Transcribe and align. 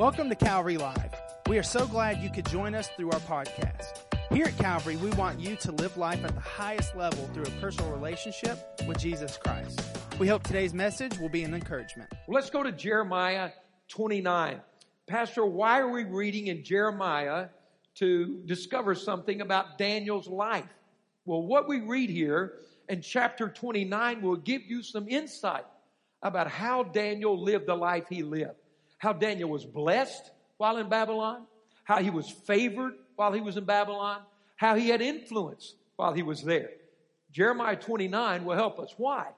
Welcome 0.00 0.30
to 0.30 0.34
Calvary 0.34 0.78
Live. 0.78 1.14
We 1.46 1.58
are 1.58 1.62
so 1.62 1.86
glad 1.86 2.22
you 2.22 2.30
could 2.30 2.46
join 2.46 2.74
us 2.74 2.88
through 2.96 3.10
our 3.10 3.20
podcast. 3.20 3.98
Here 4.32 4.46
at 4.46 4.56
Calvary, 4.56 4.96
we 4.96 5.10
want 5.10 5.38
you 5.38 5.56
to 5.56 5.72
live 5.72 5.94
life 5.98 6.24
at 6.24 6.34
the 6.34 6.40
highest 6.40 6.96
level 6.96 7.28
through 7.34 7.42
a 7.42 7.50
personal 7.60 7.92
relationship 7.92 8.80
with 8.88 8.98
Jesus 8.98 9.36
Christ. 9.36 9.78
We 10.18 10.26
hope 10.26 10.42
today's 10.42 10.72
message 10.72 11.18
will 11.18 11.28
be 11.28 11.42
an 11.42 11.52
encouragement. 11.52 12.10
Let's 12.28 12.48
go 12.48 12.62
to 12.62 12.72
Jeremiah 12.72 13.50
29. 13.88 14.62
Pastor, 15.06 15.44
why 15.44 15.80
are 15.80 15.90
we 15.90 16.04
reading 16.04 16.46
in 16.46 16.64
Jeremiah 16.64 17.48
to 17.96 18.40
discover 18.46 18.94
something 18.94 19.42
about 19.42 19.76
Daniel's 19.76 20.28
life? 20.28 20.64
Well, 21.26 21.42
what 21.42 21.68
we 21.68 21.80
read 21.80 22.08
here 22.08 22.54
in 22.88 23.02
chapter 23.02 23.50
29 23.50 24.22
will 24.22 24.36
give 24.36 24.62
you 24.62 24.82
some 24.82 25.10
insight 25.10 25.66
about 26.22 26.48
how 26.48 26.84
Daniel 26.84 27.38
lived 27.38 27.66
the 27.66 27.74
life 27.74 28.04
he 28.08 28.22
lived. 28.22 28.59
How 29.00 29.14
Daniel 29.14 29.48
was 29.48 29.64
blessed 29.64 30.30
while 30.58 30.76
in 30.76 30.90
Babylon, 30.90 31.46
how 31.84 32.02
he 32.02 32.10
was 32.10 32.30
favored 32.30 32.92
while 33.16 33.32
he 33.32 33.40
was 33.40 33.56
in 33.56 33.64
Babylon, 33.64 34.20
how 34.56 34.74
he 34.74 34.90
had 34.90 35.00
influence 35.00 35.74
while 35.96 36.12
he 36.12 36.22
was 36.22 36.42
there. 36.42 36.68
Jeremiah 37.32 37.76
29 37.76 38.44
will 38.44 38.56
help 38.56 38.78
us. 38.78 38.92
Why? 38.98 39.28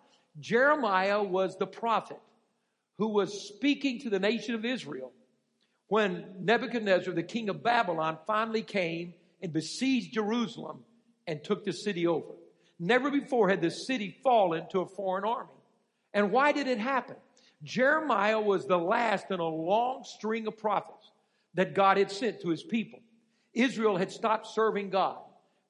Jeremiah 0.40 1.22
was 1.22 1.56
the 1.56 1.66
prophet 1.66 2.18
who 2.98 3.08
was 3.08 3.48
speaking 3.48 4.00
to 4.00 4.10
the 4.10 4.18
nation 4.18 4.56
of 4.56 4.64
Israel 4.64 5.12
when 5.86 6.24
Nebuchadnezzar, 6.40 7.14
the 7.14 7.22
king 7.22 7.48
of 7.48 7.62
Babylon, 7.62 8.18
finally 8.26 8.62
came 8.62 9.14
and 9.40 9.52
besieged 9.52 10.14
Jerusalem 10.14 10.82
and 11.28 11.44
took 11.44 11.64
the 11.64 11.72
city 11.72 12.08
over. 12.08 12.34
Never 12.80 13.12
before 13.12 13.48
had 13.48 13.60
the 13.60 13.70
city 13.70 14.18
fallen 14.24 14.66
to 14.70 14.80
a 14.80 14.86
foreign 14.86 15.24
army. 15.24 15.50
And 16.12 16.32
why 16.32 16.50
did 16.50 16.66
it 16.66 16.78
happen? 16.78 17.16
Jeremiah 17.62 18.40
was 18.40 18.66
the 18.66 18.78
last 18.78 19.30
in 19.30 19.40
a 19.40 19.46
long 19.46 20.04
string 20.04 20.46
of 20.46 20.58
prophets 20.58 21.10
that 21.54 21.74
God 21.74 21.96
had 21.96 22.10
sent 22.10 22.40
to 22.40 22.48
his 22.48 22.62
people. 22.62 23.00
Israel 23.54 23.96
had 23.96 24.10
stopped 24.10 24.46
serving 24.48 24.90
God. 24.90 25.18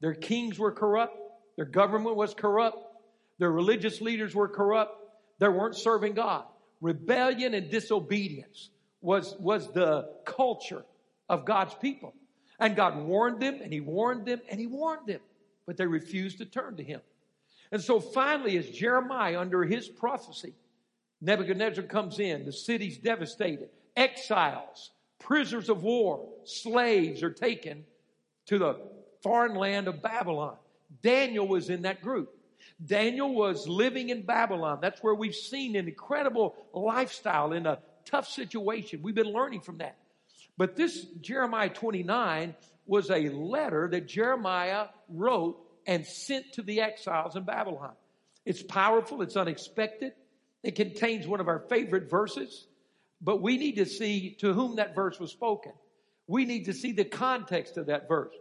Their 0.00 0.14
kings 0.14 0.58
were 0.58 0.72
corrupt. 0.72 1.16
Their 1.56 1.64
government 1.66 2.16
was 2.16 2.34
corrupt. 2.34 2.78
Their 3.38 3.50
religious 3.50 4.00
leaders 4.00 4.34
were 4.34 4.48
corrupt. 4.48 4.96
They 5.38 5.48
weren't 5.48 5.76
serving 5.76 6.14
God. 6.14 6.44
Rebellion 6.80 7.54
and 7.54 7.70
disobedience 7.70 8.70
was, 9.00 9.36
was 9.38 9.72
the 9.72 10.08
culture 10.24 10.84
of 11.28 11.44
God's 11.44 11.74
people. 11.74 12.14
And 12.58 12.76
God 12.76 12.96
warned 12.96 13.40
them 13.40 13.60
and 13.62 13.72
he 13.72 13.80
warned 13.80 14.26
them 14.26 14.40
and 14.48 14.60
he 14.60 14.66
warned 14.66 15.06
them, 15.06 15.20
but 15.66 15.76
they 15.76 15.86
refused 15.86 16.38
to 16.38 16.44
turn 16.44 16.76
to 16.76 16.84
him. 16.84 17.00
And 17.72 17.82
so 17.82 18.00
finally, 18.00 18.56
as 18.58 18.68
Jeremiah, 18.68 19.40
under 19.40 19.64
his 19.64 19.88
prophecy, 19.88 20.54
Nebuchadnezzar 21.22 21.84
comes 21.84 22.18
in, 22.18 22.44
the 22.44 22.52
city's 22.52 22.98
devastated, 22.98 23.68
exiles, 23.96 24.90
prisoners 25.20 25.68
of 25.68 25.84
war, 25.84 26.28
slaves 26.44 27.22
are 27.22 27.30
taken 27.30 27.84
to 28.46 28.58
the 28.58 28.76
foreign 29.22 29.54
land 29.54 29.86
of 29.86 30.02
Babylon. 30.02 30.56
Daniel 31.00 31.46
was 31.46 31.70
in 31.70 31.82
that 31.82 32.02
group. 32.02 32.34
Daniel 32.84 33.32
was 33.32 33.68
living 33.68 34.08
in 34.08 34.22
Babylon. 34.22 34.78
That's 34.82 35.00
where 35.00 35.14
we've 35.14 35.34
seen 35.34 35.76
an 35.76 35.86
incredible 35.86 36.56
lifestyle 36.74 37.52
in 37.52 37.66
a 37.66 37.78
tough 38.04 38.28
situation. 38.28 39.00
We've 39.02 39.14
been 39.14 39.32
learning 39.32 39.60
from 39.60 39.78
that. 39.78 39.96
But 40.58 40.74
this 40.74 41.04
Jeremiah 41.20 41.68
29 41.68 42.56
was 42.84 43.10
a 43.10 43.28
letter 43.28 43.88
that 43.92 44.08
Jeremiah 44.08 44.86
wrote 45.08 45.58
and 45.86 46.04
sent 46.04 46.52
to 46.54 46.62
the 46.62 46.80
exiles 46.80 47.36
in 47.36 47.44
Babylon. 47.44 47.92
It's 48.44 48.62
powerful, 48.62 49.22
it's 49.22 49.36
unexpected, 49.36 50.14
it 50.62 50.76
contains 50.76 51.26
one 51.26 51.40
of 51.40 51.48
our 51.48 51.60
favorite 51.68 52.08
verses, 52.08 52.66
but 53.20 53.42
we 53.42 53.56
need 53.56 53.76
to 53.76 53.86
see 53.86 54.36
to 54.40 54.52
whom 54.52 54.76
that 54.76 54.94
verse 54.94 55.18
was 55.18 55.30
spoken. 55.30 55.72
We 56.26 56.44
need 56.44 56.64
to 56.66 56.72
see 56.72 56.92
the 56.92 57.04
context 57.04 57.76
of 57.76 57.86
that 57.86 58.08
verse. 58.08 58.34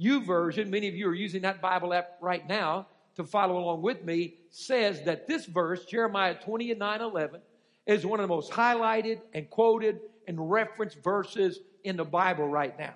YouVersion, 0.00 0.68
many 0.68 0.88
of 0.88 0.94
you 0.94 1.08
are 1.08 1.14
using 1.14 1.42
that 1.42 1.60
Bible 1.60 1.92
app 1.94 2.16
right 2.20 2.46
now 2.46 2.86
to 3.16 3.24
follow 3.24 3.58
along 3.58 3.82
with 3.82 4.04
me, 4.04 4.34
says 4.50 5.02
that 5.04 5.26
this 5.26 5.46
verse, 5.46 5.84
Jeremiah 5.86 6.34
20 6.34 6.72
and 6.72 6.78
9 6.78 7.00
11, 7.00 7.40
is 7.86 8.04
one 8.04 8.20
of 8.20 8.24
the 8.24 8.34
most 8.34 8.52
highlighted 8.52 9.20
and 9.32 9.48
quoted 9.48 10.00
and 10.26 10.50
referenced 10.50 11.02
verses 11.02 11.60
in 11.84 11.96
the 11.96 12.04
Bible 12.04 12.48
right 12.48 12.78
now. 12.78 12.94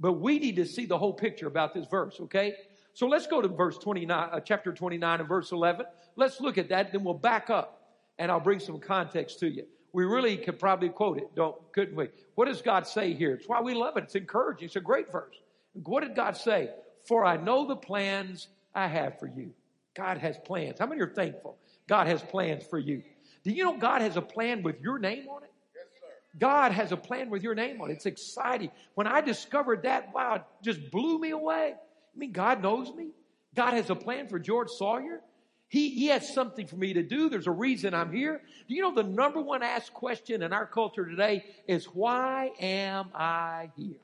But 0.00 0.14
we 0.14 0.38
need 0.38 0.56
to 0.56 0.64
see 0.64 0.86
the 0.86 0.98
whole 0.98 1.12
picture 1.12 1.46
about 1.46 1.74
this 1.74 1.86
verse, 1.86 2.16
okay? 2.20 2.54
So 2.94 3.06
let's 3.06 3.26
go 3.26 3.40
to 3.40 3.48
verse 3.48 3.78
29, 3.78 4.30
uh, 4.32 4.40
chapter 4.40 4.72
29 4.72 5.20
and 5.20 5.28
verse 5.28 5.52
11. 5.52 5.86
Let's 6.16 6.40
look 6.40 6.58
at 6.58 6.70
that, 6.70 6.90
then 6.92 7.04
we'll 7.04 7.14
back 7.14 7.50
up 7.50 7.79
and 8.20 8.30
I'll 8.30 8.38
bring 8.38 8.60
some 8.60 8.78
context 8.78 9.40
to 9.40 9.48
you. 9.48 9.64
We 9.92 10.04
really 10.04 10.36
could 10.36 10.58
probably 10.58 10.90
quote 10.90 11.18
it, 11.18 11.34
don't, 11.34 11.56
couldn't 11.72 11.96
we? 11.96 12.10
What 12.36 12.44
does 12.46 12.62
God 12.62 12.86
say 12.86 13.14
here? 13.14 13.32
It's 13.32 13.48
why 13.48 13.62
we 13.62 13.74
love 13.74 13.96
it. 13.96 14.04
It's 14.04 14.14
encouraging. 14.14 14.66
It's 14.66 14.76
a 14.76 14.80
great 14.80 15.10
verse. 15.10 15.34
What 15.72 16.02
did 16.02 16.14
God 16.14 16.36
say? 16.36 16.70
For 17.08 17.24
I 17.24 17.38
know 17.38 17.66
the 17.66 17.76
plans 17.76 18.46
I 18.74 18.86
have 18.88 19.18
for 19.18 19.26
you. 19.26 19.52
God 19.94 20.18
has 20.18 20.36
plans. 20.44 20.78
How 20.78 20.86
many 20.86 21.00
are 21.00 21.08
thankful? 21.08 21.56
God 21.88 22.06
has 22.06 22.22
plans 22.22 22.62
for 22.62 22.78
you. 22.78 23.02
Do 23.42 23.52
you 23.52 23.64
know 23.64 23.78
God 23.78 24.02
has 24.02 24.16
a 24.18 24.22
plan 24.22 24.62
with 24.62 24.80
your 24.82 24.98
name 24.98 25.26
on 25.28 25.42
it? 25.42 25.50
Yes, 25.74 25.86
sir. 25.98 26.06
God 26.38 26.72
has 26.72 26.92
a 26.92 26.96
plan 26.98 27.30
with 27.30 27.42
your 27.42 27.54
name 27.54 27.80
on 27.80 27.90
it. 27.90 27.94
It's 27.94 28.06
exciting. 28.06 28.70
When 28.94 29.06
I 29.06 29.22
discovered 29.22 29.84
that, 29.84 30.12
wow, 30.14 30.34
it 30.36 30.42
just 30.62 30.90
blew 30.90 31.18
me 31.18 31.30
away. 31.30 31.74
I 31.74 32.18
mean, 32.18 32.32
God 32.32 32.62
knows 32.62 32.94
me. 32.94 33.08
God 33.54 33.72
has 33.72 33.88
a 33.88 33.96
plan 33.96 34.28
for 34.28 34.38
George 34.38 34.68
Sawyer. 34.68 35.22
He, 35.70 35.90
he 35.90 36.06
has 36.08 36.34
something 36.34 36.66
for 36.66 36.74
me 36.74 36.92
to 36.94 37.02
do. 37.04 37.28
There's 37.28 37.46
a 37.46 37.52
reason 37.52 37.94
I'm 37.94 38.12
here. 38.12 38.42
Do 38.66 38.74
you 38.74 38.82
know 38.82 38.92
the 38.92 39.04
number 39.04 39.40
one 39.40 39.62
asked 39.62 39.94
question 39.94 40.42
in 40.42 40.52
our 40.52 40.66
culture 40.66 41.06
today 41.06 41.44
is, 41.68 41.84
why 41.86 42.50
am 42.60 43.10
I 43.14 43.70
here? 43.76 44.00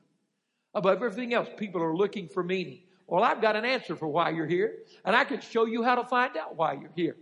Above 0.73 1.03
everything 1.03 1.33
else, 1.33 1.49
people 1.57 1.83
are 1.83 1.93
looking 1.93 2.29
for 2.29 2.41
meaning. 2.41 2.79
Well, 3.05 3.21
I've 3.21 3.41
got 3.41 3.57
an 3.57 3.65
answer 3.65 3.97
for 3.97 4.07
why 4.07 4.29
you're 4.29 4.47
here, 4.47 4.77
and 5.03 5.13
I 5.13 5.25
can 5.25 5.41
show 5.41 5.65
you 5.65 5.83
how 5.83 5.95
to 5.95 6.05
find 6.05 6.37
out 6.37 6.55
why 6.55 6.71
you're 6.73 6.93
here. 6.95 7.17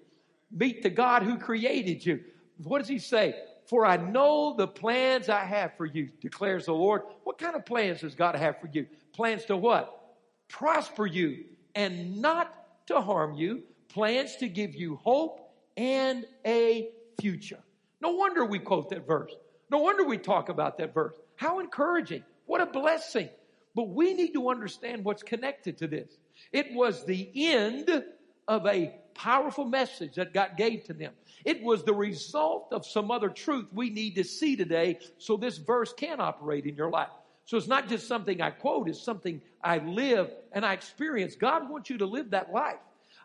Meet 0.51 0.83
the 0.83 0.91
God 0.91 1.23
who 1.23 1.39
created 1.39 2.05
you. 2.05 2.21
What 2.63 2.79
does 2.79 2.87
he 2.87 2.99
say? 2.99 3.35
For 3.65 3.83
I 3.83 3.97
know 3.97 4.53
the 4.55 4.67
plans 4.67 5.27
I 5.27 5.43
have 5.43 5.75
for 5.75 5.87
you, 5.87 6.09
declares 6.21 6.67
the 6.67 6.73
Lord. 6.73 7.01
What 7.23 7.39
kind 7.39 7.55
of 7.55 7.65
plans 7.65 8.01
does 8.01 8.13
God 8.13 8.35
have 8.35 8.61
for 8.61 8.67
you? 8.67 8.85
Plans 9.11 9.45
to 9.45 9.57
what? 9.57 10.13
Prosper 10.49 11.07
you 11.07 11.45
and 11.73 12.21
not 12.21 12.85
to 12.87 13.01
harm 13.01 13.33
you. 13.33 13.63
Plans 13.95 14.35
to 14.35 14.49
give 14.49 14.75
you 14.75 14.97
hope 14.97 15.53
and 15.77 16.25
a 16.45 16.89
future. 17.21 17.59
No 18.01 18.09
wonder 18.11 18.43
we 18.43 18.59
quote 18.59 18.89
that 18.89 19.07
verse. 19.07 19.31
No 19.71 19.77
wonder 19.77 20.03
we 20.03 20.17
talk 20.17 20.49
about 20.49 20.77
that 20.79 20.93
verse. 20.93 21.15
How 21.37 21.59
encouraging. 21.59 22.21
What 22.45 22.59
a 22.59 22.65
blessing. 22.65 23.29
But 23.73 23.87
we 23.87 24.13
need 24.13 24.33
to 24.33 24.49
understand 24.49 25.05
what's 25.05 25.23
connected 25.23 25.77
to 25.77 25.87
this. 25.87 26.11
It 26.51 26.73
was 26.73 27.05
the 27.05 27.31
end 27.35 28.03
of 28.49 28.67
a 28.67 28.93
powerful 29.13 29.63
message 29.63 30.15
that 30.15 30.33
God 30.33 30.57
gave 30.57 30.83
to 30.87 30.93
them. 30.93 31.13
It 31.45 31.63
was 31.63 31.85
the 31.85 31.93
result 31.93 32.73
of 32.73 32.85
some 32.85 33.11
other 33.11 33.29
truth 33.29 33.67
we 33.71 33.89
need 33.91 34.15
to 34.15 34.25
see 34.25 34.57
today 34.57 34.99
so 35.19 35.37
this 35.37 35.57
verse 35.57 35.93
can 35.93 36.19
operate 36.19 36.65
in 36.65 36.75
your 36.75 36.89
life. 36.89 37.07
So 37.45 37.55
it's 37.55 37.67
not 37.67 37.87
just 37.87 38.09
something 38.09 38.41
I 38.41 38.49
quote, 38.49 38.89
it's 38.89 39.01
something 39.01 39.41
I 39.63 39.77
live 39.77 40.33
and 40.51 40.65
I 40.65 40.73
experience. 40.73 41.37
God 41.37 41.69
wants 41.69 41.89
you 41.89 41.97
to 41.99 42.05
live 42.05 42.31
that 42.31 42.51
life. 42.51 42.75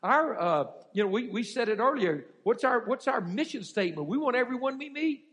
Our, 0.03 0.41
uh, 0.41 0.65
you 0.93 1.03
know, 1.03 1.11
we, 1.11 1.29
we 1.29 1.43
said 1.43 1.69
it 1.69 1.79
earlier. 1.79 2.25
What's 2.43 2.65
our, 2.65 2.81
what's 2.87 3.07
our 3.07 3.21
mission 3.21 3.63
statement? 3.63 4.09
We 4.09 4.17
want 4.17 4.37
everyone 4.37 4.79
we 4.79 4.89
meet 4.89 5.25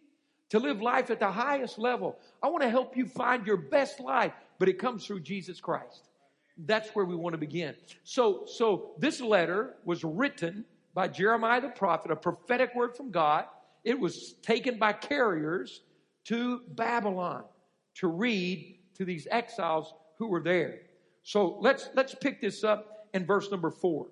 to 0.49 0.59
live 0.59 0.81
life 0.81 1.09
at 1.09 1.19
the 1.19 1.31
highest 1.31 1.77
level. 1.77 2.17
I 2.41 2.47
want 2.47 2.63
to 2.63 2.69
help 2.69 2.95
you 2.97 3.05
find 3.05 3.45
your 3.45 3.57
best 3.57 3.99
life, 3.99 4.33
but 4.59 4.67
it 4.67 4.79
comes 4.79 5.05
through 5.05 5.21
Jesus 5.21 5.59
Christ. 5.59 6.09
That's 6.57 6.89
where 6.89 7.05
we 7.05 7.15
want 7.15 7.33
to 7.33 7.37
begin. 7.37 7.75
So, 8.03 8.43
so 8.45 8.91
this 8.99 9.21
letter 9.21 9.75
was 9.85 10.03
written 10.03 10.65
by 10.93 11.07
Jeremiah 11.07 11.61
the 11.61 11.69
prophet, 11.69 12.11
a 12.11 12.15
prophetic 12.15 12.73
word 12.75 12.95
from 12.95 13.11
God. 13.11 13.45
It 13.83 13.99
was 13.99 14.33
taken 14.41 14.77
by 14.79 14.93
carriers 14.93 15.81
to 16.25 16.61
Babylon 16.69 17.43
to 17.95 18.07
read 18.07 18.79
to 18.95 19.05
these 19.05 19.27
exiles 19.29 19.93
who 20.17 20.27
were 20.27 20.41
there. 20.41 20.79
So 21.23 21.57
let's, 21.61 21.89
let's 21.93 22.15
pick 22.15 22.41
this 22.41 22.63
up 22.63 23.07
in 23.13 23.25
verse 23.25 23.51
number 23.51 23.69
four. 23.69 24.07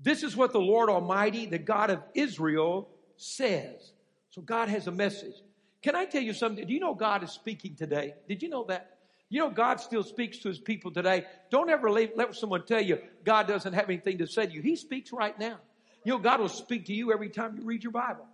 This 0.00 0.22
is 0.22 0.36
what 0.36 0.52
the 0.52 0.60
Lord 0.60 0.90
Almighty, 0.90 1.46
the 1.46 1.58
God 1.58 1.90
of 1.90 2.02
Israel, 2.14 2.88
says. 3.16 3.92
So 4.30 4.42
God 4.42 4.68
has 4.68 4.86
a 4.86 4.92
message. 4.92 5.34
Can 5.82 5.96
I 5.96 6.04
tell 6.04 6.22
you 6.22 6.32
something? 6.32 6.66
Do 6.66 6.72
you 6.74 6.80
know 6.80 6.94
God 6.94 7.22
is 7.22 7.30
speaking 7.30 7.74
today? 7.74 8.14
Did 8.28 8.42
you 8.42 8.48
know 8.48 8.64
that? 8.64 8.98
You 9.28 9.40
know, 9.40 9.50
God 9.50 9.80
still 9.80 10.02
speaks 10.02 10.38
to 10.38 10.48
his 10.48 10.58
people 10.58 10.90
today. 10.90 11.24
Don't 11.50 11.68
ever 11.70 11.90
let 11.90 12.34
someone 12.34 12.64
tell 12.64 12.80
you 12.80 12.98
God 13.24 13.48
doesn't 13.48 13.72
have 13.72 13.86
anything 13.86 14.18
to 14.18 14.26
say 14.26 14.46
to 14.46 14.52
you. 14.52 14.62
He 14.62 14.76
speaks 14.76 15.12
right 15.12 15.36
now. 15.38 15.58
You 16.04 16.12
know, 16.12 16.18
God 16.18 16.40
will 16.40 16.48
speak 16.48 16.86
to 16.86 16.92
you 16.92 17.12
every 17.12 17.28
time 17.28 17.56
you 17.56 17.64
read 17.64 17.82
your 17.82 17.92
Bible. 17.92 18.26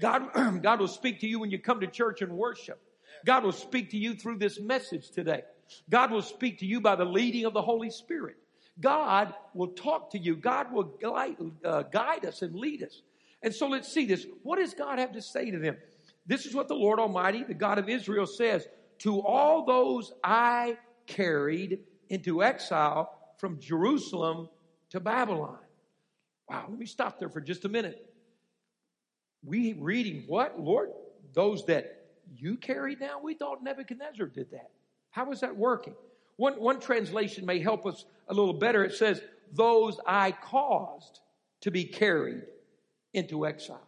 God, 0.00 0.62
God 0.62 0.80
will 0.80 0.88
speak 0.88 1.20
to 1.20 1.28
you 1.28 1.38
when 1.38 1.50
you 1.50 1.58
come 1.58 1.80
to 1.80 1.86
church 1.86 2.22
and 2.22 2.32
worship. 2.32 2.80
God 3.24 3.44
will 3.44 3.52
speak 3.52 3.90
to 3.90 3.96
you 3.96 4.14
through 4.14 4.38
this 4.38 4.58
message 4.58 5.10
today. 5.10 5.42
God 5.88 6.10
will 6.10 6.22
speak 6.22 6.58
to 6.58 6.66
you 6.66 6.80
by 6.80 6.96
the 6.96 7.04
leading 7.04 7.44
of 7.44 7.52
the 7.52 7.62
Holy 7.62 7.90
Spirit. 7.90 8.36
God 8.80 9.34
will 9.54 9.68
talk 9.68 10.10
to 10.12 10.18
you. 10.18 10.36
God 10.36 10.72
will 10.72 10.84
guide, 10.84 11.36
uh, 11.64 11.82
guide 11.82 12.24
us 12.24 12.42
and 12.42 12.54
lead 12.54 12.82
us. 12.82 13.02
And 13.42 13.54
so 13.54 13.68
let's 13.68 13.92
see 13.92 14.06
this. 14.06 14.26
What 14.42 14.58
does 14.58 14.74
God 14.74 14.98
have 14.98 15.12
to 15.12 15.22
say 15.22 15.50
to 15.50 15.58
them? 15.58 15.76
This 16.26 16.46
is 16.46 16.54
what 16.54 16.68
the 16.68 16.74
Lord 16.74 16.98
Almighty, 16.98 17.42
the 17.42 17.54
God 17.54 17.78
of 17.78 17.88
Israel 17.88 18.26
says, 18.26 18.66
to 19.00 19.20
all 19.20 19.64
those 19.66 20.12
I 20.22 20.78
carried 21.06 21.80
into 22.08 22.42
exile 22.42 23.12
from 23.38 23.58
Jerusalem 23.58 24.48
to 24.90 25.00
Babylon. 25.00 25.58
Wow, 26.48 26.66
let 26.68 26.78
me 26.78 26.86
stop 26.86 27.18
there 27.18 27.28
for 27.28 27.40
just 27.40 27.64
a 27.64 27.68
minute. 27.68 28.06
We 29.44 29.72
reading 29.72 30.24
what, 30.28 30.60
Lord? 30.60 30.90
Those 31.34 31.64
that 31.66 32.04
you 32.36 32.56
carried 32.56 33.00
now? 33.00 33.20
We 33.22 33.34
thought 33.34 33.64
Nebuchadnezzar 33.64 34.26
did 34.26 34.50
that. 34.52 34.70
How 35.10 35.30
is 35.32 35.40
that 35.40 35.56
working? 35.56 35.94
One, 36.36 36.54
one 36.54 36.80
translation 36.80 37.46
may 37.46 37.60
help 37.60 37.86
us 37.86 38.04
a 38.28 38.34
little 38.34 38.54
better. 38.54 38.84
It 38.84 38.94
says, 38.94 39.20
those 39.52 39.98
I 40.06 40.32
caused 40.32 41.20
to 41.62 41.70
be 41.70 41.84
carried 41.84 42.42
into 43.12 43.46
exile. 43.46 43.86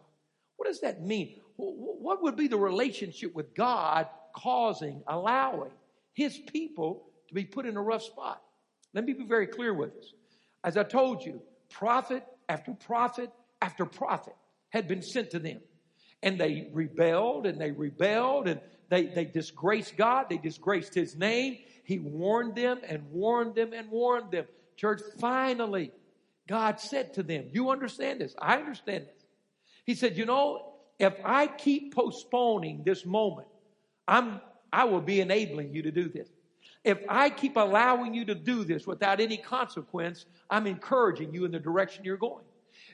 What 0.57 0.67
does 0.67 0.81
that 0.81 1.01
mean? 1.01 1.41
What 1.57 2.21
would 2.23 2.35
be 2.35 2.47
the 2.47 2.57
relationship 2.57 3.33
with 3.33 3.55
God 3.55 4.07
causing, 4.35 5.01
allowing 5.07 5.71
his 6.13 6.37
people 6.37 7.07
to 7.27 7.33
be 7.33 7.45
put 7.45 7.65
in 7.65 7.77
a 7.77 7.81
rough 7.81 8.03
spot? 8.03 8.41
Let 8.93 9.05
me 9.05 9.13
be 9.13 9.25
very 9.25 9.47
clear 9.47 9.73
with 9.73 9.93
this. 9.95 10.13
As 10.63 10.77
I 10.77 10.83
told 10.83 11.25
you, 11.25 11.41
prophet 11.69 12.23
after 12.47 12.73
prophet 12.73 13.31
after 13.61 13.85
prophet 13.85 14.35
had 14.69 14.87
been 14.87 15.01
sent 15.01 15.31
to 15.31 15.39
them. 15.39 15.59
And 16.23 16.39
they 16.39 16.69
rebelled 16.71 17.45
and 17.45 17.59
they 17.59 17.71
rebelled 17.71 18.47
and 18.47 18.59
they, 18.89 19.05
they 19.05 19.25
disgraced 19.25 19.97
God. 19.97 20.27
They 20.29 20.37
disgraced 20.37 20.93
his 20.93 21.15
name. 21.15 21.59
He 21.85 21.99
warned 21.99 22.55
them 22.55 22.79
and 22.87 23.09
warned 23.11 23.55
them 23.55 23.71
and 23.71 23.89
warned 23.89 24.31
them. 24.31 24.45
Church, 24.75 25.01
finally, 25.19 25.91
God 26.47 26.79
said 26.79 27.13
to 27.13 27.23
them, 27.23 27.45
You 27.53 27.69
understand 27.69 28.21
this? 28.21 28.35
I 28.39 28.57
understand 28.57 29.05
this. 29.05 29.25
He 29.85 29.95
said, 29.95 30.17
You 30.17 30.25
know, 30.25 30.73
if 30.99 31.13
I 31.23 31.47
keep 31.47 31.95
postponing 31.95 32.83
this 32.83 33.05
moment, 33.05 33.47
I'm, 34.07 34.41
I 34.73 34.85
will 34.85 35.01
be 35.01 35.21
enabling 35.21 35.73
you 35.73 35.83
to 35.83 35.91
do 35.91 36.09
this. 36.09 36.29
If 36.83 36.99
I 37.07 37.29
keep 37.29 37.55
allowing 37.55 38.13
you 38.13 38.25
to 38.25 38.35
do 38.35 38.63
this 38.63 38.85
without 38.85 39.19
any 39.19 39.37
consequence, 39.37 40.25
I'm 40.49 40.67
encouraging 40.67 41.33
you 41.33 41.45
in 41.45 41.51
the 41.51 41.59
direction 41.59 42.03
you're 42.03 42.17
going. 42.17 42.43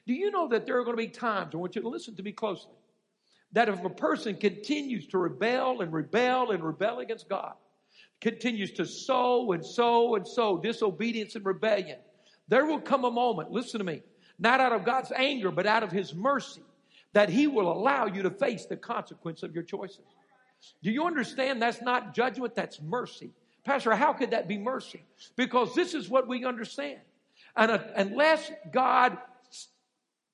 Do 0.05 0.13
you 0.13 0.31
know 0.31 0.47
that 0.49 0.65
there 0.65 0.77
are 0.79 0.83
going 0.83 0.97
to 0.97 1.03
be 1.03 1.09
times, 1.09 1.53
I 1.53 1.57
want 1.57 1.75
you 1.75 1.81
to 1.81 1.89
listen 1.89 2.15
to 2.15 2.23
me 2.23 2.31
closely, 2.31 2.73
that 3.53 3.69
if 3.69 3.83
a 3.83 3.89
person 3.89 4.35
continues 4.35 5.07
to 5.07 5.17
rebel 5.17 5.81
and 5.81 5.91
rebel 5.91 6.51
and 6.51 6.63
rebel 6.63 6.99
against 6.99 7.27
God, 7.27 7.53
continues 8.21 8.71
to 8.73 8.85
sow 8.85 9.51
and 9.51 9.65
sow 9.65 10.15
and 10.15 10.27
sow 10.27 10.57
disobedience 10.57 11.35
and 11.35 11.45
rebellion, 11.45 11.97
there 12.47 12.65
will 12.65 12.79
come 12.79 13.03
a 13.03 13.11
moment, 13.11 13.51
listen 13.51 13.79
to 13.79 13.83
me, 13.83 14.01
not 14.39 14.59
out 14.59 14.71
of 14.71 14.85
God's 14.85 15.11
anger, 15.15 15.51
but 15.51 15.65
out 15.65 15.83
of 15.83 15.91
His 15.91 16.13
mercy, 16.13 16.61
that 17.13 17.29
He 17.29 17.47
will 17.47 17.71
allow 17.71 18.05
you 18.05 18.21
to 18.23 18.29
face 18.29 18.65
the 18.65 18.77
consequence 18.77 19.43
of 19.43 19.53
your 19.53 19.63
choices. 19.63 20.05
Do 20.83 20.91
you 20.91 21.05
understand 21.05 21.61
that's 21.61 21.81
not 21.81 22.13
judgment, 22.13 22.55
that's 22.55 22.81
mercy? 22.81 23.31
Pastor, 23.63 23.95
how 23.95 24.13
could 24.13 24.31
that 24.31 24.47
be 24.47 24.57
mercy? 24.57 25.03
Because 25.35 25.73
this 25.75 25.93
is 25.93 26.09
what 26.09 26.27
we 26.27 26.45
understand. 26.45 26.99
And 27.55 27.71
uh, 27.71 27.79
unless 27.95 28.51
God 28.71 29.17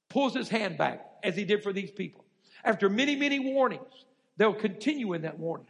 pulls 0.09 0.33
his 0.33 0.49
hand 0.49 0.77
back, 0.77 1.05
as 1.23 1.35
he 1.35 1.43
did 1.43 1.63
for 1.63 1.73
these 1.73 1.91
people, 1.91 2.23
after 2.63 2.89
many, 2.89 3.15
many 3.15 3.39
warnings, 3.39 4.05
they'll 4.37 4.53
continue 4.53 5.13
in 5.13 5.23
that 5.23 5.39
warning. 5.39 5.67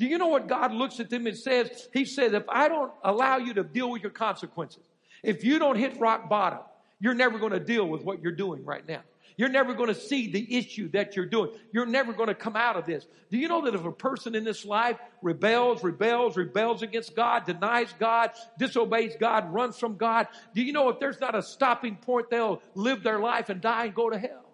Do 0.00 0.06
you 0.06 0.16
know 0.16 0.28
what 0.28 0.48
God 0.48 0.72
looks 0.72 0.98
at 0.98 1.10
them 1.10 1.26
and 1.26 1.36
says? 1.36 1.88
He 1.92 2.06
says, 2.06 2.32
if 2.32 2.44
I 2.48 2.68
don't 2.68 2.90
allow 3.04 3.36
you 3.36 3.52
to 3.52 3.62
deal 3.62 3.90
with 3.90 4.00
your 4.00 4.10
consequences, 4.10 4.82
if 5.22 5.44
you 5.44 5.58
don't 5.58 5.76
hit 5.76 6.00
rock 6.00 6.30
bottom, 6.30 6.60
you're 7.00 7.12
never 7.12 7.38
going 7.38 7.52
to 7.52 7.60
deal 7.60 7.86
with 7.86 8.02
what 8.02 8.22
you're 8.22 8.32
doing 8.32 8.64
right 8.64 8.88
now. 8.88 9.02
You're 9.36 9.50
never 9.50 9.74
going 9.74 9.88
to 9.88 9.94
see 9.94 10.30
the 10.32 10.56
issue 10.56 10.88
that 10.92 11.16
you're 11.16 11.26
doing. 11.26 11.50
You're 11.70 11.84
never 11.84 12.14
going 12.14 12.28
to 12.28 12.34
come 12.34 12.56
out 12.56 12.76
of 12.76 12.86
this. 12.86 13.06
Do 13.30 13.36
you 13.36 13.46
know 13.46 13.62
that 13.66 13.74
if 13.74 13.84
a 13.84 13.92
person 13.92 14.34
in 14.34 14.42
this 14.42 14.64
life 14.64 14.96
rebels, 15.20 15.84
rebels, 15.84 16.34
rebels 16.34 16.80
against 16.80 17.14
God, 17.14 17.44
denies 17.44 17.92
God, 17.98 18.30
disobeys 18.58 19.16
God, 19.20 19.52
runs 19.52 19.78
from 19.78 19.98
God, 19.98 20.28
do 20.54 20.62
you 20.62 20.72
know 20.72 20.88
if 20.88 20.98
there's 20.98 21.20
not 21.20 21.34
a 21.34 21.42
stopping 21.42 21.96
point, 21.96 22.30
they'll 22.30 22.62
live 22.74 23.02
their 23.02 23.18
life 23.18 23.50
and 23.50 23.60
die 23.60 23.84
and 23.84 23.94
go 23.94 24.08
to 24.08 24.18
hell? 24.18 24.46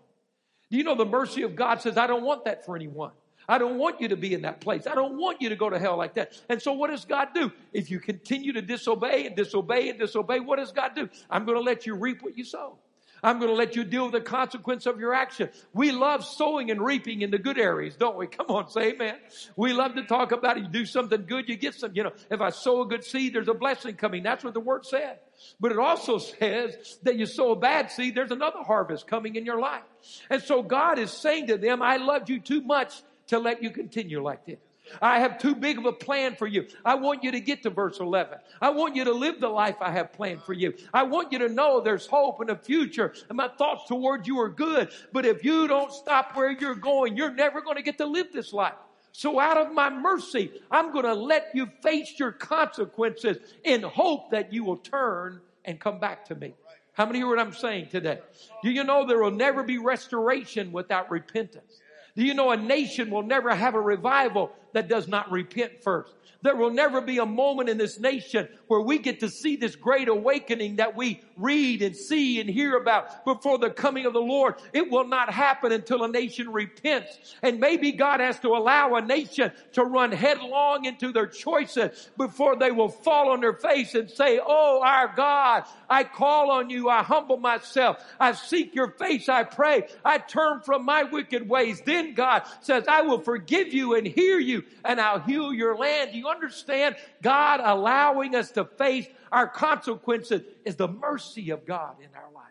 Do 0.73 0.77
you 0.77 0.83
know 0.83 0.97
the 0.97 1.07
mercy 1.07 1.43
of 1.43 1.55
God 1.55 1.83
says, 1.83 1.97
I 1.97 2.09
don't 2.09 2.25
want 2.25 2.47
that 2.47 2.67
for 2.67 2.75
anyone. 2.75 3.13
I 3.49 3.59
don't 3.59 3.79
want 3.79 4.01
you 4.01 4.09
to 4.09 4.17
be 4.17 4.35
in 4.35 4.43
that 4.43 4.61
place. 4.61 4.87
I 4.87 4.95
don't 4.95 5.19
want 5.19 5.41
you 5.41 5.51
to 5.51 5.57
go 5.57 5.71
to 5.71 5.79
hell 5.79 5.97
like 5.97 6.15
that. 6.15 6.33
And 6.49 6.61
so 6.61 6.73
what 6.73 6.91
does 6.91 7.05
God 7.05 7.29
do? 7.35 7.53
If 7.73 7.91
you 7.91 8.01
continue 8.01 8.53
to 8.55 8.63
disobey 8.63 9.27
and 9.27 9.37
disobey 9.37 9.89
and 9.89 9.99
disobey, 9.99 10.41
what 10.41 10.59
does 10.59 10.73
God 10.73 10.95
do? 10.95 11.09
I'm 11.31 11.45
going 11.45 11.57
to 11.57 11.63
let 11.63 11.87
you 11.87 11.95
reap 11.95 12.23
what 12.23 12.37
you 12.37 12.45
sow. 12.45 12.79
I'm 13.23 13.39
going 13.39 13.51
to 13.51 13.57
let 13.57 13.77
you 13.77 13.85
deal 13.85 14.05
with 14.05 14.13
the 14.13 14.21
consequence 14.21 14.87
of 14.87 15.01
your 15.01 15.15
action. 15.15 15.49
We 15.73 15.91
love 15.91 16.25
sowing 16.25 16.71
and 16.71 16.81
reaping 16.81 17.23
in 17.23 17.31
the 17.31 17.39
good 17.39 17.59
areas, 17.59 17.97
don't 17.97 18.17
we? 18.17 18.27
Come 18.27 18.47
on, 18.49 18.71
say 18.71 18.93
amen. 18.93 19.17
We 19.57 19.73
love 19.73 19.95
to 19.95 20.05
talk 20.05 20.33
about 20.33 20.59
it. 20.59 20.65
You 20.65 20.69
do 20.69 20.87
something 20.87 21.25
good, 21.27 21.49
you 21.49 21.57
get 21.57 21.75
some, 21.75 21.93
you 21.95 22.03
know, 22.03 22.13
if 22.31 22.41
I 22.41 22.51
sow 22.51 22.83
a 22.83 22.87
good 22.87 23.05
seed, 23.05 23.35
there's 23.35 23.49
a 23.49 23.55
blessing 23.55 23.95
coming. 23.95 24.23
That's 24.23 24.45
what 24.45 24.55
the 24.55 24.61
word 24.61 24.85
said. 24.85 25.19
But 25.59 25.73
it 25.73 25.79
also 25.79 26.19
says 26.39 26.99
that 27.03 27.17
you 27.17 27.27
sow 27.27 27.53
a 27.53 27.57
bad 27.57 27.91
seed, 27.91 28.15
there's 28.15 28.31
another 28.31 28.63
harvest 28.63 29.07
coming 29.07 29.37
in 29.37 29.45
your 29.45 29.59
life. 29.59 29.85
And 30.31 30.43
so 30.43 30.63
God 30.63 30.99
is 30.99 31.11
saying 31.11 31.49
to 31.49 31.59
them, 31.59 31.83
I 31.83 31.97
loved 31.97 32.29
you 32.29 32.41
too 32.41 32.61
much 32.61 32.93
to 33.29 33.39
let 33.39 33.63
you 33.63 33.71
continue 33.71 34.23
like 34.23 34.45
this. 34.47 34.59
I 35.03 35.19
have 35.21 35.39
too 35.39 35.55
big 35.55 35.79
of 35.79 35.87
a 35.87 35.93
plan 35.93 36.37
for 36.37 36.47
you. 36.47 36.67
I 36.85 36.95
want 36.95 37.25
you 37.25 37.33
to 37.33 37.41
get 37.41 37.63
to 37.65 37.71
verse 37.71 37.99
11. 37.99 38.39
I 38.61 38.71
want 38.71 38.95
you 38.95 39.05
to 39.05 39.13
live 39.13 39.41
the 39.41 39.49
life 39.49 39.77
I 39.81 39.91
have 39.91 40.13
planned 40.13 40.43
for 40.43 40.53
you. 40.53 40.75
I 40.95 41.03
want 41.03 41.33
you 41.33 41.39
to 41.41 41.49
know 41.49 41.81
there's 41.81 42.07
hope 42.07 42.41
in 42.41 42.47
the 42.49 42.57
future 42.57 43.13
and 43.29 43.37
my 43.37 43.49
thoughts 43.49 43.89
toward 43.89 44.27
you 44.27 44.39
are 44.41 44.49
good. 44.49 44.91
But 45.13 45.27
if 45.27 45.45
you 45.45 45.67
don't 45.67 45.93
stop 45.93 46.37
where 46.37 46.51
you're 46.51 46.75
going, 46.75 47.17
you're 47.17 47.35
never 47.35 47.61
going 47.61 47.77
to 47.77 47.83
get 47.83 47.99
to 47.99 48.07
live 48.07 48.33
this 48.33 48.53
life. 48.53 48.75
So 49.13 49.41
out 49.41 49.57
of 49.57 49.73
my 49.73 49.89
mercy, 49.89 50.53
I'm 50.71 50.93
going 50.93 51.07
to 51.07 51.15
let 51.15 51.49
you 51.55 51.69
face 51.83 52.19
your 52.19 52.33
consequences 52.33 53.39
in 53.65 53.83
hope 53.83 54.31
that 54.31 54.53
you 54.53 54.63
will 54.63 54.77
turn 54.77 55.41
and 55.65 55.81
come 55.81 55.99
back 55.99 56.25
to 56.27 56.35
me. 56.35 56.55
How 56.93 57.07
many 57.07 57.19
hear 57.19 57.29
what 57.29 57.39
I'm 57.39 57.53
saying 57.53 57.89
today? 57.91 58.21
Do 58.63 58.71
you 58.71 58.85
know 58.85 59.07
there 59.07 59.23
will 59.23 59.31
never 59.31 59.63
be 59.63 59.79
restoration 59.79 60.71
without 60.71 61.11
repentance? 61.11 61.81
Do 62.17 62.25
you 62.25 62.35
know 62.35 62.51
a 62.51 62.57
nation 62.57 63.11
will 63.11 63.23
never 63.23 63.55
have 63.55 63.75
a 63.75 63.81
revival 63.81 64.51
that 64.73 64.89
does 64.89 65.07
not 65.07 65.31
repent 65.31 65.83
first? 65.83 66.15
There 66.47 66.55
will 66.55 66.71
never 66.71 67.01
be 67.01 67.19
a 67.19 67.27
moment 67.27 67.69
in 67.69 67.77
this 67.77 67.99
nation 67.99 68.47
where 68.69 68.81
we 68.81 69.01
get 69.01 69.19
to 69.19 69.29
see 69.29 69.57
this 69.57 69.75
great 69.75 70.07
awakening 70.07 70.77
that 70.77 70.95
we 70.95 71.21
read 71.37 71.83
and 71.83 71.97
see 71.97 72.41
and 72.41 72.49
hear 72.49 72.77
about 72.77 73.25
before 73.25 73.59
the 73.59 73.69
coming 73.69 74.07
of 74.07 74.13
the 74.13 74.21
Lord. 74.21 74.55
It 74.73 74.89
will 74.89 75.09
not 75.09 75.33
happen 75.33 75.73
until 75.73 76.05
a 76.05 76.09
nation 76.09 76.53
repents. 76.53 77.35
And 77.43 77.59
maybe 77.59 77.91
God 77.91 78.21
has 78.21 78.39
to 78.41 78.51
allow 78.51 78.95
a 78.95 79.03
nation 79.03 79.51
to 79.73 79.83
run 79.83 80.13
headlong 80.13 80.85
into 80.85 81.11
their 81.13 81.27
choices 81.27 82.11
before 82.17 82.55
they 82.55 82.71
will 82.71 82.91
fall 82.91 83.31
on 83.31 83.41
their 83.41 83.55
face 83.55 83.97
and 83.97 84.09
say, 84.09 84.39
Oh, 84.41 84.81
our 84.85 85.13
God, 85.17 85.65
I 85.91 86.05
call 86.05 86.53
on 86.53 86.71
you. 86.71 86.89
I 86.89 87.03
humble 87.03 87.39
myself. 87.39 88.01
I 88.21 88.33
seek 88.33 88.73
your 88.73 88.93
face. 88.93 89.29
I 89.29 89.43
pray. 89.43 89.89
I 90.05 90.19
turn 90.19 90.61
from 90.61 90.85
my 90.85 91.03
wicked 91.03 91.49
ways. 91.49 91.83
Then 91.85 92.15
God 92.15 92.45
says, 92.61 92.85
I 92.87 93.03
will 93.03 93.21
forgive 93.21 93.75
you 93.75 93.97
and 93.97 94.07
hear 94.07 94.39
you 94.39 94.63
and 94.85 95.01
I'll 95.01 95.19
heal 95.19 95.53
your 95.53 95.77
land. 95.77 96.13
Do 96.13 96.19
you 96.19 96.36
understand? 96.37 96.97
God 97.23 97.61
allowing 97.63 98.35
us 98.35 98.53
to 98.53 98.65
face 98.65 99.07
our 99.33 99.49
consequences 99.49 100.43
is 100.65 100.77
the 100.77 100.89
mercy 100.89 101.51
of 101.51 101.67
God 101.67 101.97
in 102.01 102.09
our 102.15 102.31
life. 102.35 102.45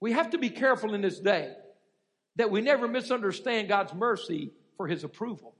We 0.00 0.12
have 0.12 0.30
to 0.30 0.38
be 0.38 0.50
careful 0.50 0.94
in 0.94 1.02
this 1.02 1.18
day 1.18 1.52
that 2.36 2.50
we 2.50 2.60
never 2.60 2.86
misunderstand 2.86 3.68
God's 3.68 3.92
mercy 3.92 4.52
for 4.76 4.86
his 4.86 5.02
approval. 5.02 5.54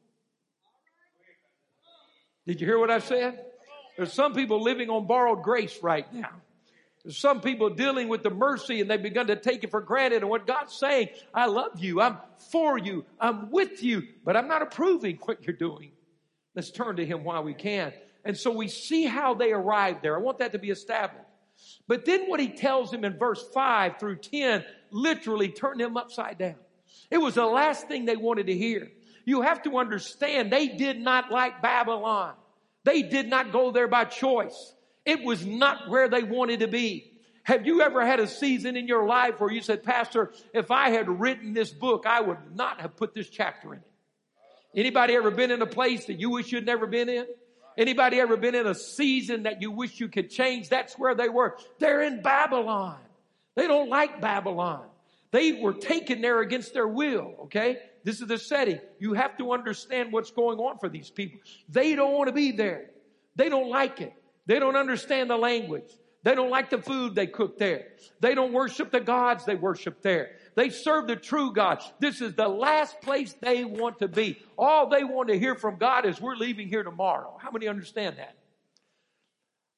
Did 2.47 2.61
you 2.61 2.67
hear 2.67 2.79
what 2.79 2.91
I 2.91 3.01
said? 3.01 3.45
There's 3.97 4.13
some 4.13 4.33
people 4.33 4.63
living 4.63 4.91
on 4.91 5.07
borrowed 5.07 5.43
grace 5.43 5.83
right 5.83 6.11
now. 6.15 6.31
There's 7.03 7.19
some 7.19 7.41
people 7.41 7.71
dealing 7.71 8.09
with 8.09 8.23
the 8.23 8.31
mercy 8.31 8.81
and 8.81 8.91
they've 8.91 9.03
begun 9.03 9.27
to 9.27 9.37
take 9.37 9.65
it 9.65 9.71
for 9.71 9.81
granted. 9.81 10.23
And 10.23 10.31
what 10.31 10.47
God's 10.47 10.75
saying, 10.75 11.09
I 11.35 11.47
love 11.47 11.83
you. 11.83 12.01
I'm 12.01 12.19
for 12.51 12.79
you. 12.79 13.05
I'm 13.21 13.51
with 13.51 13.83
you, 13.83 14.05
but 14.25 14.37
I'm 14.37 14.47
not 14.47 14.63
approving 14.63 15.19
what 15.25 15.45
you're 15.47 15.57
doing. 15.57 15.91
Let's 16.59 16.73
turn 16.73 16.97
to 16.97 17.07
him 17.07 17.23
while 17.23 17.45
we 17.45 17.55
can. 17.55 17.93
And 18.25 18.37
so 18.37 18.51
we 18.51 18.67
see 18.67 19.05
how 19.05 19.33
they 19.35 19.53
arrived 19.53 20.03
there. 20.03 20.17
I 20.17 20.19
want 20.21 20.39
that 20.39 20.51
to 20.51 20.59
be 20.59 20.71
established. 20.71 21.25
But 21.87 22.05
then 22.05 22.29
what 22.29 22.41
he 22.41 22.49
tells 22.49 22.91
them 22.91 23.05
in 23.05 23.17
verse 23.17 23.41
5 23.55 24.01
through 24.01 24.17
10 24.17 24.65
literally 24.91 25.51
turned 25.51 25.79
them 25.79 25.97
upside 25.97 26.37
down. 26.37 26.57
It 27.13 27.19
was 27.19 27.37
the 27.37 27.47
last 27.47 27.87
thing 27.87 28.07
they 28.07 28.17
wanted 28.17 28.49
to 28.49 28.57
hear. 28.57 28.91
You 29.25 29.43
have 29.43 29.63
to 29.63 29.79
understand 29.79 30.53
they 30.53 30.67
did 30.67 30.99
not 31.01 31.31
like 31.31 31.63
Babylon. 31.63 32.35
They 32.83 33.03
did 33.03 33.29
not 33.29 33.53
go 33.53 33.71
there 33.71 33.87
by 33.87 34.07
choice. 34.07 34.75
It 35.07 35.23
was 35.23 35.47
not 35.47 35.89
where 35.89 36.09
they 36.09 36.25
wanted 36.25 36.59
to 36.59 36.67
be. 36.67 37.13
Have 37.45 37.69
you 37.69 37.83
ever 37.83 38.05
had 38.05 38.19
a 38.19 38.27
season 38.27 38.77
in 38.77 38.89
your 38.89 39.07
life 39.07 39.39
where 39.39 39.53
you 39.53 39.61
said, 39.61 39.85
Pastor, 39.85 40.33
if 40.53 40.73
I 40.73 40.91
had 40.91 41.21
written 41.21 41.53
this 41.53 41.71
book, 41.71 42.05
I 42.05 42.21
would 42.21 42.57
not 42.57 42.81
have 42.81 42.97
put 42.97 43.15
this 43.15 43.29
chapter 43.31 43.75
in 43.75 43.79
it? 43.79 43.88
Anybody 44.75 45.15
ever 45.15 45.31
been 45.31 45.51
in 45.51 45.63
a 45.63 45.67
place 45.67 46.07
that 46.07 46.21
you 46.21 46.31
wish 46.31 46.53
you'd 46.53 46.67
never 46.67 46.87
been 46.87 47.09
in? 47.09 47.27
Anybody 47.77 48.19
ever 48.19 48.37
been 48.37 48.55
in 48.55 48.67
a 48.67 48.75
season 48.75 49.45
that 49.45 49.63
you 49.63 49.71
wish 49.71 50.01
you 50.01 50.09
could 50.09 50.31
change? 50.31 50.69
That's 50.69 50.99
where 50.99 51.15
they 51.15 51.29
were. 51.29 51.57
They're 51.79 52.03
in 52.03 52.23
Babylon. 52.23 52.99
They 53.55 53.67
don't 53.67 53.89
like 53.89 54.21
Babylon. 54.21 54.85
They 55.31 55.53
were 55.53 55.75
taken 55.75 56.21
there 56.21 56.41
against 56.41 56.75
their 56.75 56.89
will, 56.89 57.35
okay? 57.45 57.79
This 58.03 58.21
is 58.21 58.27
the 58.27 58.39
setting. 58.39 58.81
You 58.99 59.15
have 59.15 59.37
to 59.39 59.53
understand 59.53 60.13
what's 60.13 60.31
going 60.31 60.59
on 60.59 60.79
for 60.79 60.89
these 60.89 61.11
people. 61.11 61.41
They 61.69 61.95
don't 61.95 62.15
want 62.15 62.29
to 62.29 62.33
be 62.33 62.53
there. 62.53 62.91
They 63.37 63.49
don't 63.49 63.69
like 63.69 64.01
it. 64.01 64.13
They 64.47 64.59
don't 64.59 64.77
understand 64.77 65.31
the 65.31 65.37
language. 65.37 65.91
They 66.25 66.35
don't 66.35 66.51
like 66.51 66.71
the 66.71 66.79
food 66.79 67.15
they 67.15 67.27
cook 67.27 67.59
there. 67.59 67.89
They 68.21 68.35
don't 68.35 68.53
worship 68.53 68.91
the 68.91 69.01
gods 69.01 69.45
they 69.45 69.55
worship 69.55 70.03
there. 70.03 70.33
They 70.59 70.71
serve 70.71 71.07
the 71.07 71.15
true 71.15 71.53
God. 71.53 71.85
This 72.01 72.21
is 72.21 72.35
the 72.35 72.49
last 72.49 73.01
place 73.01 73.33
they 73.41 73.65
want 73.65 74.01
to 74.01 74.09
be. 74.09 74.43
All 74.59 74.89
they 74.89 75.05
want 75.05 75.29
to 75.29 75.39
hear 75.39 75.55
from 75.55 75.77
God 75.77 76.05
is 76.05 76.21
we're 76.21 76.35
leaving 76.35 76.67
here 76.67 76.83
tomorrow. 76.83 77.39
How 77.41 77.53
many 77.53 77.69
understand 77.69 78.17
that? 78.17 78.35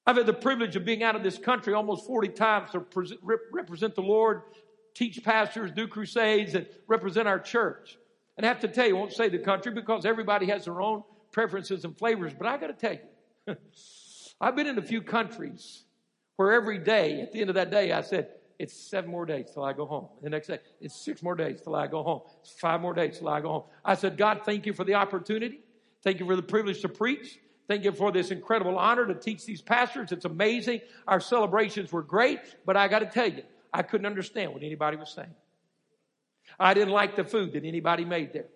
I've 0.06 0.16
had 0.16 0.24
the 0.24 0.32
privilege 0.32 0.76
of 0.76 0.86
being 0.86 1.02
out 1.02 1.16
of 1.16 1.22
this 1.22 1.36
country 1.36 1.74
almost 1.74 2.06
40 2.06 2.28
times 2.28 2.70
to 2.70 2.86
represent 3.52 3.94
the 3.94 4.00
Lord, 4.00 4.40
teach 4.94 5.22
pastors, 5.22 5.70
do 5.70 5.86
crusades, 5.86 6.54
and 6.54 6.66
represent 6.86 7.28
our 7.28 7.38
church. 7.38 7.98
And 8.38 8.46
I 8.46 8.48
have 8.48 8.60
to 8.60 8.68
tell 8.68 8.88
you, 8.88 8.96
I 8.96 9.00
won't 9.00 9.12
say 9.12 9.28
the 9.28 9.36
country 9.36 9.72
because 9.72 10.06
everybody 10.06 10.46
has 10.46 10.64
their 10.64 10.80
own 10.80 11.02
preferences 11.30 11.84
and 11.84 11.94
flavors, 11.94 12.32
but 12.32 12.46
I 12.46 12.56
got 12.56 12.68
to 12.68 12.72
tell 12.72 12.94
you, 12.94 13.56
I've 14.40 14.56
been 14.56 14.66
in 14.66 14.78
a 14.78 14.82
few 14.82 15.02
countries 15.02 15.82
where 16.36 16.52
every 16.52 16.78
day, 16.78 17.20
at 17.20 17.34
the 17.34 17.42
end 17.42 17.50
of 17.50 17.56
that 17.56 17.70
day, 17.70 17.92
I 17.92 18.00
said, 18.00 18.30
it's 18.60 18.74
seven 18.74 19.10
more 19.10 19.24
days 19.24 19.46
till 19.54 19.64
I 19.64 19.72
go 19.72 19.86
home. 19.86 20.08
The 20.22 20.28
next 20.28 20.48
day, 20.48 20.58
it's 20.82 20.94
six 20.94 21.22
more 21.22 21.34
days 21.34 21.62
till 21.62 21.74
I 21.74 21.86
go 21.86 22.02
home. 22.02 22.20
It's 22.42 22.52
five 22.52 22.82
more 22.82 22.92
days 22.92 23.18
till 23.18 23.28
I 23.28 23.40
go 23.40 23.48
home. 23.48 23.62
I 23.82 23.94
said, 23.94 24.18
God, 24.18 24.42
thank 24.44 24.66
you 24.66 24.74
for 24.74 24.84
the 24.84 24.94
opportunity. 24.94 25.60
Thank 26.04 26.20
you 26.20 26.26
for 26.26 26.36
the 26.36 26.42
privilege 26.42 26.82
to 26.82 26.88
preach. 26.90 27.38
Thank 27.68 27.84
you 27.84 27.92
for 27.92 28.12
this 28.12 28.30
incredible 28.30 28.76
honor 28.76 29.06
to 29.06 29.14
teach 29.14 29.46
these 29.46 29.62
pastors. 29.62 30.12
It's 30.12 30.26
amazing. 30.26 30.82
Our 31.08 31.20
celebrations 31.20 31.90
were 31.90 32.02
great, 32.02 32.40
but 32.66 32.76
I 32.76 32.86
got 32.88 32.98
to 32.98 33.06
tell 33.06 33.30
you, 33.30 33.44
I 33.72 33.80
couldn't 33.82 34.06
understand 34.06 34.52
what 34.52 34.62
anybody 34.62 34.98
was 34.98 35.10
saying. 35.10 35.34
I 36.58 36.74
didn't 36.74 36.92
like 36.92 37.16
the 37.16 37.24
food 37.24 37.54
that 37.54 37.64
anybody 37.64 38.04
made 38.04 38.34
there. 38.34 38.48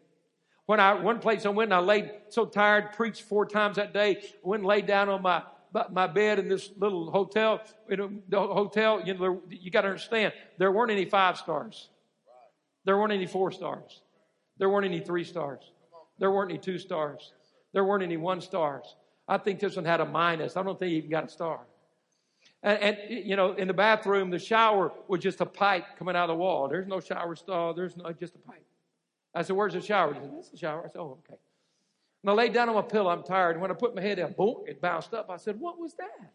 When 0.66 0.80
I, 0.80 0.94
one 0.94 1.18
place 1.18 1.46
I 1.46 1.48
went 1.48 1.72
and 1.72 1.80
I 1.80 1.84
laid 1.84 2.10
so 2.28 2.44
tired, 2.44 2.92
preached 2.92 3.22
four 3.22 3.46
times 3.46 3.76
that 3.76 3.94
day, 3.94 4.22
went 4.42 4.60
and 4.60 4.68
laid 4.68 4.86
down 4.86 5.08
on 5.08 5.22
my, 5.22 5.42
my 5.90 6.06
bed 6.06 6.38
in 6.38 6.48
this 6.48 6.70
little 6.78 7.10
hotel. 7.10 7.60
In 7.88 8.22
the 8.28 8.40
hotel, 8.40 9.02
you 9.04 9.14
know, 9.14 9.42
you 9.48 9.70
got 9.70 9.82
to 9.82 9.88
understand, 9.88 10.32
there 10.58 10.70
weren't 10.70 10.90
any 10.90 11.04
five 11.04 11.36
stars. 11.36 11.90
There 12.84 12.96
weren't 12.98 13.12
any 13.12 13.26
four 13.26 13.50
stars. 13.50 14.02
There 14.58 14.68
weren't 14.68 14.86
any 14.86 15.00
three 15.00 15.24
stars. 15.24 15.72
There 16.18 16.30
weren't 16.30 16.50
any 16.50 16.60
two 16.60 16.78
stars. 16.78 17.32
There 17.72 17.84
weren't 17.84 18.02
any 18.02 18.16
one 18.16 18.40
stars. 18.40 18.94
I 19.26 19.38
think 19.38 19.58
this 19.58 19.74
one 19.76 19.84
had 19.84 20.00
a 20.00 20.04
minus. 20.04 20.56
I 20.56 20.62
don't 20.62 20.78
think 20.78 20.90
he 20.90 20.98
even 20.98 21.10
got 21.10 21.24
a 21.24 21.28
star. 21.28 21.60
And, 22.62 22.78
and, 22.78 22.98
you 23.08 23.36
know, 23.36 23.52
in 23.54 23.68
the 23.68 23.74
bathroom, 23.74 24.30
the 24.30 24.38
shower 24.38 24.92
was 25.08 25.20
just 25.20 25.40
a 25.40 25.46
pipe 25.46 25.84
coming 25.98 26.14
out 26.14 26.30
of 26.30 26.36
the 26.36 26.40
wall. 26.40 26.68
There's 26.68 26.86
no 26.86 27.00
shower 27.00 27.34
stall. 27.34 27.74
There's 27.74 27.96
no, 27.96 28.12
just 28.12 28.34
a 28.36 28.38
pipe. 28.38 28.64
I 29.34 29.42
said, 29.42 29.56
where's 29.56 29.72
the 29.72 29.80
shower? 29.80 30.14
He 30.14 30.20
said, 30.20 30.30
that's 30.36 30.50
the 30.50 30.56
shower. 30.56 30.80
I 30.84 30.88
said, 30.88 30.98
oh, 31.00 31.18
okay. 31.28 31.40
And 32.24 32.30
I 32.30 32.32
laid 32.32 32.54
down 32.54 32.70
on 32.70 32.74
my 32.74 32.80
pillow. 32.80 33.10
I'm 33.10 33.22
tired. 33.22 33.50
And 33.50 33.60
when 33.60 33.70
I 33.70 33.74
put 33.74 33.94
my 33.94 34.00
head 34.00 34.16
down, 34.16 34.32
boom, 34.32 34.64
it 34.66 34.80
bounced 34.80 35.12
up. 35.12 35.28
I 35.28 35.36
said, 35.36 35.60
what 35.60 35.78
was 35.78 35.92
that? 35.96 36.32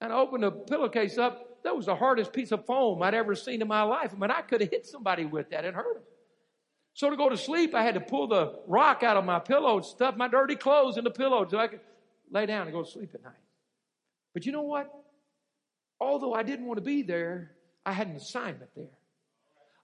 And 0.00 0.12
I 0.12 0.16
opened 0.16 0.44
the 0.44 0.52
pillowcase 0.52 1.18
up. 1.18 1.64
That 1.64 1.76
was 1.76 1.86
the 1.86 1.96
hardest 1.96 2.32
piece 2.32 2.52
of 2.52 2.64
foam 2.66 3.02
I'd 3.02 3.12
ever 3.12 3.34
seen 3.34 3.60
in 3.60 3.66
my 3.66 3.82
life. 3.82 4.12
I 4.14 4.16
mean, 4.16 4.30
I 4.30 4.42
could 4.42 4.60
have 4.60 4.70
hit 4.70 4.86
somebody 4.86 5.24
with 5.24 5.50
that 5.50 5.64
and 5.64 5.74
hurt 5.74 5.94
them. 5.94 6.04
So 6.94 7.10
to 7.10 7.16
go 7.16 7.28
to 7.28 7.36
sleep, 7.36 7.74
I 7.74 7.82
had 7.82 7.94
to 7.94 8.00
pull 8.00 8.28
the 8.28 8.60
rock 8.68 9.02
out 9.02 9.16
of 9.16 9.24
my 9.24 9.40
pillow 9.40 9.78
and 9.78 9.84
stuff 9.84 10.16
my 10.16 10.28
dirty 10.28 10.54
clothes 10.54 10.98
in 10.98 11.02
the 11.02 11.10
pillow 11.10 11.44
so 11.50 11.58
I 11.58 11.66
could 11.66 11.80
lay 12.30 12.46
down 12.46 12.68
and 12.68 12.72
go 12.72 12.84
to 12.84 12.88
sleep 12.88 13.10
at 13.12 13.24
night. 13.24 13.32
But 14.34 14.46
you 14.46 14.52
know 14.52 14.62
what? 14.62 14.88
Although 16.00 16.32
I 16.32 16.44
didn't 16.44 16.66
want 16.66 16.78
to 16.78 16.84
be 16.84 17.02
there, 17.02 17.56
I 17.84 17.90
had 17.90 18.06
an 18.06 18.14
assignment 18.14 18.70
there. 18.76 18.96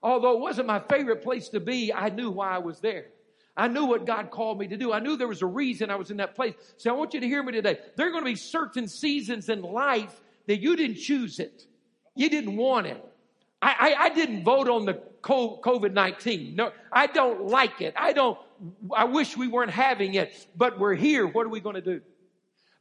Although 0.01 0.37
it 0.37 0.39
wasn't 0.39 0.67
my 0.67 0.79
favorite 0.79 1.23
place 1.23 1.49
to 1.49 1.59
be, 1.59 1.91
I 1.91 2.07
knew 2.07 2.31
why 2.31 2.55
I 2.55 2.59
was 2.59 2.79
there. 2.79 3.07
I 3.55 3.67
knew 3.67 3.85
what 3.85 4.05
God 4.05 4.31
called 4.31 4.59
me 4.59 4.67
to 4.67 4.77
do. 4.77 4.91
I 4.91 4.99
knew 4.99 5.15
there 5.15 5.27
was 5.27 5.43
a 5.43 5.47
reason 5.47 5.91
I 5.91 5.95
was 5.95 6.09
in 6.09 6.17
that 6.17 6.35
place. 6.35 6.55
So 6.77 6.89
I 6.89 6.97
want 6.97 7.13
you 7.13 7.19
to 7.19 7.27
hear 7.27 7.43
me 7.43 7.51
today. 7.51 7.77
There 7.95 8.07
are 8.07 8.11
going 8.11 8.23
to 8.23 8.29
be 8.29 8.35
certain 8.35 8.87
seasons 8.87 9.49
in 9.49 9.61
life 9.61 10.19
that 10.47 10.59
you 10.59 10.75
didn't 10.75 10.97
choose 10.97 11.39
it. 11.39 11.65
You 12.15 12.29
didn't 12.29 12.55
want 12.55 12.87
it. 12.87 13.03
I, 13.61 13.75
I, 13.79 14.03
I 14.05 14.09
didn't 14.09 14.43
vote 14.43 14.67
on 14.67 14.85
the 14.85 15.01
COVID 15.21 15.93
19. 15.93 16.55
No, 16.55 16.71
I 16.91 17.07
don't 17.07 17.47
like 17.47 17.81
it. 17.81 17.93
I 17.95 18.11
don't, 18.11 18.37
I 18.95 19.05
wish 19.05 19.37
we 19.37 19.47
weren't 19.47 19.71
having 19.71 20.15
it, 20.15 20.47
but 20.55 20.79
we're 20.79 20.95
here. 20.95 21.27
What 21.27 21.45
are 21.45 21.49
we 21.49 21.59
going 21.59 21.75
to 21.75 21.81
do? 21.81 22.01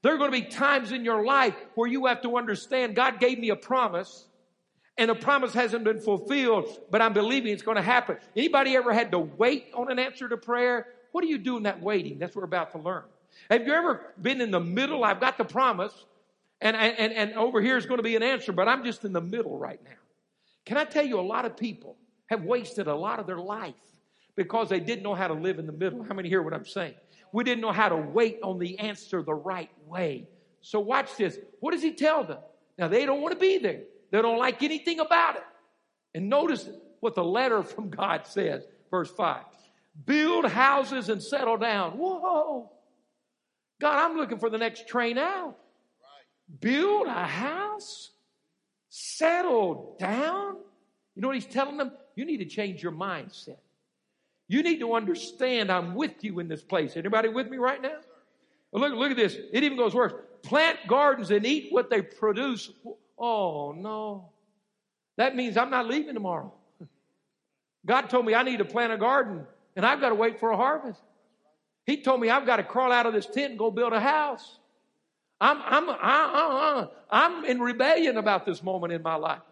There 0.03 0.13
are 0.15 0.19
going 0.19 0.33
to 0.33 0.41
be 0.41 0.47
times 0.47 0.91
in 0.91 1.05
your 1.05 1.25
life 1.25 1.55
where 1.77 1.89
you 1.89 2.07
have 2.07 2.23
to 2.23 2.37
understand 2.37 2.97
God 2.97 3.21
gave 3.21 3.39
me 3.39 3.51
a 3.51 3.57
promise 3.57 4.27
and 4.99 5.11
the 5.11 5.15
promise 5.15 5.55
hasn't 5.55 5.85
been 5.85 6.01
fulfilled, 6.01 6.69
but 6.91 7.01
I'm 7.01 7.13
believing 7.13 7.53
it's 7.53 7.63
going 7.63 7.77
to 7.77 7.83
happen. 7.83 8.19
Anybody 8.37 8.77
ever 8.77 8.93
had 8.93 9.11
to 9.13 9.19
wait 9.19 9.67
on 9.75 9.91
an 9.91 9.99
answer 9.99 10.29
to 10.29 10.37
prayer? 10.37 10.87
What 11.13 11.23
do 11.23 11.29
you 11.29 11.39
do 11.39 11.57
in 11.57 11.63
that 11.65 11.81
waiting? 11.81 12.19
That's 12.19 12.35
what 12.35 12.41
we're 12.41 12.47
about 12.47 12.73
to 12.73 12.79
learn. 12.79 13.05
Have 13.51 13.67
you 13.67 13.73
ever 13.73 14.13
been 14.21 14.41
in 14.41 14.51
the 14.51 14.61
middle? 14.61 15.05
I've 15.05 15.21
got 15.21 15.39
the 15.39 15.45
promise 15.45 15.93
and, 16.63 16.77
and, 16.77 17.13
and 17.13 17.33
over 17.35 17.61
here 17.61 17.77
is 17.77 17.87
going 17.87 17.99
to 17.99 18.05
be 18.05 18.15
an 18.15 18.23
answer, 18.23 18.53
but 18.53 18.69
I'm 18.69 18.85
just 18.85 19.05
in 19.05 19.13
the 19.13 19.21
middle 19.21 19.59
right 19.59 19.81
now. 19.85 19.97
Can 20.65 20.77
I 20.77 20.85
tell 20.85 21.05
you, 21.05 21.19
a 21.19 21.21
lot 21.21 21.45
of 21.45 21.57
people 21.57 21.97
have 22.27 22.45
wasted 22.45 22.87
a 22.87 22.95
lot 22.95 23.19
of 23.19 23.27
their 23.27 23.39
life 23.39 23.75
because 24.37 24.69
they 24.69 24.79
didn't 24.79 25.03
know 25.03 25.15
how 25.15 25.27
to 25.27 25.35
live 25.35 25.59
in 25.59 25.67
the 25.67 25.73
middle. 25.73 26.05
How 26.05 26.15
many 26.15 26.29
hear 26.29 26.41
what 26.41 26.55
I'm 26.55 26.65
saying? 26.65 26.95
We 27.33 27.43
didn't 27.43 27.63
know 27.63 27.73
how 27.73 27.89
to 27.89 27.97
wait 27.97 28.39
on 28.45 28.61
the 28.61 28.79
answer 28.79 29.23
the 29.23 29.35
right 29.35 29.71
way. 29.87 30.29
So 30.61 30.79
watch 30.79 31.17
this. 31.17 31.37
What 31.59 31.73
does 31.73 31.83
he 31.83 31.93
tell 31.93 32.23
them? 32.23 32.39
Now 32.79 32.87
they 32.87 33.05
don't 33.05 33.21
want 33.21 33.35
to 33.35 33.41
be 33.41 33.59
there. 33.59 33.83
They 34.13 34.23
don't 34.23 34.39
like 34.39 34.63
anything 34.63 35.01
about 35.01 35.37
it. 35.37 35.43
And 36.15 36.29
notice 36.29 36.69
what 37.01 37.17
the 37.17 37.25
letter 37.25 37.63
from 37.65 37.91
God 37.91 38.27
says, 38.27 38.63
verse 38.91 39.11
5. 39.11 39.43
Build 40.07 40.47
houses 40.47 41.09
and 41.09 41.21
settle 41.21 41.57
down. 41.57 41.93
Whoa. 41.93 42.71
God, 43.81 43.99
I'm 43.99 44.17
looking 44.17 44.39
for 44.39 44.49
the 44.49 44.59
next 44.59 44.87
train 44.87 45.19
out. 45.19 45.57
Build 46.61 47.09
a 47.09 47.27
house? 47.27 48.11
Settle 48.89 49.97
down? 49.99 50.57
You 51.15 51.23
know 51.23 51.29
what 51.29 51.35
he's 51.35 51.47
telling 51.47 51.77
them? 51.77 51.93
You 52.15 52.25
need 52.25 52.39
to 52.39 52.45
change 52.45 52.83
your 52.83 52.93
mindset. 52.93 53.57
You 54.49 54.63
need 54.63 54.81
to 54.81 54.95
understand 54.95 55.71
I'm 55.71 55.95
with 55.95 56.23
you 56.23 56.39
in 56.39 56.49
this 56.49 56.63
place. 56.63 56.97
Anybody 56.97 57.29
with 57.29 57.49
me 57.49 57.57
right 57.57 57.81
now? 57.81 57.97
Look, 58.73 58.95
look 58.95 59.11
at 59.11 59.17
this. 59.17 59.37
It 59.53 59.65
even 59.65 59.77
goes 59.77 59.95
worse. 59.95 60.13
Plant 60.43 60.79
gardens 60.87 61.31
and 61.31 61.45
eat 61.47 61.69
what 61.71 61.91
they 61.91 62.03
produce. 62.03 62.71
Oh, 63.19 63.73
no. 63.73 64.31
That 65.17 65.37
means 65.37 65.57
I'm 65.57 65.71
not 65.71 65.87
leaving 65.87 66.15
tomorrow. 66.15 66.53
God 67.85 68.11
told 68.11 68.27
me 68.27 68.35
I 68.35 68.43
need 68.43 68.59
to 68.59 68.65
plant 68.65 68.93
a 68.93 68.97
garden 68.97 69.47
and 69.77 69.85
I've 69.85 70.01
got 70.01 70.11
to 70.11 70.15
wait 70.15 70.39
for 70.39 70.51
a 70.51 70.57
harvest. 70.57 71.01
He 71.85 72.03
told 72.03 72.21
me 72.21 72.31
I've 72.31 72.47
got 72.47 72.57
to 72.57 72.63
crawl 72.63 72.93
out 72.93 73.07
of 73.07 73.13
this 73.13 73.27
tent 73.27 73.51
and 73.51 73.59
go 73.59 73.71
build 73.71 73.93
a 73.93 74.01
house. 74.01 74.59
I'm, 75.41 75.61
I'm, 75.63 75.91
I, 75.91 75.97
I, 76.01 76.89
I'm 77.11 77.45
in 77.45 77.61
rebellion 77.61 78.17
about 78.17 78.47
this 78.47 78.63
moment 78.63 78.93
in 78.93 79.03
my 79.03 79.17
life. 79.17 79.43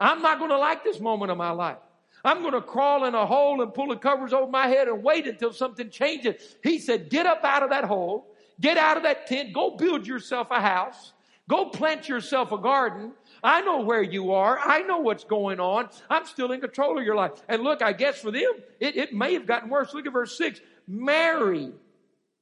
I'm 0.00 0.22
not 0.22 0.38
going 0.38 0.50
to 0.50 0.58
like 0.58 0.82
this 0.82 0.98
moment 0.98 1.30
of 1.30 1.38
my 1.38 1.52
life. 1.52 1.78
I'm 2.24 2.40
going 2.40 2.54
to 2.54 2.60
crawl 2.60 3.04
in 3.04 3.14
a 3.14 3.24
hole 3.24 3.62
and 3.62 3.72
pull 3.72 3.88
the 3.88 3.96
covers 3.96 4.32
over 4.32 4.50
my 4.50 4.66
head 4.66 4.88
and 4.88 5.02
wait 5.02 5.26
until 5.26 5.52
something 5.52 5.88
changes. 5.90 6.56
He 6.62 6.78
said, 6.78 7.08
get 7.08 7.26
up 7.26 7.44
out 7.44 7.62
of 7.62 7.70
that 7.70 7.84
hole, 7.84 8.26
get 8.60 8.76
out 8.76 8.96
of 8.96 9.04
that 9.04 9.26
tent, 9.26 9.52
go 9.52 9.76
build 9.76 10.06
yourself 10.06 10.48
a 10.50 10.60
house, 10.60 11.12
go 11.50 11.66
plant 11.66 12.08
yourself 12.08 12.52
a 12.52 12.58
garden. 12.58 13.10
I 13.42 13.60
know 13.62 13.80
where 13.80 14.02
you 14.02 14.32
are. 14.32 14.56
I 14.56 14.82
know 14.82 15.00
what's 15.00 15.24
going 15.24 15.58
on. 15.58 15.88
I'm 16.08 16.24
still 16.24 16.52
in 16.52 16.60
control 16.60 16.96
of 16.96 17.04
your 17.04 17.16
life. 17.16 17.32
And 17.48 17.62
look, 17.62 17.82
I 17.82 17.92
guess 17.92 18.20
for 18.20 18.30
them, 18.30 18.52
it, 18.78 18.96
it 18.96 19.12
may 19.12 19.34
have 19.34 19.46
gotten 19.46 19.68
worse. 19.68 19.92
Look 19.92 20.06
at 20.06 20.12
verse 20.12 20.38
six. 20.38 20.60
Marry 20.86 21.72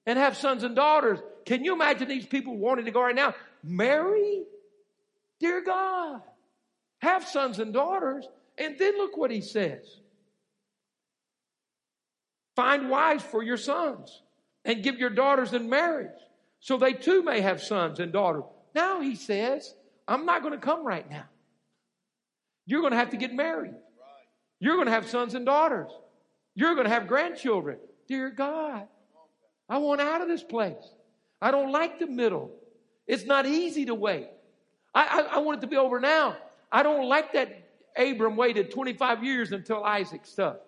and 0.04 0.18
have 0.18 0.36
sons 0.36 0.62
and 0.62 0.76
daughters. 0.76 1.20
Can 1.46 1.64
you 1.64 1.72
imagine 1.72 2.06
these 2.06 2.26
people 2.26 2.58
wanting 2.58 2.84
to 2.84 2.90
go 2.90 3.00
right 3.00 3.14
now? 3.14 3.34
Marry? 3.64 4.44
Dear 5.40 5.62
God 5.64 6.20
have 6.98 7.24
sons 7.26 7.58
and 7.58 7.72
daughters. 7.72 8.26
And 8.58 8.76
then 8.78 8.98
look 8.98 9.16
what 9.16 9.30
he 9.30 9.40
says 9.40 10.00
Find 12.56 12.90
wives 12.90 13.24
for 13.24 13.42
your 13.42 13.56
sons 13.56 14.22
and 14.64 14.82
give 14.82 14.98
your 14.98 15.10
daughters 15.10 15.54
in 15.54 15.70
marriage 15.70 16.10
so 16.60 16.76
they 16.76 16.92
too 16.92 17.22
may 17.22 17.40
have 17.40 17.62
sons 17.62 18.00
and 18.00 18.12
daughters. 18.12 18.44
Now 18.78 19.00
he 19.00 19.16
says, 19.16 19.74
I'm 20.06 20.24
not 20.24 20.42
going 20.42 20.54
to 20.54 20.60
come 20.60 20.86
right 20.86 21.10
now. 21.10 21.24
You're 22.64 22.80
going 22.80 22.92
to 22.92 22.96
have 22.96 23.10
to 23.10 23.16
get 23.16 23.34
married. 23.34 23.74
You're 24.60 24.76
going 24.76 24.86
to 24.86 24.92
have 24.92 25.08
sons 25.08 25.34
and 25.34 25.44
daughters. 25.44 25.90
You're 26.54 26.74
going 26.74 26.86
to 26.86 26.92
have 26.92 27.08
grandchildren. 27.08 27.78
Dear 28.06 28.30
God, 28.30 28.86
I 29.68 29.78
want 29.78 30.00
out 30.00 30.22
of 30.22 30.28
this 30.28 30.44
place. 30.44 30.76
I 31.42 31.50
don't 31.50 31.72
like 31.72 31.98
the 31.98 32.06
middle. 32.06 32.52
It's 33.08 33.24
not 33.24 33.46
easy 33.46 33.86
to 33.86 33.96
wait. 33.96 34.28
I, 34.94 35.02
I, 35.06 35.20
I 35.36 35.38
want 35.38 35.58
it 35.58 35.60
to 35.62 35.66
be 35.66 35.76
over 35.76 35.98
now. 35.98 36.36
I 36.70 36.84
don't 36.84 37.08
like 37.08 37.32
that 37.32 37.48
Abram 37.96 38.36
waited 38.36 38.70
25 38.70 39.24
years 39.24 39.50
until 39.50 39.82
Isaac 39.82 40.24
stuff. 40.24 40.58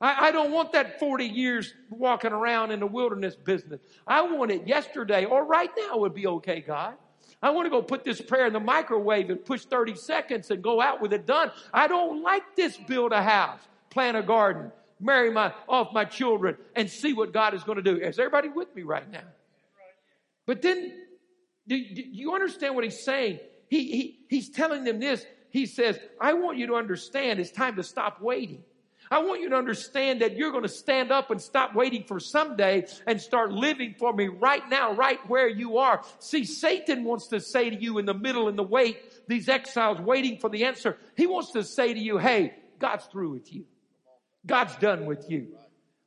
I, 0.00 0.28
I, 0.28 0.30
don't 0.30 0.52
want 0.52 0.72
that 0.74 1.00
40 1.00 1.24
years 1.24 1.74
walking 1.90 2.30
around 2.30 2.70
in 2.70 2.78
the 2.78 2.86
wilderness 2.86 3.34
business. 3.34 3.80
I 4.06 4.22
want 4.22 4.52
it 4.52 4.68
yesterday 4.68 5.24
or 5.24 5.44
right 5.44 5.70
now 5.76 5.98
would 5.98 6.14
be 6.14 6.28
okay, 6.28 6.60
God. 6.60 6.94
I 7.42 7.50
want 7.50 7.66
to 7.66 7.70
go 7.70 7.80
put 7.80 8.04
this 8.04 8.20
prayer 8.20 8.46
in 8.46 8.52
the 8.52 8.60
microwave 8.60 9.30
and 9.30 9.42
push 9.42 9.64
30 9.64 9.94
seconds 9.94 10.50
and 10.50 10.62
go 10.62 10.80
out 10.80 11.00
with 11.00 11.12
it 11.12 11.26
done. 11.26 11.50
I 11.72 11.88
don't 11.88 12.22
like 12.22 12.54
this 12.54 12.76
build 12.76 13.12
a 13.12 13.22
house, 13.22 13.60
plant 13.88 14.16
a 14.16 14.22
garden, 14.22 14.70
marry 15.00 15.30
my, 15.30 15.54
off 15.68 15.92
my 15.92 16.04
children 16.04 16.56
and 16.76 16.90
see 16.90 17.14
what 17.14 17.32
God 17.32 17.54
is 17.54 17.64
going 17.64 17.76
to 17.76 17.82
do. 17.82 17.96
Is 17.96 18.18
everybody 18.18 18.50
with 18.50 18.74
me 18.76 18.82
right 18.82 19.10
now? 19.10 19.22
But 20.46 20.60
then, 20.60 20.92
do, 21.66 21.78
do 21.78 22.02
you 22.02 22.34
understand 22.34 22.74
what 22.74 22.84
he's 22.84 23.02
saying? 23.02 23.40
He, 23.68 23.90
he, 23.90 24.18
he's 24.28 24.50
telling 24.50 24.84
them 24.84 25.00
this. 25.00 25.24
He 25.50 25.66
says, 25.66 25.98
I 26.20 26.34
want 26.34 26.58
you 26.58 26.66
to 26.68 26.74
understand 26.74 27.40
it's 27.40 27.50
time 27.50 27.76
to 27.76 27.82
stop 27.82 28.20
waiting. 28.20 28.62
I 29.10 29.18
want 29.18 29.40
you 29.40 29.50
to 29.50 29.56
understand 29.56 30.20
that 30.20 30.36
you're 30.36 30.52
going 30.52 30.62
to 30.62 30.68
stand 30.68 31.10
up 31.10 31.32
and 31.32 31.42
stop 31.42 31.74
waiting 31.74 32.04
for 32.04 32.20
someday 32.20 32.86
and 33.08 33.20
start 33.20 33.50
living 33.50 33.96
for 33.98 34.12
me 34.12 34.28
right 34.28 34.62
now, 34.68 34.92
right 34.92 35.18
where 35.28 35.48
you 35.48 35.78
are. 35.78 36.02
See, 36.20 36.44
Satan 36.44 37.02
wants 37.02 37.26
to 37.28 37.40
say 37.40 37.70
to 37.70 37.76
you 37.76 37.98
in 37.98 38.06
the 38.06 38.14
middle 38.14 38.48
in 38.48 38.54
the 38.54 38.62
wait, 38.62 38.98
these 39.26 39.48
exiles 39.48 40.00
waiting 40.00 40.38
for 40.38 40.48
the 40.48 40.64
answer. 40.64 40.96
He 41.16 41.26
wants 41.26 41.52
to 41.52 41.64
say 41.64 41.92
to 41.92 41.98
you, 41.98 42.18
hey, 42.18 42.54
God's 42.78 43.04
through 43.06 43.30
with 43.30 43.52
you. 43.52 43.64
God's 44.46 44.76
done 44.76 45.06
with 45.06 45.28
you. 45.28 45.56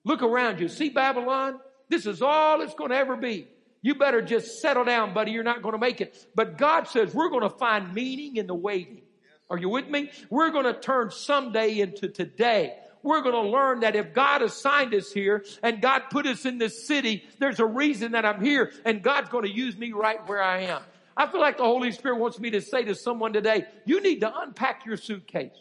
Look 0.05 0.21
around 0.21 0.61
you. 0.61 0.69
See 0.69 0.89
Babylon? 0.89 1.59
This 1.89 2.05
is 2.05 2.21
all 2.21 2.61
it's 2.61 2.73
going 2.73 2.91
to 2.91 2.97
ever 2.97 3.17
be. 3.17 3.47
You 3.81 3.95
better 3.95 4.21
just 4.21 4.61
settle 4.61 4.85
down, 4.85 5.13
buddy. 5.13 5.31
You're 5.31 5.43
not 5.43 5.61
going 5.61 5.73
to 5.73 5.79
make 5.79 5.99
it. 5.99 6.15
But 6.35 6.57
God 6.57 6.87
says 6.87 7.13
we're 7.13 7.29
going 7.29 7.43
to 7.43 7.49
find 7.49 7.93
meaning 7.93 8.37
in 8.37 8.47
the 8.47 8.55
waiting. 8.55 9.01
Are 9.49 9.57
you 9.57 9.67
with 9.67 9.89
me? 9.89 10.09
We're 10.29 10.51
going 10.51 10.65
to 10.65 10.73
turn 10.73 11.11
someday 11.11 11.79
into 11.79 12.07
today 12.07 12.75
we're 13.03 13.21
going 13.21 13.35
to 13.35 13.51
learn 13.51 13.81
that 13.81 13.95
if 13.95 14.13
God 14.13 14.41
assigned 14.41 14.93
us 14.95 15.11
here 15.11 15.45
and 15.61 15.81
God 15.81 16.03
put 16.09 16.25
us 16.25 16.45
in 16.45 16.57
this 16.57 16.87
city, 16.87 17.23
there's 17.37 17.59
a 17.59 17.65
reason 17.65 18.13
that 18.13 18.25
I'm 18.25 18.43
here 18.43 18.71
and 18.85 19.03
God's 19.03 19.29
going 19.29 19.43
to 19.43 19.51
use 19.51 19.77
me 19.77 19.91
right 19.91 20.25
where 20.27 20.41
I 20.41 20.61
am. 20.61 20.81
I 21.15 21.27
feel 21.27 21.41
like 21.41 21.57
the 21.57 21.63
Holy 21.63 21.91
Spirit 21.91 22.17
wants 22.17 22.39
me 22.39 22.49
to 22.51 22.61
say 22.61 22.83
to 22.85 22.95
someone 22.95 23.33
today, 23.33 23.65
you 23.85 24.01
need 24.01 24.21
to 24.21 24.33
unpack 24.35 24.85
your 24.85 24.97
suitcase. 24.97 25.51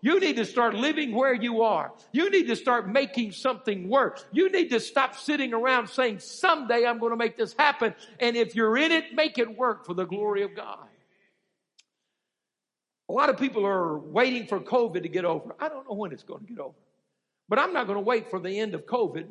You 0.00 0.18
need 0.18 0.36
to 0.36 0.44
start 0.44 0.74
living 0.74 1.14
where 1.14 1.34
you 1.34 1.62
are. 1.62 1.92
You 2.10 2.28
need 2.30 2.48
to 2.48 2.56
start 2.56 2.88
making 2.88 3.32
something 3.32 3.88
work. 3.88 4.24
You 4.32 4.50
need 4.50 4.70
to 4.70 4.80
stop 4.80 5.16
sitting 5.16 5.54
around 5.54 5.88
saying, 5.88 6.18
someday 6.18 6.86
I'm 6.86 6.98
going 6.98 7.12
to 7.12 7.16
make 7.16 7.36
this 7.36 7.54
happen. 7.56 7.94
And 8.18 8.36
if 8.36 8.56
you're 8.56 8.76
in 8.76 8.90
it, 8.90 9.14
make 9.14 9.38
it 9.38 9.56
work 9.56 9.86
for 9.86 9.94
the 9.94 10.04
glory 10.04 10.42
of 10.42 10.56
God. 10.56 10.78
A 13.08 13.12
lot 13.12 13.28
of 13.28 13.36
people 13.36 13.64
are 13.64 13.96
waiting 13.96 14.46
for 14.46 14.58
COVID 14.58 15.02
to 15.02 15.08
get 15.08 15.24
over. 15.24 15.54
I 15.60 15.68
don't 15.68 15.88
know 15.88 15.94
when 15.94 16.12
it's 16.12 16.24
going 16.24 16.40
to 16.40 16.46
get 16.46 16.58
over. 16.58 16.74
But 17.52 17.58
I'm 17.58 17.74
not 17.74 17.86
going 17.86 17.98
to 17.98 18.02
wait 18.02 18.30
for 18.30 18.40
the 18.40 18.60
end 18.60 18.72
of 18.74 18.86
COVID 18.86 19.26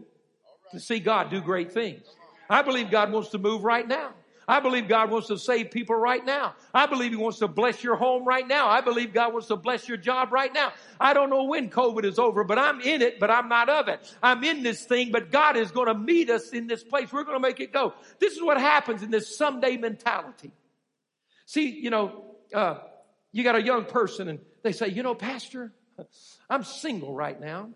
to 0.73 0.79
see 0.79 0.99
God 0.99 1.31
do 1.31 1.41
great 1.41 1.71
things. 1.71 2.03
I 2.51 2.61
believe 2.61 2.91
God 2.91 3.11
wants 3.11 3.29
to 3.29 3.39
move 3.39 3.63
right 3.63 3.87
now. 3.87 4.11
I 4.47 4.59
believe 4.59 4.87
God 4.87 5.09
wants 5.09 5.29
to 5.29 5.39
save 5.39 5.71
people 5.71 5.95
right 5.95 6.23
now. 6.23 6.53
I 6.71 6.85
believe 6.85 7.09
He 7.09 7.17
wants 7.17 7.39
to 7.39 7.47
bless 7.47 7.83
your 7.83 7.95
home 7.95 8.23
right 8.23 8.47
now. 8.47 8.67
I 8.67 8.81
believe 8.81 9.11
God 9.11 9.33
wants 9.33 9.47
to 9.47 9.55
bless 9.55 9.87
your 9.87 9.97
job 9.97 10.31
right 10.31 10.53
now. 10.53 10.71
I 10.99 11.15
don't 11.15 11.31
know 11.31 11.45
when 11.45 11.71
COVID 11.71 12.05
is 12.05 12.19
over, 12.19 12.43
but 12.43 12.59
I'm 12.59 12.79
in 12.81 13.01
it, 13.01 13.19
but 13.19 13.31
I'm 13.31 13.49
not 13.49 13.69
of 13.69 13.87
it. 13.87 14.15
I'm 14.21 14.43
in 14.43 14.61
this 14.61 14.85
thing, 14.85 15.11
but 15.11 15.31
God 15.31 15.57
is 15.57 15.71
going 15.71 15.87
to 15.87 15.95
meet 15.95 16.29
us 16.29 16.49
in 16.51 16.67
this 16.67 16.83
place. 16.83 17.11
We're 17.11 17.23
going 17.23 17.41
to 17.41 17.47
make 17.47 17.59
it 17.59 17.73
go. 17.73 17.95
This 18.19 18.33
is 18.33 18.43
what 18.43 18.59
happens 18.59 19.01
in 19.01 19.09
this 19.09 19.35
someday 19.35 19.77
mentality. 19.77 20.51
See, 21.47 21.71
you 21.71 21.89
know, 21.89 22.23
uh, 22.53 22.81
you 23.31 23.43
got 23.43 23.55
a 23.55 23.63
young 23.63 23.85
person 23.85 24.27
and 24.27 24.37
they 24.61 24.73
say, 24.73 24.89
you 24.89 25.01
know, 25.01 25.15
Pastor, 25.15 25.73
I'm 26.51 26.63
single 26.63 27.15
right 27.15 27.41
now. 27.41 27.71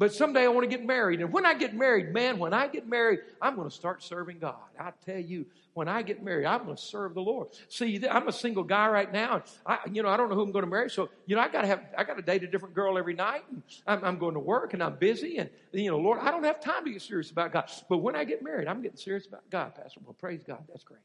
But 0.00 0.14
someday 0.14 0.44
I 0.44 0.48
want 0.48 0.64
to 0.64 0.74
get 0.74 0.86
married. 0.86 1.20
And 1.20 1.30
when 1.30 1.44
I 1.44 1.52
get 1.52 1.74
married, 1.74 2.14
man, 2.14 2.38
when 2.38 2.54
I 2.54 2.68
get 2.68 2.88
married, 2.88 3.18
I'm 3.38 3.54
going 3.54 3.68
to 3.68 3.74
start 3.74 4.02
serving 4.02 4.38
God. 4.38 4.54
I 4.78 4.92
tell 5.04 5.18
you, 5.18 5.44
when 5.74 5.88
I 5.88 6.00
get 6.00 6.24
married, 6.24 6.46
I'm 6.46 6.64
going 6.64 6.74
to 6.74 6.82
serve 6.82 7.12
the 7.12 7.20
Lord. 7.20 7.48
See, 7.68 8.08
I'm 8.08 8.26
a 8.26 8.32
single 8.32 8.64
guy 8.64 8.88
right 8.88 9.12
now. 9.12 9.34
And 9.34 9.42
I, 9.66 9.78
you 9.92 10.02
know, 10.02 10.08
I 10.08 10.16
don't 10.16 10.30
know 10.30 10.36
who 10.36 10.42
I'm 10.42 10.52
going 10.52 10.64
to 10.64 10.70
marry. 10.70 10.88
So, 10.88 11.10
you 11.26 11.36
know, 11.36 11.42
I 11.42 11.48
got 11.48 11.60
to 11.60 11.66
have, 11.66 11.82
I 11.98 12.04
got 12.04 12.16
to 12.16 12.22
date 12.22 12.42
a 12.42 12.46
different 12.46 12.74
girl 12.74 12.96
every 12.96 13.12
night. 13.12 13.42
And 13.50 13.62
I'm, 13.86 14.02
I'm 14.02 14.18
going 14.18 14.32
to 14.32 14.40
work 14.40 14.72
and 14.72 14.82
I'm 14.82 14.96
busy. 14.96 15.36
And, 15.36 15.50
you 15.72 15.90
know, 15.90 15.98
Lord, 15.98 16.18
I 16.20 16.30
don't 16.30 16.44
have 16.44 16.62
time 16.62 16.86
to 16.86 16.92
get 16.92 17.02
serious 17.02 17.30
about 17.30 17.52
God. 17.52 17.70
But 17.90 17.98
when 17.98 18.16
I 18.16 18.24
get 18.24 18.42
married, 18.42 18.68
I'm 18.68 18.80
getting 18.80 18.96
serious 18.96 19.26
about 19.26 19.50
God, 19.50 19.74
Pastor. 19.74 20.00
Well, 20.02 20.16
praise 20.18 20.40
God. 20.46 20.64
That's 20.66 20.82
great. 20.82 21.02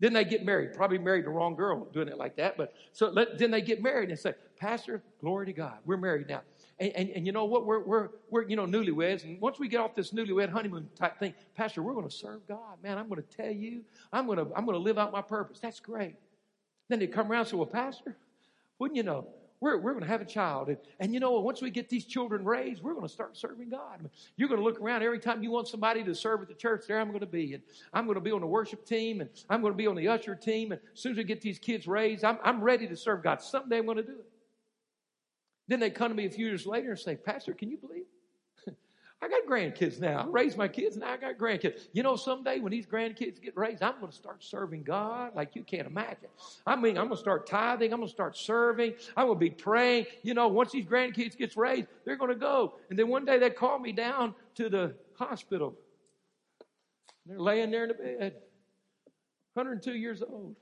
Then 0.00 0.14
they 0.14 0.24
get 0.24 0.44
married. 0.44 0.74
Probably 0.74 0.98
married 0.98 1.26
the 1.26 1.30
wrong 1.30 1.54
girl 1.54 1.84
doing 1.92 2.08
it 2.08 2.18
like 2.18 2.34
that. 2.38 2.56
But 2.56 2.74
so 2.92 3.08
let, 3.10 3.38
then 3.38 3.52
they 3.52 3.62
get 3.62 3.80
married 3.80 4.10
and 4.10 4.18
say, 4.18 4.34
Pastor, 4.58 5.00
glory 5.20 5.46
to 5.46 5.52
God. 5.52 5.78
We're 5.84 5.96
married 5.96 6.28
now. 6.28 6.42
And, 6.78 6.92
and, 6.92 7.10
and, 7.10 7.26
you 7.26 7.32
know 7.32 7.44
what? 7.44 7.66
We're, 7.66 7.80
we're, 7.80 8.08
we're, 8.30 8.48
you 8.48 8.56
know, 8.56 8.66
newlyweds. 8.66 9.24
And 9.24 9.40
once 9.40 9.60
we 9.60 9.68
get 9.68 9.78
off 9.78 9.94
this 9.94 10.12
newlywed 10.12 10.50
honeymoon 10.50 10.88
type 10.96 11.18
thing, 11.18 11.34
Pastor, 11.54 11.82
we're 11.82 11.94
going 11.94 12.08
to 12.08 12.14
serve 12.14 12.46
God. 12.48 12.82
Man, 12.82 12.98
I'm 12.98 13.08
going 13.08 13.22
to 13.22 13.36
tell 13.36 13.52
you, 13.52 13.82
I'm 14.12 14.26
going 14.26 14.38
to, 14.38 14.46
I'm 14.56 14.66
going 14.66 14.76
to 14.76 14.82
live 14.82 14.98
out 14.98 15.12
my 15.12 15.22
purpose. 15.22 15.60
That's 15.60 15.78
great. 15.78 16.16
Then 16.88 16.98
they 16.98 17.06
come 17.06 17.30
around 17.30 17.42
and 17.42 17.48
say, 17.50 17.56
well, 17.56 17.66
Pastor, 17.66 18.16
wouldn't 18.78 18.96
you 18.96 19.04
know? 19.04 19.26
We're, 19.60 19.78
we're 19.78 19.92
going 19.92 20.04
to 20.04 20.10
have 20.10 20.20
a 20.20 20.26
child. 20.26 20.68
And, 20.68 20.76
and 21.00 21.14
you 21.14 21.20
know, 21.20 21.38
once 21.40 21.62
we 21.62 21.70
get 21.70 21.88
these 21.88 22.04
children 22.04 22.44
raised, 22.44 22.82
we're 22.82 22.92
going 22.92 23.06
to 23.06 23.12
start 23.12 23.36
serving 23.36 23.70
God. 23.70 24.10
You're 24.36 24.48
going 24.48 24.60
to 24.60 24.64
look 24.64 24.80
around 24.80 25.02
every 25.02 25.20
time 25.20 25.42
you 25.42 25.50
want 25.50 25.68
somebody 25.68 26.04
to 26.04 26.14
serve 26.14 26.42
at 26.42 26.48
the 26.48 26.54
church, 26.54 26.84
there 26.86 27.00
I'm 27.00 27.08
going 27.08 27.20
to 27.20 27.26
be. 27.26 27.54
And 27.54 27.62
I'm 27.92 28.04
going 28.04 28.16
to 28.16 28.20
be 28.20 28.32
on 28.32 28.40
the 28.40 28.46
worship 28.46 28.84
team 28.84 29.22
and 29.22 29.30
I'm 29.48 29.62
going 29.62 29.72
to 29.72 29.76
be 29.76 29.86
on 29.86 29.94
the 29.94 30.08
usher 30.08 30.34
team. 30.34 30.72
And 30.72 30.80
as 30.92 31.00
soon 31.00 31.12
as 31.12 31.18
we 31.18 31.24
get 31.24 31.40
these 31.40 31.58
kids 31.58 31.86
raised, 31.86 32.24
I'm, 32.24 32.38
I'm 32.44 32.62
ready 32.62 32.86
to 32.88 32.96
serve 32.96 33.22
God. 33.22 33.40
Someday 33.40 33.78
I'm 33.78 33.86
going 33.86 33.96
to 33.96 34.02
do 34.02 34.12
it. 34.18 34.26
Then 35.68 35.80
they 35.80 35.90
come 35.90 36.10
to 36.10 36.14
me 36.14 36.26
a 36.26 36.30
few 36.30 36.46
years 36.46 36.66
later 36.66 36.90
and 36.90 36.98
say, 36.98 37.16
Pastor, 37.16 37.54
can 37.54 37.70
you 37.70 37.78
believe? 37.78 38.04
I 39.22 39.28
got 39.28 39.46
grandkids 39.48 39.98
now. 39.98 40.20
I 40.20 40.26
raised 40.26 40.58
my 40.58 40.68
kids, 40.68 40.96
now 40.96 41.12
I 41.12 41.16
got 41.16 41.38
grandkids. 41.38 41.88
You 41.92 42.02
know, 42.02 42.16
someday 42.16 42.60
when 42.60 42.70
these 42.70 42.86
grandkids 42.86 43.40
get 43.40 43.56
raised, 43.56 43.82
I'm 43.82 43.98
going 43.98 44.10
to 44.10 44.16
start 44.16 44.44
serving 44.44 44.82
God 44.82 45.34
like 45.34 45.56
you 45.56 45.62
can't 45.62 45.86
imagine. 45.86 46.28
I 46.66 46.76
mean, 46.76 46.98
I'm 46.98 47.06
going 47.06 47.16
to 47.16 47.22
start 47.22 47.46
tithing. 47.46 47.92
I'm 47.92 48.00
going 48.00 48.08
to 48.08 48.14
start 48.14 48.36
serving. 48.36 48.94
I'm 49.16 49.26
going 49.26 49.38
to 49.38 49.40
be 49.40 49.50
praying. 49.50 50.06
You 50.22 50.34
know, 50.34 50.48
once 50.48 50.72
these 50.72 50.84
grandkids 50.84 51.36
gets 51.36 51.56
raised, 51.56 51.88
they're 52.04 52.16
going 52.16 52.32
to 52.32 52.38
go. 52.38 52.74
And 52.90 52.98
then 52.98 53.08
one 53.08 53.24
day 53.24 53.38
they 53.38 53.50
call 53.50 53.78
me 53.78 53.92
down 53.92 54.34
to 54.56 54.68
the 54.68 54.94
hospital. 55.14 55.74
They're 57.24 57.40
laying 57.40 57.70
there 57.70 57.84
in 57.84 57.88
the 57.88 57.94
bed, 57.94 58.34
102 59.54 59.94
years 59.94 60.22
old. 60.22 60.56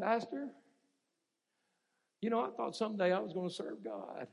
Pastor, 0.00 0.48
you 2.20 2.30
know, 2.30 2.40
I 2.40 2.50
thought 2.50 2.74
someday 2.74 3.12
I 3.12 3.18
was 3.18 3.32
going 3.32 3.48
to 3.48 3.54
serve 3.54 3.84
God. 3.84 4.26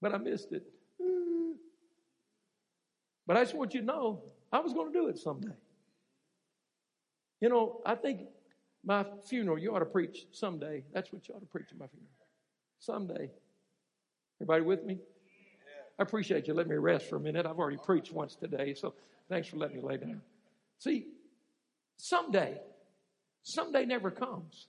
But 0.00 0.14
I 0.14 0.18
missed 0.18 0.52
it. 0.52 0.64
But 3.26 3.36
I 3.36 3.42
just 3.44 3.54
want 3.54 3.74
you 3.74 3.80
to 3.80 3.86
know 3.86 4.22
I 4.50 4.60
was 4.60 4.72
going 4.72 4.92
to 4.92 4.98
do 4.98 5.08
it 5.08 5.18
someday. 5.18 5.54
You 7.40 7.50
know, 7.50 7.82
I 7.84 7.94
think 7.94 8.22
my 8.84 9.04
funeral, 9.28 9.58
you 9.58 9.74
ought 9.74 9.80
to 9.80 9.84
preach 9.84 10.26
someday. 10.32 10.82
That's 10.94 11.12
what 11.12 11.28
you 11.28 11.34
ought 11.34 11.40
to 11.40 11.46
preach 11.46 11.66
at 11.70 11.78
my 11.78 11.86
funeral. 11.88 12.10
Someday. 12.78 13.30
Everybody 14.40 14.62
with 14.62 14.84
me? 14.84 14.98
I 15.98 16.04
appreciate 16.04 16.46
you 16.46 16.54
letting 16.54 16.70
me 16.70 16.78
rest 16.78 17.08
for 17.10 17.16
a 17.16 17.20
minute. 17.20 17.44
I've 17.44 17.58
already 17.58 17.76
preached 17.76 18.12
once 18.12 18.36
today, 18.36 18.72
so 18.72 18.94
thanks 19.28 19.48
for 19.48 19.56
letting 19.56 19.76
me 19.76 19.82
lay 19.82 19.96
down. 19.96 20.22
See, 20.78 21.08
someday 21.96 22.60
Someday 23.42 23.84
never 23.84 24.10
comes. 24.10 24.66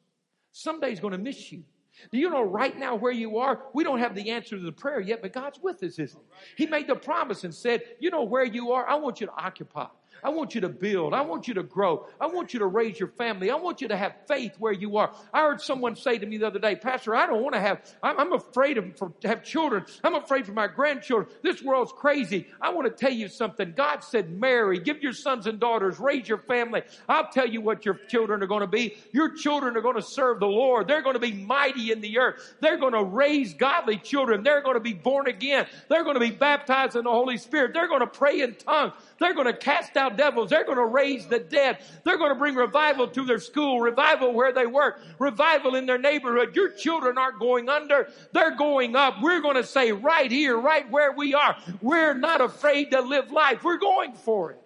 Someday's 0.51 0.99
going 0.99 1.12
to 1.12 1.17
miss 1.17 1.51
you. 1.51 1.63
Do 2.12 2.17
you 2.17 2.29
know 2.29 2.43
right 2.43 2.77
now 2.77 2.95
where 2.95 3.12
you 3.12 3.39
are? 3.39 3.63
We 3.73 3.84
don't 3.84 3.99
have 3.99 4.15
the 4.15 4.29
answer 4.29 4.58
to 4.58 4.63
the 4.63 4.71
prayer 4.71 5.01
yet, 5.01 5.21
but 5.21 5.34
God's 5.34 5.60
with 5.62 5.84
us, 5.84 5.99
isn't 5.99 6.21
He? 6.55 6.65
He 6.65 6.69
made 6.69 6.88
the 6.88 6.95
promise 6.95 7.43
and 7.43 7.53
said, 7.53 7.82
You 7.99 8.10
know 8.10 8.23
where 8.23 8.45
you 8.45 8.71
are? 8.71 8.88
I 8.88 8.95
want 8.95 9.19
you 9.19 9.27
to 9.27 9.34
occupy. 9.34 9.88
I 10.23 10.29
want 10.29 10.55
you 10.55 10.62
to 10.62 10.69
build. 10.69 11.13
I 11.13 11.21
want 11.21 11.47
you 11.47 11.53
to 11.55 11.63
grow. 11.63 12.08
I 12.19 12.27
want 12.27 12.53
you 12.53 12.60
to 12.60 12.67
raise 12.67 12.99
your 12.99 13.10
family. 13.10 13.51
I 13.51 13.55
want 13.55 13.82
you 13.82 13.88
to 13.88 13.97
have 13.97 14.13
faith 14.27 14.55
where 14.60 14.73
you 14.73 14.97
are. 14.97 15.13
I 15.34 15.41
heard 15.41 15.62
someone 15.62 15.95
say 15.95 16.17
to 16.17 16.25
me 16.25 16.38
the 16.38 16.47
other 16.47 16.60
day, 16.60 16.75
Pastor, 16.75 17.15
I 17.15 17.25
don't 17.25 17.41
want 17.41 17.55
to 17.55 17.62
have, 17.62 17.82
I'm, 18.03 18.34
afraid 18.34 18.77
of, 18.77 18.97
for, 18.97 19.12
to 19.21 19.27
have 19.27 19.43
children. 19.43 19.86
I'm 20.03 20.15
afraid 20.15 20.45
for 20.45 20.53
my 20.53 20.67
grandchildren. 20.67 21.34
This 21.41 21.62
world's 21.62 21.91
crazy. 21.91 22.47
I 22.62 22.71
want 22.71 22.88
to 22.88 22.93
tell 22.93 23.13
you 23.13 23.27
something. 23.27 23.73
God 23.75 24.03
said, 24.03 24.38
marry, 24.38 24.79
give 24.79 25.01
your 25.01 25.13
sons 25.13 25.47
and 25.47 25.60
daughters, 25.60 25.99
raise 25.99 26.27
your 26.27 26.38
family. 26.39 26.82
I'll 27.08 27.29
tell 27.29 27.47
you 27.47 27.62
what 27.62 27.86
your 27.86 27.95
children 28.10 28.43
are 28.43 28.47
going 28.47 28.62
to 28.62 28.67
be. 28.67 28.97
Your 29.12 29.36
children 29.36 29.75
are 29.77 29.82
going 29.82 29.95
to 29.95 30.01
serve 30.01 30.39
the 30.39 30.47
Lord. 30.47 30.88
They're 30.88 31.01
going 31.01 31.15
to 31.15 31.19
be 31.19 31.34
mighty 31.34 31.91
in 31.91 32.01
the 32.01 32.19
earth. 32.19 32.55
They're 32.62 32.77
going 32.77 32.93
to 32.93 33.03
raise 33.03 33.53
godly 33.53 33.97
children. 33.97 34.43
They're 34.43 34.62
going 34.62 34.75
to 34.75 34.79
be 34.79 34.93
born 34.93 35.27
again. 35.27 35.67
They're 35.89 36.03
going 36.03 36.15
to 36.15 36.19
be 36.19 36.32
baptized 36.32 36.95
in 36.95 37.03
the 37.03 37.12
Holy 37.12 37.38
Spirit. 37.38 37.73
They're 37.73 37.88
going 37.88 38.01
to 38.01 38.08
pray 38.08 38.41
in 38.41 38.55
tongues. 38.55 38.93
They're 39.19 39.34
going 39.34 39.47
to 39.47 39.58
cast 39.58 39.97
out 39.97 40.09
devils. 40.10 40.50
They're 40.50 40.65
going 40.65 40.78
to 40.78 40.86
raise 40.86 41.28
the 41.28 41.39
dead. 41.39 41.80
They're 42.04 42.17
going 42.17 42.32
to 42.32 42.39
bring 42.39 42.56
revival 42.56 43.08
to 43.08 43.26
their 43.26 43.39
school, 43.39 43.80
revival 43.80 44.34
where 44.34 44.52
they 44.52 44.65
work, 44.65 45.02
revival 45.19 45.76
in 45.76 45.86
their 45.86 45.98
neighborhood. 45.98 46.56
Your 46.56 46.69
children 46.69 47.17
aren't 47.17 47.39
going 47.39 47.69
under. 47.69 48.10
They're 48.32 48.56
going 48.56 48.95
up. 48.95 49.22
We're 49.22 49.41
going 49.41 49.56
to 49.56 49.63
say 49.63 49.91
right 49.91 50.32
here, 50.32 50.58
right 50.58 50.89
where 50.89 51.12
we 51.12 51.34
are, 51.34 51.58
we're 51.82 52.13
not 52.13 52.41
afraid 52.41 52.91
to 52.91 53.02
live 53.02 53.32
life. 53.32 53.63
We're 53.63 53.78
going 53.78 54.13
for 54.13 54.52
it. 54.52 54.62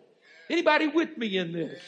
Anybody 0.49 0.87
with 0.87 1.17
me 1.17 1.37
in 1.37 1.51
this? 1.51 1.81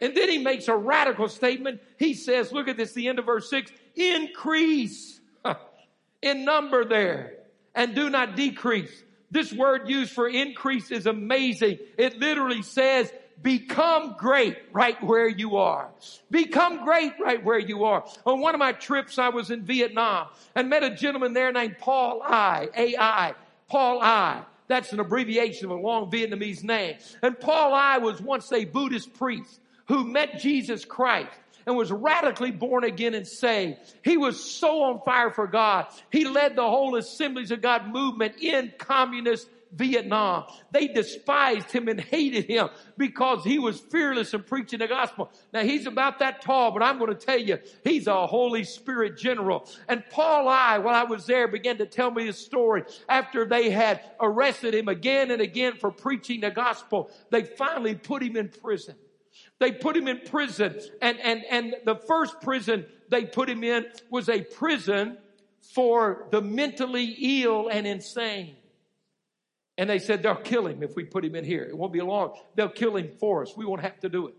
And 0.00 0.16
then 0.16 0.28
he 0.28 0.38
makes 0.38 0.68
a 0.68 0.76
radical 0.76 1.28
statement. 1.28 1.80
He 1.98 2.14
says, 2.14 2.52
look 2.52 2.68
at 2.68 2.76
this, 2.76 2.92
the 2.92 3.08
end 3.08 3.18
of 3.18 3.26
verse 3.26 3.50
six, 3.50 3.72
increase 3.96 5.20
in 6.22 6.44
number 6.44 6.84
there 6.84 7.34
and 7.74 7.94
do 7.94 8.10
not 8.10 8.36
decrease. 8.36 9.04
This 9.30 9.52
word 9.52 9.88
used 9.88 10.12
for 10.12 10.28
increase 10.28 10.90
is 10.90 11.06
amazing. 11.06 11.78
It 11.96 12.18
literally 12.18 12.62
says 12.62 13.12
become 13.42 14.16
great 14.18 14.56
right 14.72 15.00
where 15.02 15.28
you 15.28 15.56
are. 15.56 15.90
Become 16.30 16.84
great 16.84 17.12
right 17.20 17.42
where 17.44 17.58
you 17.58 17.84
are. 17.84 18.04
On 18.26 18.40
one 18.40 18.54
of 18.54 18.58
my 18.58 18.72
trips, 18.72 19.18
I 19.18 19.28
was 19.28 19.50
in 19.50 19.62
Vietnam 19.62 20.28
and 20.54 20.68
met 20.68 20.82
a 20.82 20.94
gentleman 20.94 21.34
there 21.34 21.52
named 21.52 21.78
Paul 21.78 22.22
I, 22.24 22.68
A-I, 22.76 23.34
Paul 23.68 24.00
I. 24.02 24.42
That's 24.66 24.92
an 24.92 25.00
abbreviation 25.00 25.66
of 25.66 25.70
a 25.72 25.80
long 25.80 26.10
Vietnamese 26.10 26.62
name. 26.62 26.96
And 27.22 27.38
Paul 27.38 27.74
I 27.74 27.98
was 27.98 28.20
once 28.20 28.52
a 28.52 28.64
Buddhist 28.64 29.14
priest 29.14 29.60
who 29.86 30.04
met 30.04 30.38
Jesus 30.38 30.84
Christ 30.84 31.30
and 31.68 31.76
was 31.76 31.92
radically 31.92 32.50
born 32.50 32.82
again 32.82 33.12
and 33.12 33.28
saved. 33.28 33.76
He 34.02 34.16
was 34.16 34.42
so 34.42 34.84
on 34.84 35.02
fire 35.04 35.30
for 35.30 35.46
God. 35.46 35.86
He 36.10 36.24
led 36.24 36.56
the 36.56 36.62
whole 36.62 36.96
Assemblies 36.96 37.50
of 37.50 37.60
God 37.60 37.88
movement 37.88 38.36
in 38.40 38.72
communist 38.78 39.50
Vietnam. 39.72 40.44
They 40.70 40.88
despised 40.88 41.70
him 41.70 41.88
and 41.88 42.00
hated 42.00 42.46
him 42.46 42.70
because 42.96 43.44
he 43.44 43.58
was 43.58 43.78
fearless 43.78 44.32
in 44.32 44.44
preaching 44.44 44.78
the 44.78 44.86
gospel. 44.86 45.30
Now 45.52 45.60
he's 45.60 45.86
about 45.86 46.20
that 46.20 46.40
tall, 46.40 46.70
but 46.70 46.82
I'm 46.82 46.98
going 46.98 47.14
to 47.14 47.26
tell 47.26 47.38
you, 47.38 47.58
he's 47.84 48.06
a 48.06 48.26
Holy 48.26 48.64
Spirit 48.64 49.18
general. 49.18 49.68
And 49.88 50.02
Paul 50.08 50.48
I, 50.48 50.78
while 50.78 50.94
I 50.94 51.04
was 51.04 51.26
there, 51.26 51.48
began 51.48 51.76
to 51.76 51.86
tell 51.86 52.10
me 52.10 52.24
his 52.24 52.38
story. 52.38 52.84
After 53.10 53.44
they 53.44 53.68
had 53.68 54.00
arrested 54.22 54.74
him 54.74 54.88
again 54.88 55.30
and 55.30 55.42
again 55.42 55.74
for 55.74 55.90
preaching 55.90 56.40
the 56.40 56.50
gospel, 56.50 57.10
they 57.28 57.42
finally 57.42 57.94
put 57.94 58.22
him 58.22 58.36
in 58.38 58.48
prison. 58.48 58.94
They 59.60 59.72
put 59.72 59.96
him 59.96 60.06
in 60.06 60.20
prison 60.20 60.78
and, 61.02 61.18
and, 61.18 61.44
and 61.50 61.74
the 61.84 61.96
first 61.96 62.40
prison 62.40 62.86
they 63.08 63.24
put 63.24 63.48
him 63.48 63.64
in 63.64 63.86
was 64.10 64.28
a 64.28 64.42
prison 64.42 65.18
for 65.74 66.26
the 66.30 66.40
mentally 66.40 67.42
ill 67.42 67.68
and 67.68 67.86
insane. 67.86 68.56
And 69.76 69.88
they 69.88 69.98
said 69.98 70.22
they'll 70.22 70.34
kill 70.34 70.66
him 70.66 70.82
if 70.82 70.96
we 70.96 71.04
put 71.04 71.24
him 71.24 71.34
in 71.34 71.44
here. 71.44 71.62
It 71.62 71.76
won't 71.76 71.92
be 71.92 72.00
long. 72.00 72.34
They'll 72.54 72.68
kill 72.68 72.96
him 72.96 73.10
for 73.18 73.42
us. 73.42 73.56
We 73.56 73.64
won't 73.64 73.82
have 73.82 73.98
to 74.00 74.08
do 74.08 74.28
it. 74.28 74.34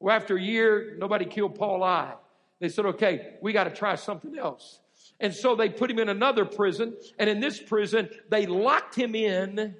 Well, 0.00 0.14
after 0.14 0.36
a 0.36 0.42
year, 0.42 0.96
nobody 0.98 1.24
killed 1.24 1.54
Paul 1.54 1.82
I. 1.84 2.14
They 2.58 2.68
said, 2.68 2.86
okay, 2.86 3.34
we 3.40 3.52
got 3.52 3.64
to 3.64 3.70
try 3.70 3.94
something 3.94 4.36
else. 4.36 4.80
And 5.20 5.32
so 5.32 5.54
they 5.54 5.68
put 5.68 5.90
him 5.90 6.00
in 6.00 6.08
another 6.08 6.44
prison. 6.44 6.96
And 7.18 7.30
in 7.30 7.38
this 7.38 7.60
prison, 7.60 8.08
they 8.28 8.46
locked 8.46 8.96
him 8.96 9.14
in 9.14 9.76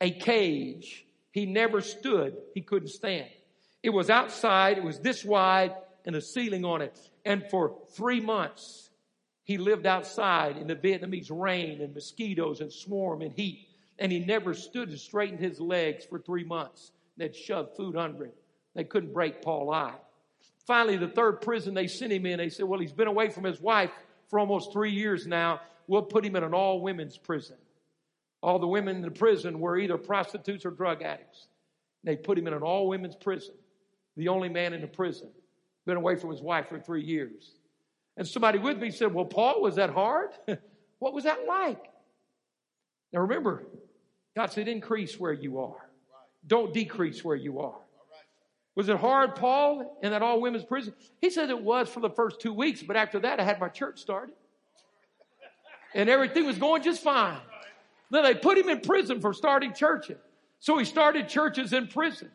a 0.00 0.10
cage. 0.10 1.06
He 1.30 1.46
never 1.46 1.80
stood. 1.80 2.36
He 2.54 2.60
couldn't 2.60 2.88
stand. 2.88 3.28
It 3.82 3.90
was 3.90 4.10
outside, 4.10 4.78
it 4.78 4.84
was 4.84 4.98
this 4.98 5.24
wide, 5.24 5.74
and 6.04 6.14
a 6.16 6.20
ceiling 6.20 6.64
on 6.64 6.82
it. 6.82 6.98
And 7.24 7.44
for 7.50 7.76
three 7.94 8.20
months, 8.20 8.90
he 9.44 9.58
lived 9.58 9.86
outside 9.86 10.56
in 10.56 10.66
the 10.66 10.76
Vietnamese 10.76 11.30
rain 11.30 11.80
and 11.80 11.94
mosquitoes 11.94 12.60
and 12.60 12.72
swarm 12.72 13.22
and 13.22 13.32
heat. 13.32 13.68
And 13.98 14.10
he 14.10 14.18
never 14.20 14.54
stood 14.54 14.88
and 14.88 14.98
straightened 14.98 15.40
his 15.40 15.60
legs 15.60 16.04
for 16.04 16.18
three 16.18 16.44
months. 16.44 16.92
They'd 17.16 17.34
shove 17.34 17.74
food 17.76 17.96
under 17.96 18.26
him. 18.26 18.32
They 18.74 18.84
couldn't 18.84 19.12
break 19.12 19.42
Paul 19.42 19.70
I. 19.70 19.94
Finally, 20.66 20.96
the 20.98 21.08
third 21.08 21.40
prison 21.40 21.74
they 21.74 21.86
sent 21.86 22.12
him 22.12 22.24
in, 22.26 22.38
they 22.38 22.48
said, 22.48 22.66
Well, 22.66 22.80
he's 22.80 22.92
been 22.92 23.08
away 23.08 23.28
from 23.28 23.44
his 23.44 23.60
wife 23.60 23.90
for 24.28 24.38
almost 24.38 24.72
three 24.72 24.92
years 24.92 25.26
now. 25.26 25.60
We'll 25.86 26.02
put 26.02 26.24
him 26.24 26.36
in 26.36 26.44
an 26.44 26.54
all 26.54 26.80
women's 26.80 27.18
prison. 27.18 27.56
All 28.42 28.58
the 28.58 28.68
women 28.68 28.96
in 28.96 29.02
the 29.02 29.10
prison 29.10 29.58
were 29.58 29.76
either 29.76 29.98
prostitutes 29.98 30.64
or 30.64 30.70
drug 30.70 31.02
addicts. 31.02 31.48
They 32.04 32.16
put 32.16 32.38
him 32.38 32.46
in 32.46 32.54
an 32.54 32.62
all 32.62 32.88
women's 32.88 33.16
prison 33.16 33.54
the 34.20 34.28
only 34.28 34.50
man 34.50 34.74
in 34.74 34.82
the 34.82 34.86
prison, 34.86 35.28
been 35.86 35.96
away 35.96 36.14
from 36.14 36.30
his 36.30 36.42
wife 36.42 36.68
for 36.68 36.78
three 36.78 37.02
years. 37.02 37.54
And 38.18 38.28
somebody 38.28 38.58
with 38.58 38.78
me 38.78 38.90
said, 38.90 39.14
Well, 39.14 39.24
Paul, 39.24 39.62
was 39.62 39.76
that 39.76 39.88
hard? 39.88 40.30
what 40.98 41.14
was 41.14 41.24
that 41.24 41.46
like? 41.48 41.82
Now 43.14 43.20
remember, 43.20 43.64
God 44.36 44.52
said, 44.52 44.68
Increase 44.68 45.18
where 45.18 45.32
you 45.32 45.58
are, 45.60 45.88
don't 46.46 46.74
decrease 46.74 47.24
where 47.24 47.34
you 47.34 47.60
are. 47.60 47.80
Was 48.74 48.90
it 48.90 48.98
hard, 48.98 49.36
Paul, 49.36 49.98
in 50.02 50.10
that 50.10 50.20
all 50.20 50.40
women's 50.40 50.64
prison? 50.64 50.92
He 51.22 51.30
said 51.30 51.48
it 51.48 51.62
was 51.62 51.88
for 51.88 52.00
the 52.00 52.10
first 52.10 52.40
two 52.40 52.52
weeks, 52.52 52.82
but 52.82 52.96
after 52.96 53.18
that, 53.20 53.40
I 53.40 53.42
had 53.42 53.58
my 53.58 53.68
church 53.68 54.00
started. 54.00 54.34
And 55.94 56.10
everything 56.10 56.44
was 56.44 56.58
going 56.58 56.82
just 56.82 57.02
fine. 57.02 57.40
Then 58.10 58.22
they 58.22 58.34
put 58.34 58.58
him 58.58 58.68
in 58.68 58.80
prison 58.80 59.20
for 59.20 59.32
starting 59.32 59.72
churches. 59.72 60.18
So 60.58 60.76
he 60.76 60.84
started 60.84 61.26
churches 61.26 61.72
in 61.72 61.88
prison. 61.88 62.30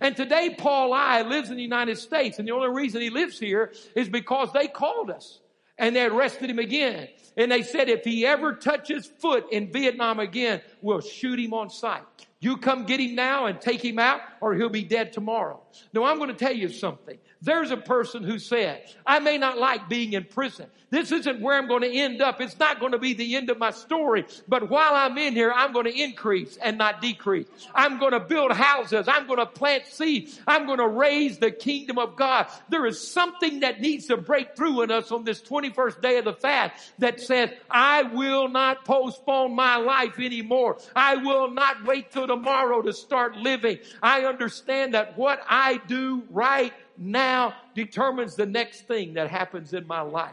And 0.00 0.16
today, 0.16 0.54
Paul 0.56 0.92
I 0.92 1.22
lives 1.22 1.50
in 1.50 1.56
the 1.56 1.62
United 1.62 1.98
States, 1.98 2.38
and 2.38 2.46
the 2.46 2.52
only 2.52 2.68
reason 2.68 3.00
he 3.00 3.10
lives 3.10 3.38
here 3.38 3.72
is 3.94 4.08
because 4.08 4.52
they 4.52 4.68
called 4.68 5.10
us 5.10 5.40
and 5.78 5.96
they 5.96 6.04
arrested 6.04 6.50
him 6.50 6.58
again. 6.58 7.08
And 7.36 7.50
they 7.50 7.62
said 7.62 7.88
if 7.88 8.04
he 8.04 8.26
ever 8.26 8.54
touches 8.54 9.06
foot 9.06 9.46
in 9.50 9.72
Vietnam 9.72 10.20
again, 10.20 10.60
we'll 10.82 11.00
shoot 11.00 11.40
him 11.40 11.54
on 11.54 11.70
sight. 11.70 12.02
You 12.40 12.56
come 12.58 12.84
get 12.84 13.00
him 13.00 13.14
now 13.14 13.46
and 13.46 13.60
take 13.60 13.84
him 13.84 13.98
out, 13.98 14.20
or 14.40 14.54
he'll 14.54 14.68
be 14.68 14.84
dead 14.84 15.12
tomorrow. 15.12 15.60
Now, 15.92 16.04
I'm 16.04 16.18
going 16.18 16.30
to 16.30 16.36
tell 16.36 16.52
you 16.52 16.68
something. 16.68 17.18
There's 17.42 17.70
a 17.70 17.76
person 17.76 18.22
who 18.22 18.38
said, 18.38 18.84
I 19.06 19.18
may 19.18 19.38
not 19.38 19.58
like 19.58 19.88
being 19.88 20.12
in 20.12 20.24
prison. 20.24 20.66
This 20.90 21.12
isn't 21.12 21.40
where 21.40 21.56
I'm 21.56 21.68
going 21.68 21.82
to 21.82 21.92
end 21.92 22.20
up. 22.20 22.40
It's 22.40 22.58
not 22.58 22.80
going 22.80 22.92
to 22.92 22.98
be 22.98 23.14
the 23.14 23.36
end 23.36 23.48
of 23.48 23.58
my 23.58 23.70
story. 23.70 24.26
But 24.48 24.68
while 24.68 24.94
I'm 24.94 25.16
in 25.18 25.34
here, 25.34 25.52
I'm 25.54 25.72
going 25.72 25.86
to 25.86 25.96
increase 25.96 26.56
and 26.56 26.76
not 26.78 27.00
decrease. 27.00 27.46
I'm 27.74 27.98
going 27.98 28.12
to 28.12 28.20
build 28.20 28.52
houses. 28.52 29.06
I'm 29.06 29.26
going 29.28 29.38
to 29.38 29.46
plant 29.46 29.86
seeds. 29.86 30.40
I'm 30.48 30.66
going 30.66 30.78
to 30.78 30.88
raise 30.88 31.38
the 31.38 31.52
kingdom 31.52 31.98
of 31.98 32.16
God. 32.16 32.48
There 32.68 32.86
is 32.86 33.00
something 33.08 33.60
that 33.60 33.80
needs 33.80 34.06
to 34.06 34.16
break 34.16 34.56
through 34.56 34.82
in 34.82 34.90
us 34.90 35.12
on 35.12 35.22
this 35.22 35.40
21st 35.40 36.02
day 36.02 36.18
of 36.18 36.24
the 36.24 36.32
fast 36.32 36.74
that 36.98 37.20
says, 37.20 37.50
I 37.70 38.02
will 38.02 38.48
not 38.48 38.84
postpone 38.84 39.54
my 39.54 39.76
life 39.76 40.18
anymore. 40.18 40.78
I 40.96 41.16
will 41.16 41.52
not 41.52 41.84
wait 41.84 42.10
till 42.10 42.26
tomorrow 42.26 42.82
to 42.82 42.92
start 42.92 43.36
living. 43.36 43.78
I 44.02 44.24
understand 44.30 44.94
that 44.94 45.18
what 45.18 45.40
I 45.48 45.80
do 45.86 46.22
right 46.30 46.72
now 46.96 47.54
determines 47.74 48.36
the 48.36 48.46
next 48.46 48.88
thing 48.88 49.14
that 49.14 49.30
happens 49.30 49.74
in 49.74 49.86
my 49.86 50.00
life. 50.00 50.32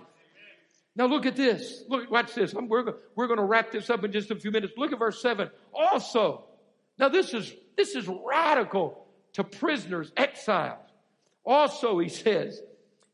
Now 0.96 1.06
look 1.06 1.26
at 1.26 1.36
this. 1.36 1.84
Look, 1.88 2.10
watch 2.10 2.34
this. 2.34 2.54
I'm, 2.54 2.68
we're, 2.68 2.94
we're 3.16 3.28
going 3.28 3.38
to 3.38 3.46
wrap 3.46 3.72
this 3.72 3.90
up 3.90 4.04
in 4.04 4.12
just 4.12 4.32
a 4.32 4.36
few 4.36 4.52
minutes. 4.52 4.74
Look 4.78 4.92
at 4.92 5.00
verse 5.00 5.22
seven. 5.22 5.52
Also, 5.74 6.46
now 6.98 7.10
this 7.10 7.34
is, 7.34 7.54
this 7.76 7.96
is 7.96 8.08
radical 8.08 9.06
to 9.34 9.44
prisoners, 9.44 10.12
exiles. 10.18 10.80
Also, 11.46 12.00
he 12.00 12.10
says, 12.10 12.60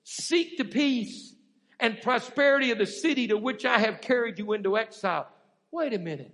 seek 0.04 0.58
the 0.58 0.66
peace 0.66 1.36
and 1.80 2.00
prosperity 2.02 2.72
of 2.72 2.78
the 2.78 2.86
city 2.86 3.28
to 3.28 3.38
which 3.38 3.66
I 3.66 3.80
have 3.80 4.00
carried 4.00 4.40
you 4.40 4.54
into 4.54 4.78
exile. 4.78 5.28
Wait 5.72 5.94
a 5.94 6.00
minute. 6.00 6.34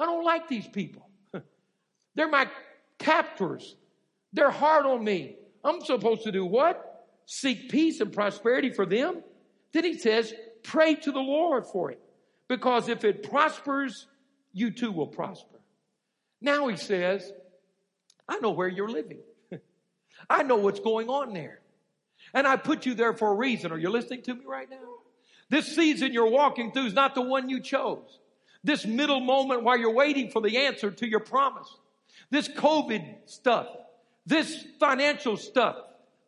I 0.00 0.06
don't 0.06 0.24
like 0.24 0.48
these 0.48 0.66
people. 0.66 1.08
They're 2.16 2.28
my 2.28 2.48
captors. 2.98 3.76
They're 4.38 4.52
hard 4.52 4.86
on 4.86 5.02
me. 5.02 5.34
I'm 5.64 5.80
supposed 5.80 6.22
to 6.22 6.30
do 6.30 6.44
what? 6.44 7.08
Seek 7.26 7.68
peace 7.68 8.00
and 8.00 8.12
prosperity 8.12 8.70
for 8.70 8.86
them? 8.86 9.24
Then 9.72 9.82
he 9.82 9.98
says, 9.98 10.32
pray 10.62 10.94
to 10.94 11.10
the 11.10 11.18
Lord 11.18 11.66
for 11.66 11.90
it. 11.90 11.98
Because 12.46 12.88
if 12.88 13.02
it 13.02 13.28
prospers, 13.28 14.06
you 14.52 14.70
too 14.70 14.92
will 14.92 15.08
prosper. 15.08 15.58
Now 16.40 16.68
he 16.68 16.76
says, 16.76 17.32
I 18.28 18.38
know 18.38 18.52
where 18.52 18.68
you're 18.68 18.88
living. 18.88 19.18
I 20.30 20.44
know 20.44 20.54
what's 20.54 20.78
going 20.78 21.08
on 21.08 21.34
there. 21.34 21.58
And 22.32 22.46
I 22.46 22.58
put 22.58 22.86
you 22.86 22.94
there 22.94 23.14
for 23.14 23.32
a 23.32 23.34
reason. 23.34 23.72
Are 23.72 23.78
you 23.78 23.90
listening 23.90 24.22
to 24.22 24.34
me 24.36 24.44
right 24.46 24.70
now? 24.70 24.76
This 25.50 25.74
season 25.74 26.12
you're 26.12 26.30
walking 26.30 26.70
through 26.70 26.86
is 26.86 26.94
not 26.94 27.16
the 27.16 27.22
one 27.22 27.48
you 27.48 27.60
chose. 27.60 28.20
This 28.62 28.86
middle 28.86 29.18
moment 29.18 29.64
while 29.64 29.76
you're 29.76 29.92
waiting 29.92 30.30
for 30.30 30.40
the 30.40 30.58
answer 30.58 30.92
to 30.92 31.08
your 31.08 31.18
promise. 31.18 31.76
This 32.30 32.46
COVID 32.46 33.16
stuff 33.26 33.66
this 34.28 34.64
financial 34.78 35.36
stuff, 35.36 35.76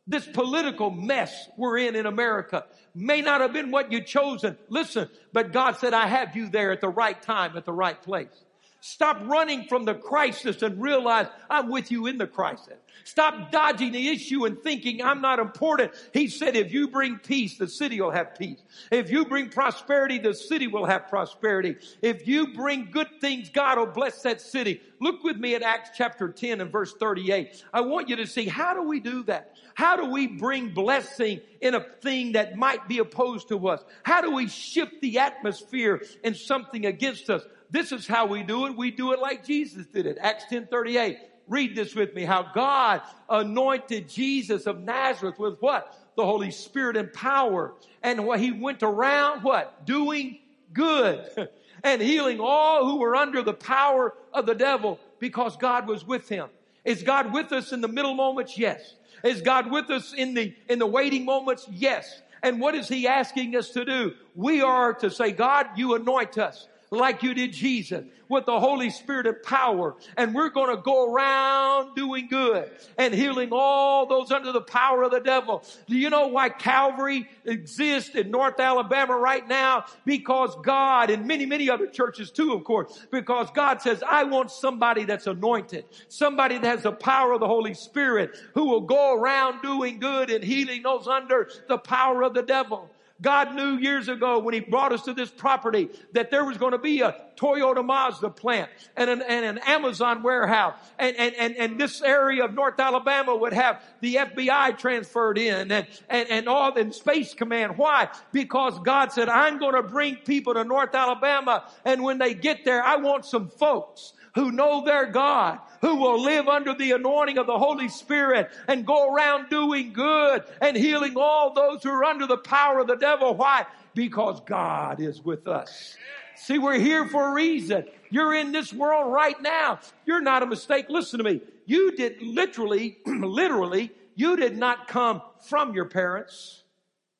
this 0.07 0.27
political 0.27 0.91
mess 0.91 1.49
we're 1.57 1.79
in 1.79 1.95
in 1.95 2.07
America 2.07 2.65
may 2.95 3.21
not 3.21 3.41
have 3.41 3.53
been 3.53 3.71
what 3.71 3.93
you 3.93 4.03
chosen. 4.03 4.57
Listen, 4.69 5.09
but 5.33 5.53
God 5.53 5.77
said, 5.77 5.95
I 5.95 6.07
have 6.07 6.35
you 6.35 6.49
there 6.49 6.73
at 6.73 6.81
the 6.81 6.89
right 6.89 7.21
time, 7.21 7.57
at 7.57 7.65
the 7.65 7.73
right 7.73 8.01
place. 8.03 8.45
Stop 8.81 9.19
running 9.25 9.65
from 9.65 9.85
the 9.85 9.95
crisis 9.95 10.63
and 10.63 10.81
realize 10.81 11.27
I'm 11.51 11.69
with 11.69 11.91
you 11.91 12.07
in 12.07 12.17
the 12.17 12.27
crisis. 12.27 12.75
Stop 13.05 13.51
dodging 13.51 13.93
the 13.93 14.09
issue 14.09 14.47
and 14.47 14.61
thinking 14.63 15.03
I'm 15.03 15.21
not 15.21 15.39
important. 15.39 15.93
He 16.13 16.29
said, 16.29 16.57
if 16.57 16.73
you 16.73 16.89
bring 16.89 17.19
peace, 17.19 17.59
the 17.59 17.69
city 17.69 18.01
will 18.01 18.11
have 18.11 18.39
peace. 18.39 18.63
If 18.91 19.11
you 19.11 19.27
bring 19.27 19.51
prosperity, 19.51 20.19
the 20.19 20.33
city 20.33 20.67
will 20.67 20.87
have 20.87 21.09
prosperity. 21.09 21.77
If 22.01 22.27
you 22.27 22.55
bring 22.55 22.91
good 22.91 23.09
things, 23.21 23.51
God 23.51 23.79
will 23.79 23.87
bless 23.87 24.23
that 24.23 24.41
city. 24.41 24.81
Look 24.99 25.25
with 25.25 25.37
me 25.37 25.55
at 25.55 25.63
Acts 25.63 25.91
chapter 25.95 26.29
10 26.29 26.61
and 26.61 26.73
verse 26.73 26.95
38. 26.95 27.65
I 27.73 27.83
want 27.83 28.09
you 28.09 28.17
to 28.17 28.27
see 28.27 28.47
how 28.47 28.75
do 28.75 28.83
we 28.83 29.01
do 29.01 29.25
that? 29.25 29.57
How 29.75 29.97
do 29.97 30.07
we 30.07 30.27
bring 30.27 30.75
blessing 30.75 31.41
in 31.61 31.75
a 31.75 31.81
thing 31.81 32.33
that 32.33 32.57
might 32.57 32.87
be 32.89 32.99
opposed 32.99 33.49
to 33.49 33.69
us? 33.69 33.83
How 34.03 34.21
do 34.21 34.31
we 34.31 34.49
shift 34.49 35.01
the 35.01 35.19
atmosphere 35.19 36.03
in 36.25 36.35
something 36.35 36.87
against 36.87 37.31
us? 37.31 37.43
This 37.71 37.93
is 37.93 38.07
how 38.07 38.27
we 38.27 38.43
do 38.43 38.67
it. 38.67 38.77
We 38.77 38.91
do 38.91 39.13
it 39.13 39.21
like 39.21 39.45
Jesus 39.45 39.87
did 39.87 40.07
it. 40.07 40.19
Acts 40.21 40.45
10 40.51 40.67
38. 40.67 41.19
Read 41.49 41.75
this 41.75 41.95
with 41.95 42.15
me. 42.15 42.25
How 42.25 42.47
God 42.55 43.03
anointed 43.29 44.09
Jesus 44.09 44.67
of 44.67 44.81
Nazareth 44.81 45.39
with 45.39 45.61
what? 45.61 45.97
The 46.17 46.25
Holy 46.25 46.51
Spirit 46.51 46.97
and 46.97 47.13
power. 47.13 47.75
And 48.03 48.25
what 48.27 48.41
he 48.41 48.53
went 48.53 48.83
around 48.83 49.43
what? 49.43 49.85
Doing 49.85 50.39
good 50.73 51.49
and 51.85 52.01
healing 52.01 52.39
all 52.41 52.89
who 52.89 52.99
were 52.99 53.17
under 53.17 53.43
the 53.43 53.53
power 53.53 54.15
of 54.33 54.47
the 54.47 54.55
devil 54.55 55.01
because 55.19 55.57
God 55.57 55.89
was 55.89 56.07
with 56.07 56.29
him. 56.29 56.49
Is 56.85 57.03
God 57.03 57.33
with 57.33 57.53
us 57.53 57.73
in 57.73 57.81
the 57.81 57.89
middle 57.89 58.15
moments? 58.15 58.57
Yes. 58.57 58.95
Is 59.23 59.43
God 59.43 59.71
with 59.71 59.91
us 59.91 60.15
in 60.15 60.35
the, 60.35 60.55
in 60.69 60.79
the 60.79 60.87
waiting 60.87 61.25
moments? 61.25 61.67
Yes. 61.71 62.23
And 62.43 62.61
what 62.61 62.75
is 62.75 62.89
He 62.89 63.07
asking 63.07 63.55
us 63.57 63.71
to 63.71 63.85
do? 63.85 64.15
We 64.35 64.63
are 64.63 64.95
to 64.95 65.11
say, 65.11 65.33
God, 65.33 65.67
you 65.77 65.95
anoint 65.95 66.39
us 66.39 66.69
like 66.91 67.23
you 67.23 67.35
did 67.35 67.53
Jesus 67.53 68.05
with 68.29 68.47
the 68.47 68.59
Holy 68.59 68.91
Spirit 68.91 69.27
of 69.27 69.43
power. 69.45 69.95
And 70.17 70.35
we're 70.35 70.49
going 70.49 70.75
to 70.75 70.83
go 70.83 71.13
around 71.13 71.95
doing 71.95 72.27
good 72.29 72.71
and 72.99 73.15
healing 73.15 73.51
all 73.53 74.07
those 74.07 74.33
under 74.33 74.51
the 74.51 74.61
power 74.61 75.05
of 75.05 75.13
the 75.13 75.21
devil. 75.21 75.63
Do 75.87 75.97
you 75.97 76.11
know 76.11 76.27
why 76.29 76.49
Calvary 76.49 77.29
exists 77.45 78.17
in 78.17 78.31
North 78.31 78.59
Alabama 78.59 79.17
right 79.17 79.47
now? 79.47 79.85
Because 80.05 80.57
God 80.65 81.11
and 81.11 81.27
many, 81.27 81.47
many 81.47 81.71
other 81.71 81.87
churches 81.87 82.33
too, 82.33 82.55
of 82.55 82.65
course, 82.65 83.07
because 83.13 83.49
God 83.55 83.81
says, 83.81 84.03
I 84.07 84.25
want 84.25 84.51
somebody 84.51 85.05
that's 85.05 85.29
anointed, 85.29 85.85
somebody 86.09 86.59
that 86.59 86.67
has 86.67 86.83
the 86.83 86.93
power 86.93 87.33
of 87.33 87.41
the 87.41 87.47
Holy 87.47 87.75
Spirit 87.75 88.37
who 88.55 88.67
will 88.67 88.81
go 88.81 89.15
around 89.15 89.63
doing 89.63 90.01
good 90.01 90.29
and 90.31 90.43
healing 90.43 90.83
those 90.83 91.07
under 91.07 91.49
the 91.69 91.79
power 91.79 92.23
of 92.23 92.35
the 92.35 92.43
devil. 92.43 92.90
God 93.23 93.55
knew 93.55 93.77
years 93.77 94.09
ago 94.09 94.39
when 94.39 94.55
He 94.55 94.61
brought 94.61 94.93
us 94.93 95.03
to 95.03 95.13
this 95.13 95.31
property 95.31 95.91
that 96.13 96.31
there 96.31 96.45
was 96.45 96.57
going 96.57 96.73
to 96.73 96.79
be 96.79 97.01
a 97.03 97.15
Toyota 97.37 97.85
Mazda 97.85 98.31
plant 98.31 98.71
and 98.97 99.11
an, 99.11 99.23
and 99.23 99.45
an 99.45 99.59
Amazon 99.67 100.23
warehouse. 100.23 100.75
And, 100.99 101.17
and, 101.17 101.35
and, 101.35 101.57
and 101.57 101.81
this 101.81 102.03
area 102.03 102.45
of 102.45 102.55
North 102.55 102.79
Alabama 102.79 103.37
would 103.37 103.53
have 103.53 103.83
the 104.01 104.17
FBI 104.17 104.79
transferred 104.79 105.39
in 105.39 105.71
and, 105.71 105.87
and, 106.09 106.31
and 106.31 106.49
all 106.49 106.73
the 106.73 106.93
Space 106.93 107.35
Command. 107.35 107.79
Why? 107.79 108.09
Because 108.33 108.79
God 108.81 109.13
said, 109.13 109.29
I'm 109.29 109.59
going 109.59 109.75
to 109.75 109.83
bring 109.83 110.17
people 110.17 110.55
to 110.55 110.65
North 110.65 110.95
Alabama. 110.95 111.65
And 111.85 112.03
when 112.03 112.19
they 112.19 112.35
get 112.35 112.65
there, 112.65 112.83
I 112.83 112.97
want 112.97 113.25
some 113.25 113.49
folks 113.49 114.13
who 114.35 114.53
know 114.53 114.85
their 114.85 115.07
God, 115.07 115.59
who 115.81 115.97
will 115.97 116.21
live 116.21 116.49
under 116.49 116.75
the 116.75 116.93
anointing 116.93 117.39
of 117.39 117.47
the 117.47 117.59
Holy 117.59 117.89
Spirit 117.89 118.51
and 118.69 118.87
go 118.87 119.13
around 119.13 119.49
doing 119.51 119.93
good 119.93 120.45
and 120.61 120.77
healing 120.77 121.15
all 121.17 121.55
those 121.55 121.83
who 121.83 121.91
are 121.91 122.05
under 122.05 122.27
the 122.27 122.37
power 122.37 122.81
of 122.81 122.87
the 122.87 122.97
devil. 122.97 123.35
Why? 123.35 123.67
Because 123.95 124.41
God 124.47 125.01
is 125.01 125.25
with 125.25 125.49
us. 125.49 125.97
See, 126.37 126.59
we're 126.59 126.79
here 126.79 127.07
for 127.07 127.31
a 127.31 127.33
reason. 127.33 127.85
You're 128.11 128.35
in 128.35 128.53
this 128.53 128.73
world 128.73 129.13
right 129.13 129.41
now. 129.43 129.81
You're 130.07 130.23
not 130.23 130.43
a 130.43 130.47
mistake. 130.47 130.87
Listen 130.89 131.19
to 131.19 131.25
me. 131.25 131.41
You 131.67 131.93
did 131.93 132.23
literally, 132.23 132.99
literally, 133.07 133.93
you 134.15 134.37
did 134.37 134.57
not 134.57 134.89
come 134.89 135.23
from 135.49 135.75
your 135.75 135.85
parents. 135.85 136.63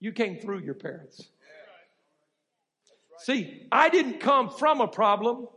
You 0.01 0.13
came 0.13 0.39
through 0.39 0.61
your 0.61 0.75
parents. 0.75 1.29
See, 3.19 3.67
I 3.71 3.91
didn't 3.91 4.21
come 4.21 4.49
from 4.49 4.81
a 4.81 4.89
problem. 4.89 5.49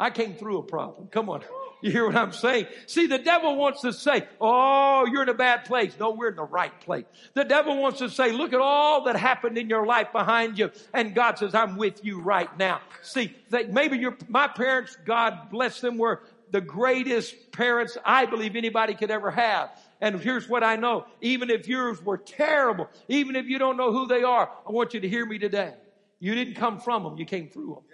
I 0.00 0.08
came 0.08 0.34
through 0.34 0.58
a 0.58 0.62
problem. 0.62 1.08
Come 1.08 1.28
on. 1.30 1.42
You 1.82 1.90
hear 1.90 2.04
what 2.04 2.14
I'm 2.14 2.32
saying? 2.32 2.66
See, 2.84 3.06
the 3.06 3.16
devil 3.16 3.56
wants 3.56 3.80
to 3.80 3.94
say, 3.94 4.28
Oh, 4.38 5.06
you're 5.10 5.22
in 5.22 5.30
a 5.30 5.34
bad 5.34 5.64
place. 5.64 5.94
No, 5.98 6.10
we're 6.10 6.28
in 6.28 6.36
the 6.36 6.42
right 6.42 6.78
place. 6.82 7.06
The 7.32 7.44
devil 7.44 7.80
wants 7.80 8.00
to 8.00 8.10
say, 8.10 8.32
Look 8.32 8.52
at 8.52 8.60
all 8.60 9.04
that 9.04 9.16
happened 9.16 9.56
in 9.56 9.70
your 9.70 9.86
life 9.86 10.12
behind 10.12 10.58
you. 10.58 10.72
And 10.92 11.14
God 11.14 11.38
says, 11.38 11.54
I'm 11.54 11.78
with 11.78 12.04
you 12.04 12.20
right 12.20 12.54
now. 12.58 12.82
See, 13.00 13.34
maybe 13.50 13.96
your, 13.96 14.14
my 14.28 14.46
parents, 14.46 14.94
God 15.06 15.48
bless 15.50 15.80
them, 15.80 15.96
were 15.96 16.20
the 16.50 16.60
greatest 16.60 17.50
parents 17.52 17.96
I 18.04 18.26
believe 18.26 18.56
anybody 18.56 18.92
could 18.92 19.10
ever 19.10 19.30
have. 19.30 19.70
And 20.02 20.20
here's 20.20 20.50
what 20.50 20.62
I 20.62 20.76
know. 20.76 21.06
Even 21.22 21.48
if 21.48 21.66
yours 21.66 22.04
were 22.04 22.18
terrible, 22.18 22.90
even 23.08 23.36
if 23.36 23.46
you 23.46 23.58
don't 23.58 23.78
know 23.78 23.90
who 23.90 24.06
they 24.06 24.22
are, 24.22 24.50
I 24.68 24.70
want 24.70 24.92
you 24.92 25.00
to 25.00 25.08
hear 25.08 25.24
me 25.24 25.38
today. 25.38 25.72
You 26.18 26.34
didn't 26.34 26.56
come 26.56 26.78
from 26.78 27.04
them, 27.04 27.16
you 27.16 27.24
came 27.24 27.48
through 27.48 27.74
them. 27.74 27.89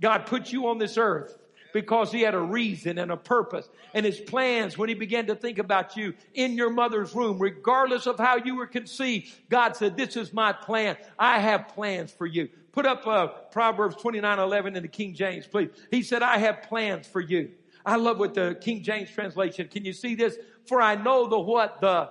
God 0.00 0.26
put 0.26 0.52
you 0.52 0.68
on 0.68 0.78
this 0.78 0.98
earth 0.98 1.36
because 1.72 2.10
he 2.10 2.22
had 2.22 2.34
a 2.34 2.40
reason 2.40 2.98
and 2.98 3.10
a 3.10 3.16
purpose 3.16 3.68
and 3.92 4.06
his 4.06 4.18
plans 4.18 4.78
when 4.78 4.88
he 4.88 4.94
began 4.94 5.26
to 5.26 5.34
think 5.34 5.58
about 5.58 5.96
you 5.96 6.14
in 6.34 6.54
your 6.54 6.70
mother's 6.70 7.14
womb, 7.14 7.38
regardless 7.38 8.06
of 8.06 8.18
how 8.18 8.36
you 8.36 8.56
were 8.56 8.66
conceived. 8.66 9.34
God 9.50 9.76
said, 9.76 9.96
this 9.96 10.16
is 10.16 10.32
my 10.32 10.52
plan. 10.52 10.96
I 11.18 11.38
have 11.38 11.68
plans 11.68 12.10
for 12.10 12.26
you. 12.26 12.48
Put 12.72 12.86
up 12.86 13.06
uh, 13.06 13.26
Proverbs 13.26 13.96
29, 13.96 14.38
11 14.38 14.76
in 14.76 14.82
the 14.82 14.88
King 14.88 15.14
James, 15.14 15.46
please. 15.46 15.70
He 15.90 16.02
said, 16.02 16.22
I 16.22 16.38
have 16.38 16.62
plans 16.62 17.06
for 17.06 17.20
you. 17.20 17.50
I 17.84 17.96
love 17.96 18.18
what 18.18 18.34
the 18.34 18.56
King 18.60 18.82
James 18.82 19.10
translation. 19.10 19.68
Can 19.68 19.84
you 19.84 19.92
see 19.92 20.14
this? 20.14 20.36
For 20.66 20.80
I 20.80 20.96
know 20.96 21.28
the 21.28 21.38
what? 21.38 21.80
The 21.80 22.10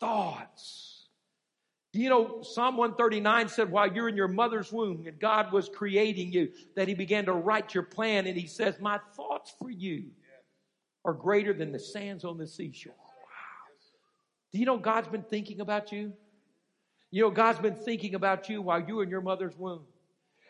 thoughts 0.00 0.83
you 1.94 2.08
know, 2.08 2.42
Psalm 2.42 2.76
139 2.76 3.48
said, 3.48 3.70
while 3.70 3.92
you're 3.92 4.08
in 4.08 4.16
your 4.16 4.28
mother's 4.28 4.72
womb 4.72 5.04
and 5.06 5.18
God 5.18 5.52
was 5.52 5.68
creating 5.68 6.32
you, 6.32 6.50
that 6.76 6.88
He 6.88 6.94
began 6.94 7.26
to 7.26 7.32
write 7.32 7.74
your 7.74 7.84
plan. 7.84 8.26
And 8.26 8.36
He 8.36 8.46
says, 8.46 8.80
My 8.80 8.98
thoughts 9.16 9.54
for 9.58 9.70
you 9.70 10.06
are 11.04 11.12
greater 11.12 11.52
than 11.52 11.72
the 11.72 11.78
sands 11.78 12.24
on 12.24 12.38
the 12.38 12.46
seashore. 12.46 12.94
Do 14.52 14.58
you 14.58 14.66
know 14.66 14.78
God's 14.78 15.08
been 15.08 15.22
thinking 15.22 15.60
about 15.60 15.92
you? 15.92 16.12
You 17.10 17.22
know, 17.22 17.30
God's 17.30 17.58
been 17.58 17.76
thinking 17.76 18.14
about 18.14 18.48
you 18.48 18.62
while 18.62 18.80
you 18.80 18.96
were 18.96 19.02
in 19.02 19.10
your 19.10 19.20
mother's 19.20 19.56
womb. 19.56 19.82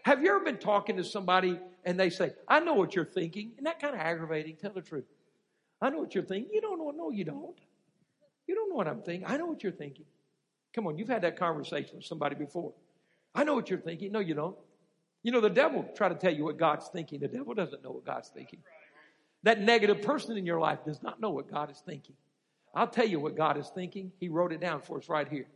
Have 0.04 0.22
you 0.22 0.30
ever 0.30 0.44
been 0.44 0.59
talking 0.59 0.96
to 0.98 1.04
somebody 1.04 1.59
and 1.85 1.98
they 1.98 2.11
say, 2.11 2.33
I 2.46 2.61
know 2.61 2.74
what 2.74 2.94
you're 2.94 3.04
thinking? 3.04 3.52
Isn't 3.52 3.64
that 3.64 3.80
kind 3.80 3.94
of 3.94 4.00
aggravating? 4.00 4.57
Tell 4.57 4.72
the 4.72 4.83
truth. 4.83 5.04
I 5.80 5.90
know 5.90 5.98
what 5.98 6.14
you're 6.14 6.24
thinking. 6.24 6.52
You 6.52 6.61
don't 6.61 6.78
know. 6.78 6.90
No, 6.90 7.11
you 7.11 7.24
don't. 7.24 7.59
You 8.46 8.54
don't 8.54 8.70
know 8.70 8.76
what 8.76 8.88
I'm 8.88 9.02
thinking. 9.02 9.26
I 9.26 9.37
know 9.37 9.46
what 9.46 9.62
you're 9.62 9.72
thinking. 9.72 10.04
Come 10.74 10.87
on, 10.87 10.98
you've 10.98 11.08
had 11.08 11.22
that 11.22 11.38
conversation 11.38 11.96
with 11.96 12.04
somebody 12.04 12.34
before. 12.34 12.72
I 13.34 13.44
know 13.44 13.54
what 13.54 13.70
you're 13.70 13.80
thinking. 13.80 14.12
No, 14.12 14.20
you 14.20 14.34
don't. 14.34 14.56
You 15.22 15.32
know, 15.32 15.40
the 15.40 15.50
devil 15.50 15.88
try 15.96 16.08
to 16.08 16.14
tell 16.14 16.34
you 16.34 16.44
what 16.44 16.58
God's 16.58 16.88
thinking. 16.88 17.20
The 17.20 17.28
devil 17.28 17.54
doesn't 17.54 17.82
know 17.82 17.92
what 17.92 18.04
God's 18.04 18.28
thinking. 18.28 18.60
That 19.44 19.60
negative 19.60 20.02
person 20.02 20.37
in 20.37 20.44
your 20.46 20.60
life 20.60 20.80
does 20.84 21.02
not 21.02 21.20
know 21.20 21.30
what 21.30 21.50
God 21.50 21.70
is 21.70 21.82
thinking. 21.84 22.16
I'll 22.74 22.88
tell 22.88 23.06
you 23.06 23.20
what 23.20 23.37
God 23.37 23.56
is 23.56 23.70
thinking. 23.74 24.12
He 24.18 24.28
wrote 24.28 24.52
it 24.52 24.60
down 24.60 24.82
for 24.82 24.98
us 24.98 25.08
right 25.08 25.28
here. 25.28 25.46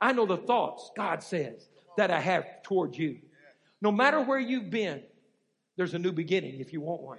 I 0.00 0.12
know 0.12 0.26
the 0.26 0.36
thoughts, 0.36 0.90
God 0.96 1.22
says, 1.22 1.68
that 1.96 2.10
I 2.10 2.20
have 2.20 2.62
towards 2.62 2.98
you. 2.98 3.18
No 3.80 3.90
matter 3.90 4.20
where 4.20 4.38
you've 4.38 4.70
been, 4.70 5.02
there's 5.76 5.94
a 5.94 5.98
new 5.98 6.12
beginning 6.12 6.60
if 6.60 6.72
you 6.72 6.80
want 6.80 7.02
one. 7.02 7.18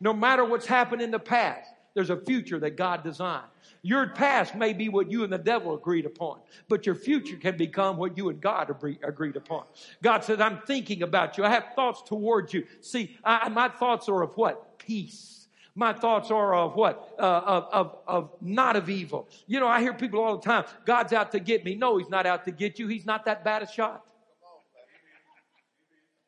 No 0.00 0.12
matter 0.12 0.44
what's 0.44 0.66
happened 0.66 1.02
in 1.02 1.10
the 1.10 1.18
past, 1.18 1.70
there's 1.94 2.10
a 2.10 2.16
future 2.16 2.58
that 2.60 2.76
God 2.76 3.02
designed. 3.02 3.46
Your 3.82 4.08
past 4.08 4.54
may 4.54 4.72
be 4.72 4.88
what 4.88 5.10
you 5.10 5.24
and 5.24 5.32
the 5.32 5.38
devil 5.38 5.74
agreed 5.74 6.04
upon, 6.04 6.40
but 6.68 6.84
your 6.84 6.94
future 6.94 7.36
can 7.36 7.56
become 7.56 7.96
what 7.96 8.16
you 8.16 8.28
and 8.28 8.40
God 8.40 8.70
agreed 9.02 9.36
upon. 9.36 9.64
God 10.02 10.22
says, 10.22 10.40
I'm 10.40 10.60
thinking 10.66 11.02
about 11.02 11.38
you. 11.38 11.44
I 11.44 11.50
have 11.50 11.72
thoughts 11.74 12.02
towards 12.02 12.52
you. 12.52 12.66
See, 12.80 13.16
I, 13.24 13.48
my 13.48 13.68
thoughts 13.68 14.08
are 14.08 14.22
of 14.22 14.36
what? 14.36 14.78
Peace. 14.78 15.48
My 15.74 15.92
thoughts 15.92 16.30
are 16.30 16.54
of 16.54 16.74
what? 16.74 17.14
Uh, 17.18 17.22
of, 17.22 17.68
of, 17.72 17.98
of 18.06 18.30
not 18.42 18.76
of 18.76 18.90
evil. 18.90 19.28
You 19.46 19.60
know, 19.60 19.68
I 19.68 19.80
hear 19.80 19.94
people 19.94 20.20
all 20.20 20.36
the 20.36 20.44
time, 20.44 20.64
God's 20.84 21.12
out 21.12 21.32
to 21.32 21.40
get 21.40 21.64
me. 21.64 21.74
No, 21.74 21.96
He's 21.96 22.10
not 22.10 22.26
out 22.26 22.44
to 22.44 22.50
get 22.50 22.78
you. 22.78 22.86
He's 22.86 23.06
not 23.06 23.24
that 23.24 23.44
bad 23.44 23.62
a 23.62 23.70
shot. 23.70 24.04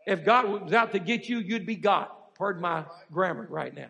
If 0.06 0.24
God 0.24 0.48
was 0.48 0.72
out 0.72 0.92
to 0.92 0.98
get 0.98 1.28
you, 1.28 1.38
you'd 1.38 1.66
be 1.66 1.76
God. 1.76 2.08
Pardon 2.34 2.62
my 2.62 2.84
grammar 3.12 3.46
right 3.48 3.74
now. 3.74 3.88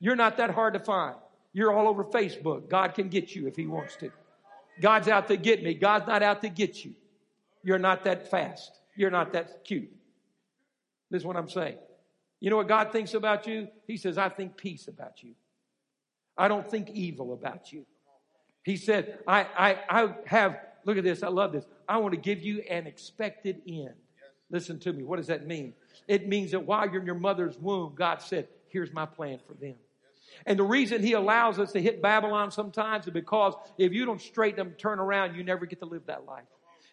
You're 0.00 0.16
not 0.16 0.36
that 0.36 0.50
hard 0.50 0.74
to 0.74 0.80
find. 0.80 1.16
You're 1.52 1.72
all 1.72 1.88
over 1.88 2.04
Facebook. 2.04 2.68
God 2.68 2.94
can 2.94 3.08
get 3.08 3.34
you 3.34 3.46
if 3.46 3.56
He 3.56 3.66
wants 3.66 3.96
to. 3.96 4.10
God's 4.80 5.08
out 5.08 5.28
to 5.28 5.36
get 5.36 5.62
me. 5.62 5.74
God's 5.74 6.06
not 6.06 6.22
out 6.22 6.42
to 6.42 6.48
get 6.48 6.84
you. 6.84 6.94
You're 7.62 7.78
not 7.78 8.04
that 8.04 8.30
fast. 8.30 8.80
You're 8.96 9.10
not 9.10 9.32
that 9.32 9.64
cute. 9.64 9.90
This 11.10 11.22
is 11.22 11.26
what 11.26 11.36
I'm 11.36 11.48
saying. 11.48 11.78
You 12.40 12.50
know 12.50 12.56
what 12.56 12.68
God 12.68 12.92
thinks 12.92 13.14
about 13.14 13.46
you? 13.46 13.68
He 13.86 13.96
says, 13.96 14.18
I 14.18 14.28
think 14.28 14.56
peace 14.56 14.86
about 14.86 15.22
you. 15.22 15.32
I 16.36 16.46
don't 16.46 16.70
think 16.70 16.90
evil 16.90 17.32
about 17.32 17.72
you. 17.72 17.84
He 18.62 18.76
said, 18.76 19.18
I, 19.26 19.46
I, 19.56 19.78
I 19.88 20.14
have, 20.26 20.60
look 20.84 20.98
at 20.98 21.04
this, 21.04 21.22
I 21.22 21.28
love 21.28 21.52
this. 21.52 21.64
I 21.88 21.96
want 21.96 22.14
to 22.14 22.20
give 22.20 22.40
you 22.40 22.60
an 22.70 22.86
expected 22.86 23.62
end. 23.66 23.94
Listen 24.50 24.78
to 24.80 24.92
me. 24.92 25.02
What 25.02 25.16
does 25.16 25.26
that 25.26 25.46
mean? 25.46 25.74
It 26.06 26.28
means 26.28 26.52
that 26.52 26.60
while 26.60 26.88
you're 26.88 27.00
in 27.00 27.06
your 27.06 27.14
mother's 27.16 27.58
womb, 27.58 27.94
God 27.96 28.22
said, 28.22 28.48
Here's 28.68 28.92
my 28.92 29.06
plan 29.06 29.40
for 29.46 29.54
them. 29.54 29.76
And 30.46 30.58
the 30.58 30.64
reason 30.64 31.02
he 31.02 31.12
allows 31.12 31.58
us 31.58 31.72
to 31.72 31.80
hit 31.80 32.02
Babylon 32.02 32.50
sometimes 32.50 33.06
is 33.06 33.12
because 33.12 33.54
if 33.76 33.92
you 33.92 34.04
don't 34.04 34.20
straighten 34.20 34.56
them, 34.56 34.74
turn 34.78 34.98
around, 34.98 35.34
you 35.34 35.42
never 35.42 35.66
get 35.66 35.80
to 35.80 35.86
live 35.86 36.06
that 36.06 36.24
life. 36.26 36.44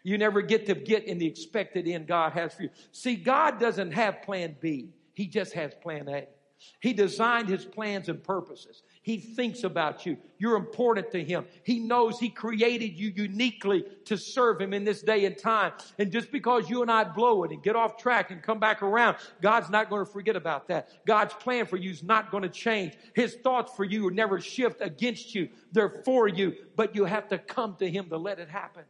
You 0.03 0.17
never 0.17 0.41
get 0.41 0.67
to 0.67 0.75
get 0.75 1.05
in 1.05 1.17
the 1.17 1.25
expected 1.25 1.87
end 1.87 2.07
God 2.07 2.33
has 2.33 2.53
for 2.53 2.63
you. 2.63 2.69
See, 2.91 3.15
God 3.15 3.59
doesn't 3.59 3.91
have 3.91 4.21
plan 4.21 4.55
B. 4.59 4.89
He 5.13 5.27
just 5.27 5.53
has 5.53 5.73
plan 5.73 6.07
A. 6.07 6.27
He 6.79 6.93
designed 6.93 7.49
his 7.49 7.65
plans 7.65 8.09
and 8.09 8.23
purposes. 8.23 8.83
He 9.05 9.19
thinks 9.19 9.63
about 9.63 10.07
you. 10.07 10.17
You're 10.39 10.55
important 10.55 11.11
to 11.11 11.23
him. 11.23 11.45
He 11.61 11.77
knows 11.77 12.19
he 12.19 12.27
created 12.27 12.97
you 12.97 13.13
uniquely 13.15 13.85
to 14.05 14.17
serve 14.17 14.59
him 14.59 14.73
in 14.73 14.83
this 14.83 15.03
day 15.03 15.25
and 15.25 15.37
time. 15.37 15.73
And 15.99 16.11
just 16.11 16.31
because 16.31 16.71
you 16.71 16.81
and 16.81 16.89
I 16.89 17.03
blow 17.03 17.43
it 17.43 17.51
and 17.51 17.61
get 17.61 17.75
off 17.75 17.97
track 17.97 18.31
and 18.31 18.41
come 18.41 18.59
back 18.59 18.81
around, 18.81 19.17
God's 19.43 19.69
not 19.69 19.91
going 19.91 20.03
to 20.03 20.11
forget 20.11 20.35
about 20.35 20.69
that. 20.69 20.89
God's 21.05 21.35
plan 21.35 21.67
for 21.67 21.77
you 21.77 21.91
is 21.91 22.01
not 22.01 22.31
going 22.31 22.41
to 22.41 22.49
change. 22.49 22.93
His 23.13 23.35
thoughts 23.35 23.71
for 23.75 23.83
you 23.83 24.05
will 24.05 24.09
never 24.09 24.41
shift 24.41 24.81
against 24.81 25.35
you. 25.35 25.49
They're 25.71 26.01
for 26.03 26.27
you, 26.27 26.55
but 26.75 26.95
you 26.95 27.05
have 27.05 27.27
to 27.27 27.37
come 27.37 27.75
to 27.75 27.87
him 27.87 28.09
to 28.09 28.17
let 28.17 28.39
it 28.39 28.49
happen. 28.49 28.85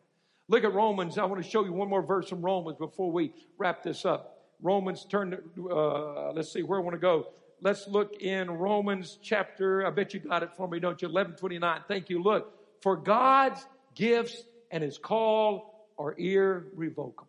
Look 0.48 0.64
at 0.64 0.74
Romans. 0.74 1.18
I 1.18 1.26
want 1.26 1.44
to 1.44 1.50
show 1.50 1.66
you 1.66 1.74
one 1.74 1.90
more 1.90 2.02
verse 2.02 2.30
from 2.30 2.42
Romans 2.42 2.78
before 2.78 3.12
we 3.12 3.34
wrap 3.58 3.84
this 3.84 4.06
up. 4.06 4.46
Romans, 4.62 5.06
turn, 5.10 5.38
uh, 5.70 6.32
let's 6.32 6.54
see 6.54 6.64
where 6.64 6.80
I 6.80 6.82
want 6.82 6.94
to 6.94 7.02
go. 7.02 7.34
Let's 7.62 7.88
look 7.88 8.22
in 8.22 8.50
Romans 8.50 9.18
chapter, 9.22 9.86
I 9.86 9.90
bet 9.90 10.14
you 10.14 10.20
got 10.20 10.44
it 10.44 10.56
for 10.56 10.68
me, 10.68 10.80
don't 10.80 11.02
you? 11.02 11.08
1129. 11.08 11.82
Thank 11.88 12.10
you. 12.10 12.22
Look, 12.22 12.54
for 12.82 12.96
God's 12.96 13.66
gifts 13.96 14.42
and 14.72 14.84
his 14.84 14.98
call 14.98 15.88
are 15.98 16.14
irrevocable. 16.18 17.28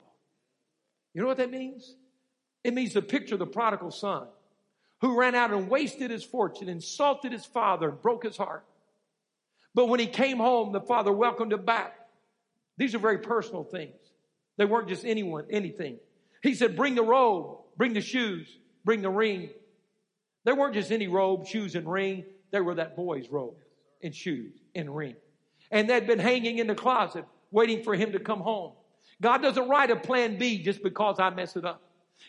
You 1.15 1.23
know 1.23 1.29
what 1.29 1.39
that 1.39 1.51
means? 1.51 1.95
It 2.65 2.75
means 2.75 2.93
the 2.93 3.03
picture 3.03 3.37
of 3.37 3.39
the 3.39 3.47
prodigal 3.47 3.91
son 3.91 4.27
who 5.01 5.19
ran 5.19 5.35
out 5.35 5.53
and 5.53 5.69
wasted 5.69 6.11
his 6.11 6.25
fortune, 6.25 6.69
insulted 6.69 7.33
his 7.33 7.45
father, 7.45 7.91
and 7.91 8.03
broke 8.03 8.25
his 8.25 8.37
heart. 8.37 8.65
But 9.75 9.89
when 9.89 10.01
he 10.01 10.07
came 10.07 10.39
home, 10.39 10.73
the 10.73 10.81
father 10.81 11.13
welcomed 11.13 11.53
him 11.53 11.65
back. 11.65 11.95
These 12.79 12.95
are 12.95 12.99
very 12.99 13.19
personal 13.19 13.65
things. 13.65 13.95
They 14.57 14.65
weren't 14.65 14.89
just 14.89 15.05
anyone, 15.05 15.45
anything. 15.51 15.99
He 16.43 16.55
said, 16.55 16.77
bring 16.77 16.95
the 16.95 17.03
robe, 17.03 17.59
bring 17.77 17.93
the 17.93 18.01
shoes, 18.01 18.49
bring 18.85 19.03
the 19.03 19.11
ring. 19.11 19.51
They 20.47 20.53
weren't 20.53 20.75
just 20.75 20.93
any 20.93 21.09
robe, 21.09 21.49
shoes, 21.49 21.75
and 21.75 21.91
ring. 21.91 22.25
They 22.53 22.61
were 22.61 22.77
that 22.77 22.95
boy's 22.95 23.29
robe 23.29 23.57
and 24.01 24.15
shoes 24.15 24.55
and 24.77 24.95
ring. 24.95 25.17
And 25.73 25.91
they'd 25.91 26.07
been 26.07 26.21
hanging 26.21 26.59
in 26.59 26.69
the 26.69 26.75
closet 26.77 27.25
waiting 27.51 27.83
for 27.83 27.97
him 27.97 28.13
to 28.13 28.21
come 28.21 28.41
home. 28.41 28.73
God 29.21 29.43
doesn't 29.43 29.69
write 29.69 29.91
a 29.91 29.97
plan 29.97 30.39
B 30.39 30.63
just 30.63 30.85
because 30.85 31.19
I 31.19 31.31
mess 31.31 31.57
it 31.57 31.65
up. 31.65 31.83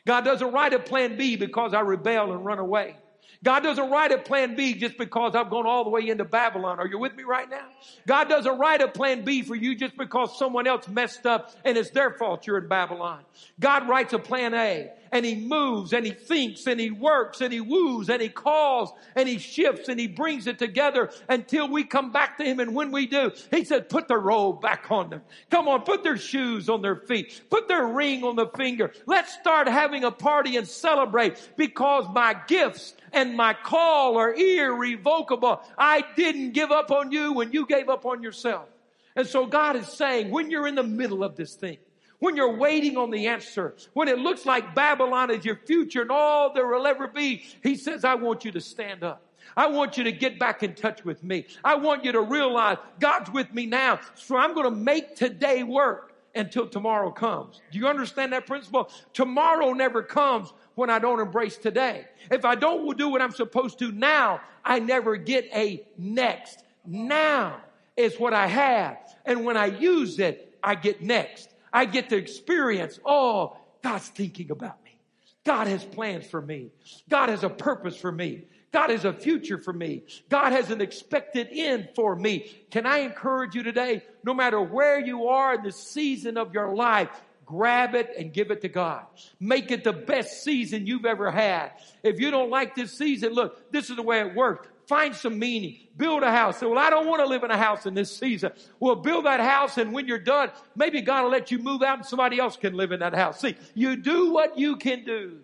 God 0.06 0.22
doesn't 0.26 0.52
write 0.52 0.74
a 0.74 0.80
plan 0.80 1.16
B 1.16 1.36
because 1.36 1.76
I 1.76 1.82
rebel 1.82 2.34
and 2.34 2.44
run 2.44 2.58
away. 2.58 2.96
God 3.44 3.60
doesn't 3.60 3.92
write 3.92 4.12
a 4.12 4.18
plan 4.18 4.56
B 4.56 4.74
just 4.74 4.98
because 4.98 5.36
I've 5.36 5.52
gone 5.52 5.68
all 5.68 5.84
the 5.84 5.92
way 5.92 6.08
into 6.10 6.26
Babylon. 6.26 6.80
Are 6.80 6.88
you 6.88 6.98
with 6.98 7.16
me 7.16 7.24
right 7.24 7.48
now? 7.48 7.68
God 8.08 8.30
doesn't 8.30 8.58
write 8.58 8.82
a 8.82 8.88
plan 8.88 9.24
B 9.24 9.44
for 9.44 9.56
you 9.56 9.76
just 9.76 9.96
because 9.96 10.40
someone 10.40 10.66
else 10.66 10.88
messed 10.88 11.28
up 11.28 11.54
and 11.64 11.78
it's 11.78 11.92
their 11.92 12.12
fault 12.12 12.48
you're 12.48 12.58
in 12.58 12.68
Babylon. 12.68 13.24
God 13.60 13.88
writes 13.88 14.14
a 14.14 14.20
plan 14.20 14.56
A 14.56 14.92
and 15.12 15.26
he 15.26 15.36
moves 15.36 15.94
and 15.94 16.06
he 16.06 16.12
thinks 16.12 16.68
and 16.68 16.80
he 16.80 16.92
works 16.92 17.42
and 17.42 17.54
he 17.54 17.62
woos 17.62 18.10
and 18.10 18.22
he 18.22 18.30
calls 18.30 18.92
and 19.16 19.28
he 19.28 19.38
shifts 19.38 19.90
and 19.90 20.00
he 20.00 20.08
brings 20.08 20.48
it 20.48 20.60
together 20.60 21.10
until 21.30 21.68
we 21.68 21.84
come 21.84 22.12
back 22.12 22.38
to 22.38 22.44
him. 22.44 22.60
And 22.60 22.74
when 22.76 22.92
we 22.92 23.08
do, 23.08 23.32
he 23.52 23.64
said, 23.64 23.90
put 23.90 24.08
the 24.08 24.18
robe 24.18 24.62
back 24.62 24.90
on 24.90 25.10
them. 25.10 25.22
Come 25.50 25.68
on, 25.68 25.82
put 25.82 26.04
their 26.04 26.18
shoes 26.18 26.70
on 26.70 26.82
their 26.82 26.96
feet. 26.96 27.42
Put 27.50 27.68
their 27.68 27.86
ring 27.88 28.24
on 28.24 28.36
the 28.36 28.48
finger. 28.48 28.92
Let's 29.06 29.34
start 29.34 29.68
having 29.68 30.04
a 30.04 30.12
party 30.12 30.58
and 30.58 30.68
celebrate 30.68 31.52
because 31.58 32.06
my 32.14 32.36
gifts 32.48 32.94
and 33.14 33.36
my 33.36 33.54
call 33.54 34.18
are 34.18 34.34
irrevocable. 34.34 35.62
I 35.78 36.04
didn't 36.16 36.52
give 36.52 36.72
up 36.72 36.92
on 36.92 37.12
you 37.12 37.34
when 37.34 37.52
you 37.52 37.66
gave 37.66 37.90
up 37.90 38.06
on 38.06 38.22
yourself. 38.22 38.68
And 39.16 39.26
so 39.26 39.48
God 39.48 39.76
is 39.76 39.88
saying, 39.88 40.30
when 40.30 40.52
you're 40.52 40.68
in 40.68 40.76
the 40.76 40.84
middle 40.84 41.24
of 41.24 41.36
this 41.36 41.56
thing, 41.56 41.78
when 42.20 42.36
you're 42.36 42.56
waiting 42.56 42.98
on 42.98 43.12
the 43.12 43.28
answer, 43.28 43.76
when 43.94 44.08
it 44.08 44.18
looks 44.18 44.46
like 44.46 44.74
Babylon 44.74 45.32
is 45.32 45.46
your 45.46 45.56
future 45.56 46.02
and 46.02 46.12
all 46.12 46.54
there 46.54 46.68
will 46.68 46.88
ever 46.88 47.08
be, 47.08 47.44
He 47.64 47.76
says, 47.76 48.04
I 48.04 48.16
want 48.16 48.46
you 48.46 48.52
to 48.52 48.62
stand 48.62 49.04
up. 49.04 49.24
I 49.56 49.68
want 49.68 49.98
you 49.98 50.04
to 50.04 50.12
get 50.12 50.40
back 50.40 50.62
in 50.62 50.76
touch 50.76 51.06
with 51.06 51.24
me. 51.24 51.46
I 51.64 51.76
want 51.76 52.04
you 52.04 52.12
to 52.12 52.22
realize 52.22 52.78
God's 53.00 53.32
with 53.32 53.54
me 53.54 53.66
now. 53.66 54.00
So 54.16 54.36
I'm 54.36 54.54
going 54.54 54.70
to 54.70 54.76
make 54.76 55.16
today 55.16 55.64
work 55.64 56.14
until 56.36 56.68
tomorrow 56.68 57.12
comes. 57.12 57.62
Do 57.72 57.80
you 57.80 57.88
understand 57.88 58.34
that 58.34 58.46
principle? 58.46 58.90
Tomorrow 59.14 59.74
never 59.74 60.04
comes 60.04 60.54
when 60.76 60.90
I 60.90 61.00
don't 61.00 61.20
embrace 61.20 61.58
today. 61.58 62.06
If 62.30 62.46
I 62.46 62.56
don't 62.56 62.98
do 62.98 63.10
what 63.10 63.22
I'm 63.22 63.32
supposed 63.32 63.80
to 63.80 63.92
now, 63.92 64.42
I 64.64 64.80
never 64.80 65.16
get 65.16 65.46
a 65.54 65.84
next. 65.98 66.64
Now 66.86 67.62
is 67.96 68.20
what 68.20 68.34
I 68.34 68.48
have. 68.48 68.98
And 69.26 69.44
when 69.44 69.58
I 69.58 69.66
use 69.66 70.20
it, 70.20 70.56
I 70.64 70.76
get 70.76 71.02
next. 71.02 71.50
I 71.72 71.86
get 71.86 72.10
to 72.10 72.18
experience, 72.18 73.00
oh, 73.06 73.58
God's 73.84 74.08
thinking 74.10 74.52
about 74.52 74.84
me. 74.84 75.00
God 75.46 75.68
has 75.68 75.84
plans 75.84 76.26
for 76.28 76.42
me. 76.42 76.72
God 77.10 77.30
has 77.30 77.44
a 77.44 77.50
purpose 77.50 77.96
for 77.96 78.12
me. 78.12 78.44
God 78.72 78.90
has 78.90 79.06
a 79.06 79.14
future 79.14 79.58
for 79.58 79.72
me. 79.72 80.04
God 80.30 80.52
has 80.52 80.72
an 80.72 80.82
expected 80.82 81.48
end 81.52 81.90
for 81.96 82.16
me. 82.16 82.52
Can 82.70 82.86
I 82.86 83.00
encourage 83.00 83.56
you 83.56 83.64
today, 83.64 84.04
no 84.24 84.34
matter 84.34 84.62
where 84.62 85.00
you 85.00 85.30
are 85.30 85.56
in 85.56 85.64
the 85.64 85.72
season 85.72 86.38
of 86.38 86.54
your 86.54 86.76
life, 86.76 87.10
grab 87.46 87.96
it 87.96 88.12
and 88.18 88.34
give 88.34 88.52
it 88.52 88.62
to 88.62 88.68
God. 88.68 89.06
Make 89.40 89.72
it 89.72 89.84
the 89.84 89.94
best 89.94 90.44
season 90.44 90.86
you've 90.86 91.06
ever 91.06 91.32
had. 91.32 91.72
If 92.04 92.20
you 92.20 92.30
don't 92.30 92.50
like 92.50 92.76
this 92.76 92.92
season, 92.92 93.34
look, 93.34 93.72
this 93.72 93.90
is 93.90 93.96
the 93.96 94.04
way 94.04 94.20
it 94.20 94.36
works. 94.36 94.68
Find 94.88 95.14
some 95.14 95.38
meaning. 95.38 95.78
Build 95.98 96.24
a 96.24 96.32
house. 96.32 96.60
Say, 96.60 96.66
well, 96.66 96.80
I 96.80 96.90
don't 96.90 97.08
want 97.08 97.22
to 97.22 97.28
live 97.28 97.44
in 97.44 97.52
a 97.52 97.58
house 97.58 97.86
in 97.86 97.94
this 97.94 98.16
season. 98.16 98.54
Well, 98.80 98.96
build 98.96 99.26
that 99.26 99.42
house 99.42 99.78
and 99.78 99.92
when 99.92 100.08
you're 100.08 100.18
done, 100.18 100.50
maybe 100.76 101.02
God 101.02 101.24
will 101.24 101.32
let 101.32 101.52
you 101.52 101.60
move 101.60 101.84
out 101.84 101.98
and 101.98 102.06
somebody 102.06 102.40
else 102.40 102.56
can 102.56 102.74
live 102.74 102.94
in 102.94 103.02
that 103.02 103.14
house. 103.14 103.42
See, 103.42 103.56
you 103.74 103.98
do 103.98 104.32
what 104.32 104.58
you 104.58 104.78
can 104.78 105.04
do 105.04 105.40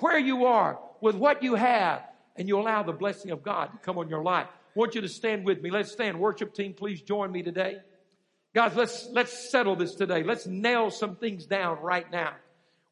where 0.00 0.18
you 0.18 0.46
are 0.46 0.80
with 1.00 1.14
what 1.14 1.42
you 1.42 1.54
have 1.54 2.02
and 2.36 2.48
you 2.48 2.58
allow 2.58 2.82
the 2.82 2.92
blessing 2.92 3.30
of 3.30 3.42
God 3.44 3.66
to 3.66 3.78
come 3.78 3.96
on 3.96 4.08
your 4.08 4.24
life. 4.24 4.48
I 4.48 4.78
want 4.78 4.94
you 4.94 5.00
to 5.02 5.08
stand 5.08 5.44
with 5.44 5.62
me. 5.62 5.70
Let's 5.70 5.92
stand. 5.92 6.18
Worship 6.18 6.52
team, 6.52 6.74
please 6.74 7.00
join 7.00 7.30
me 7.30 7.42
today. 7.42 7.76
Guys, 8.54 8.74
let's, 8.74 9.08
let's 9.12 9.50
settle 9.50 9.76
this 9.76 9.94
today. 9.94 10.24
Let's 10.24 10.46
nail 10.46 10.90
some 10.90 11.14
things 11.14 11.46
down 11.46 11.78
right 11.80 12.10
now. 12.10 12.32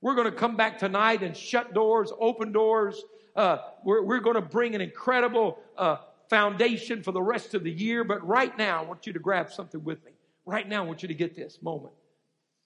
We're 0.01 0.15
going 0.15 0.31
to 0.31 0.37
come 0.37 0.57
back 0.57 0.79
tonight 0.79 1.23
and 1.23 1.37
shut 1.37 1.75
doors, 1.75 2.13
open 2.21 2.53
doors, 2.53 3.03
uh, 3.39 3.63
we're, 3.85 4.03
we're 4.03 4.19
going 4.19 4.35
to 4.35 4.43
bring 4.43 4.75
an 4.75 4.81
incredible 4.81 5.61
uh, 5.77 5.99
foundation 6.29 7.05
for 7.05 7.13
the 7.13 7.23
rest 7.23 7.55
of 7.55 7.63
the 7.63 7.71
year. 7.71 8.03
But 8.03 8.27
right 8.27 8.57
now, 8.59 8.83
I 8.83 8.85
want 8.85 9.07
you 9.07 9.13
to 9.13 9.21
grab 9.21 9.53
something 9.53 9.83
with 9.85 10.05
me. 10.05 10.11
Right 10.45 10.69
now, 10.69 10.83
I 10.83 10.87
want 10.87 11.03
you 11.03 11.09
to 11.09 11.15
get 11.15 11.37
this 11.37 11.63
moment. 11.63 11.95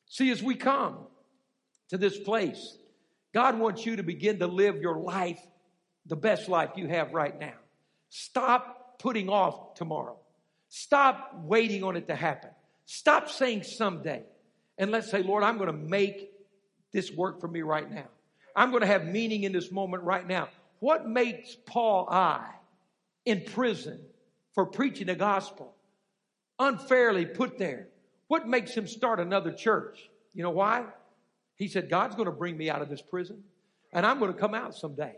See, 0.07 0.31
as 0.31 0.43
we 0.43 0.55
come 0.55 0.97
to 1.91 1.99
this 1.99 2.19
place, 2.19 2.79
God 3.35 3.59
wants 3.59 3.85
you 3.85 3.97
to 3.97 4.03
begin 4.03 4.39
to 4.39 4.47
live 4.47 4.81
your 4.81 4.97
life, 4.97 5.41
the 6.07 6.17
best 6.17 6.49
life 6.49 6.71
you 6.77 6.89
have 6.89 7.13
right 7.13 7.39
now. 7.39 7.55
Stop 8.09 8.99
putting 8.99 9.29
off 9.29 9.75
tomorrow. 9.75 10.17
Stop 10.71 11.35
waiting 11.45 11.85
on 11.85 11.97
it 11.97 12.07
to 12.07 12.15
happen. 12.15 12.51
Stop 12.87 13.29
saying 13.29 13.65
someday. 13.65 14.23
And 14.79 14.91
let's 14.91 15.11
say, 15.11 15.23
Lord, 15.23 15.45
I'm 15.45 15.59
going 15.59 15.67
to 15.67 15.77
make 15.77 16.31
this 16.93 17.13
work 17.13 17.43
for 17.43 17.49
me 17.49 17.61
right 17.61 17.91
now. 17.91 18.07
I'm 18.57 18.71
going 18.71 18.81
to 18.81 18.87
have 18.87 19.05
meaning 19.05 19.43
in 19.43 19.53
this 19.53 19.71
moment 19.71 20.05
right 20.05 20.27
now. 20.27 20.49
What 20.83 21.07
makes 21.07 21.55
Paul 21.55 22.09
I 22.11 22.45
in 23.25 23.45
prison 23.45 24.01
for 24.53 24.67
preaching 24.67 25.07
the 25.07 25.15
gospel 25.15 25.77
unfairly 26.59 27.25
put 27.25 27.57
there? 27.57 27.87
What 28.27 28.49
makes 28.49 28.75
him 28.75 28.89
start 28.89 29.21
another 29.21 29.53
church? 29.53 30.11
You 30.35 30.43
know 30.43 30.51
why? 30.51 30.87
He 31.55 31.69
said, 31.69 31.89
God's 31.89 32.17
going 32.17 32.27
to 32.27 32.33
bring 32.33 32.57
me 32.57 32.69
out 32.69 32.83
of 32.83 32.89
this 32.89 33.01
prison 33.01 33.45
and 33.93 34.05
I'm 34.05 34.19
going 34.19 34.33
to 34.33 34.37
come 34.37 34.55
out 34.55 34.75
someday. 34.75 35.15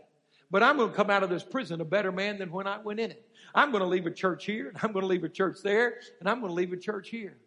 But 0.51 0.61
I'm 0.61 0.77
going 0.77 0.91
to 0.91 0.95
come 0.95 1.09
out 1.09 1.23
of 1.23 1.31
this 1.31 1.43
prison 1.43 1.81
a 1.81 1.85
better 1.85 2.11
man 2.11 2.37
than 2.37 2.51
when 2.51 2.67
I 2.67 2.77
went 2.77 2.99
in 2.99 3.09
it. 3.09 3.27
I'm 3.55 3.71
going 3.71 3.81
to 3.81 3.89
leave 3.89 4.05
a 4.05 4.11
church 4.11 4.45
here, 4.45 4.67
and 4.67 4.77
I'm 4.83 4.91
going 4.91 5.01
to 5.01 5.07
leave 5.07 5.23
a 5.23 5.29
church 5.29 5.57
there, 5.63 5.95
and 6.19 6.29
I'm 6.29 6.41
going 6.41 6.51
to 6.51 6.55
leave 6.55 6.73
a 6.73 6.77
church 6.77 7.09
here. 7.09 7.37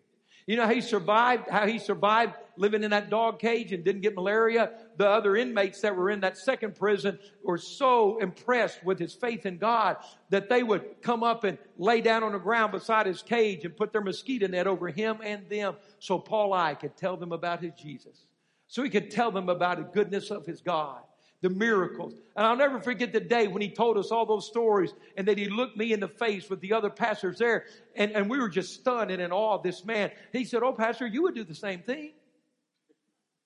You 0.48 0.56
know 0.56 0.64
how 0.64 0.72
he 0.72 0.80
survived, 0.80 1.46
how 1.50 1.66
he 1.66 1.78
survived 1.78 2.32
living 2.56 2.82
in 2.82 2.92
that 2.92 3.10
dog 3.10 3.38
cage 3.38 3.70
and 3.74 3.84
didn't 3.84 4.00
get 4.00 4.14
malaria? 4.14 4.70
The 4.96 5.06
other 5.06 5.36
inmates 5.36 5.82
that 5.82 5.94
were 5.94 6.08
in 6.08 6.20
that 6.20 6.38
second 6.38 6.74
prison 6.74 7.18
were 7.44 7.58
so 7.58 8.16
impressed 8.16 8.82
with 8.82 8.98
his 8.98 9.12
faith 9.12 9.44
in 9.44 9.58
God 9.58 9.98
that 10.30 10.48
they 10.48 10.62
would 10.62 11.02
come 11.02 11.22
up 11.22 11.44
and 11.44 11.58
lay 11.76 12.00
down 12.00 12.22
on 12.22 12.32
the 12.32 12.38
ground 12.38 12.72
beside 12.72 13.04
his 13.04 13.20
cage 13.20 13.66
and 13.66 13.76
put 13.76 13.92
their 13.92 14.00
mosquito 14.00 14.46
net 14.46 14.66
over 14.66 14.88
him 14.88 15.18
and 15.22 15.46
them 15.50 15.76
so 15.98 16.18
Paul 16.18 16.54
I 16.54 16.72
could 16.72 16.96
tell 16.96 17.18
them 17.18 17.32
about 17.32 17.62
his 17.62 17.74
Jesus. 17.74 18.24
So 18.68 18.82
he 18.82 18.88
could 18.88 19.10
tell 19.10 19.30
them 19.30 19.50
about 19.50 19.76
the 19.76 19.84
goodness 19.84 20.30
of 20.30 20.46
his 20.46 20.62
God 20.62 21.02
the 21.40 21.50
miracles. 21.50 22.14
And 22.36 22.46
I'll 22.46 22.56
never 22.56 22.80
forget 22.80 23.12
the 23.12 23.20
day 23.20 23.46
when 23.46 23.62
he 23.62 23.70
told 23.70 23.96
us 23.96 24.10
all 24.10 24.26
those 24.26 24.46
stories 24.46 24.92
and 25.16 25.28
that 25.28 25.38
he 25.38 25.48
looked 25.48 25.76
me 25.76 25.92
in 25.92 26.00
the 26.00 26.08
face 26.08 26.50
with 26.50 26.60
the 26.60 26.72
other 26.72 26.90
pastors 26.90 27.38
there. 27.38 27.66
And, 27.94 28.12
and 28.12 28.28
we 28.28 28.38
were 28.38 28.48
just 28.48 28.74
stunned 28.74 29.10
and 29.10 29.22
in 29.22 29.32
awe 29.32 29.54
of 29.54 29.62
this 29.62 29.84
man. 29.84 30.10
He 30.32 30.44
said, 30.44 30.62
Oh, 30.62 30.72
Pastor, 30.72 31.06
you 31.06 31.22
would 31.22 31.34
do 31.34 31.44
the 31.44 31.54
same 31.54 31.80
thing. 31.80 32.12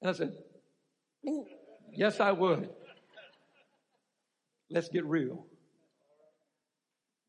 And 0.01 0.11
I 0.11 0.13
said, 0.13 0.37
Yes, 1.93 2.21
I 2.21 2.33
would. 2.33 2.71
Let's 4.71 4.89
get 4.89 5.05
real. 5.05 5.45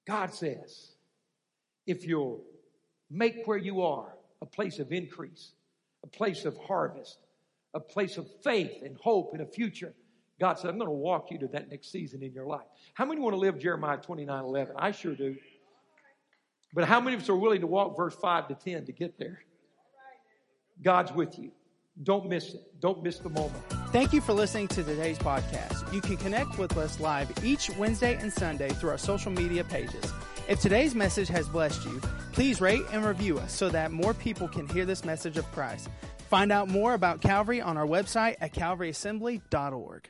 God 0.07 0.33
says, 0.33 0.91
if 1.85 2.05
you'll 2.05 2.41
make 3.09 3.45
where 3.45 3.57
you 3.57 3.81
are 3.81 4.13
a 4.41 4.45
place 4.45 4.79
of 4.79 4.91
increase, 4.91 5.51
a 6.03 6.07
place 6.07 6.45
of 6.45 6.57
harvest, 6.57 7.17
a 7.73 7.79
place 7.79 8.17
of 8.17 8.27
faith 8.43 8.81
and 8.83 8.97
hope 8.97 9.33
and 9.33 9.41
a 9.41 9.45
future, 9.45 9.93
God 10.39 10.59
said, 10.59 10.69
I'm 10.69 10.77
going 10.77 10.87
to 10.87 10.91
walk 10.91 11.27
you 11.31 11.39
to 11.39 11.47
that 11.49 11.69
next 11.69 11.91
season 11.91 12.23
in 12.23 12.33
your 12.33 12.45
life. 12.45 12.65
How 12.93 13.05
many 13.05 13.21
want 13.21 13.33
to 13.33 13.39
live 13.39 13.59
Jeremiah 13.59 13.97
29 13.97 14.43
11? 14.43 14.75
I 14.77 14.91
sure 14.91 15.15
do. 15.15 15.35
But 16.73 16.85
how 16.85 16.99
many 16.99 17.15
of 17.15 17.21
us 17.21 17.29
are 17.29 17.35
willing 17.35 17.61
to 17.61 17.67
walk 17.67 17.95
verse 17.95 18.15
5 18.15 18.47
to 18.47 18.55
10 18.55 18.85
to 18.85 18.91
get 18.91 19.19
there? 19.19 19.39
God's 20.81 21.11
with 21.11 21.37
you. 21.37 21.51
Don't 22.01 22.27
miss 22.27 22.55
it. 22.55 22.61
Don't 22.79 23.03
miss 23.03 23.19
the 23.19 23.29
moment. 23.29 23.63
Thank 23.91 24.11
you 24.11 24.21
for 24.21 24.33
listening 24.33 24.67
to 24.69 24.83
today's 24.83 25.19
podcast. 25.19 25.93
You 25.93 26.01
can 26.01 26.17
connect 26.17 26.57
with 26.57 26.75
us 26.75 26.99
live 26.99 27.31
each 27.43 27.69
Wednesday 27.77 28.15
and 28.15 28.33
Sunday 28.33 28.69
through 28.69 28.89
our 28.89 28.97
social 28.97 29.31
media 29.31 29.63
pages. 29.63 30.11
If 30.49 30.59
today's 30.59 30.95
message 30.95 31.27
has 31.27 31.47
blessed 31.47 31.85
you, 31.85 32.01
please 32.31 32.59
rate 32.59 32.81
and 32.91 33.05
review 33.05 33.37
us 33.37 33.53
so 33.53 33.69
that 33.69 33.91
more 33.91 34.15
people 34.15 34.47
can 34.47 34.67
hear 34.67 34.85
this 34.85 35.05
message 35.05 35.37
of 35.37 35.49
Christ. 35.51 35.89
Find 36.29 36.51
out 36.51 36.67
more 36.67 36.95
about 36.95 37.21
Calvary 37.21 37.61
on 37.61 37.77
our 37.77 37.85
website 37.85 38.37
at 38.41 38.53
calvaryassembly.org. 38.53 40.09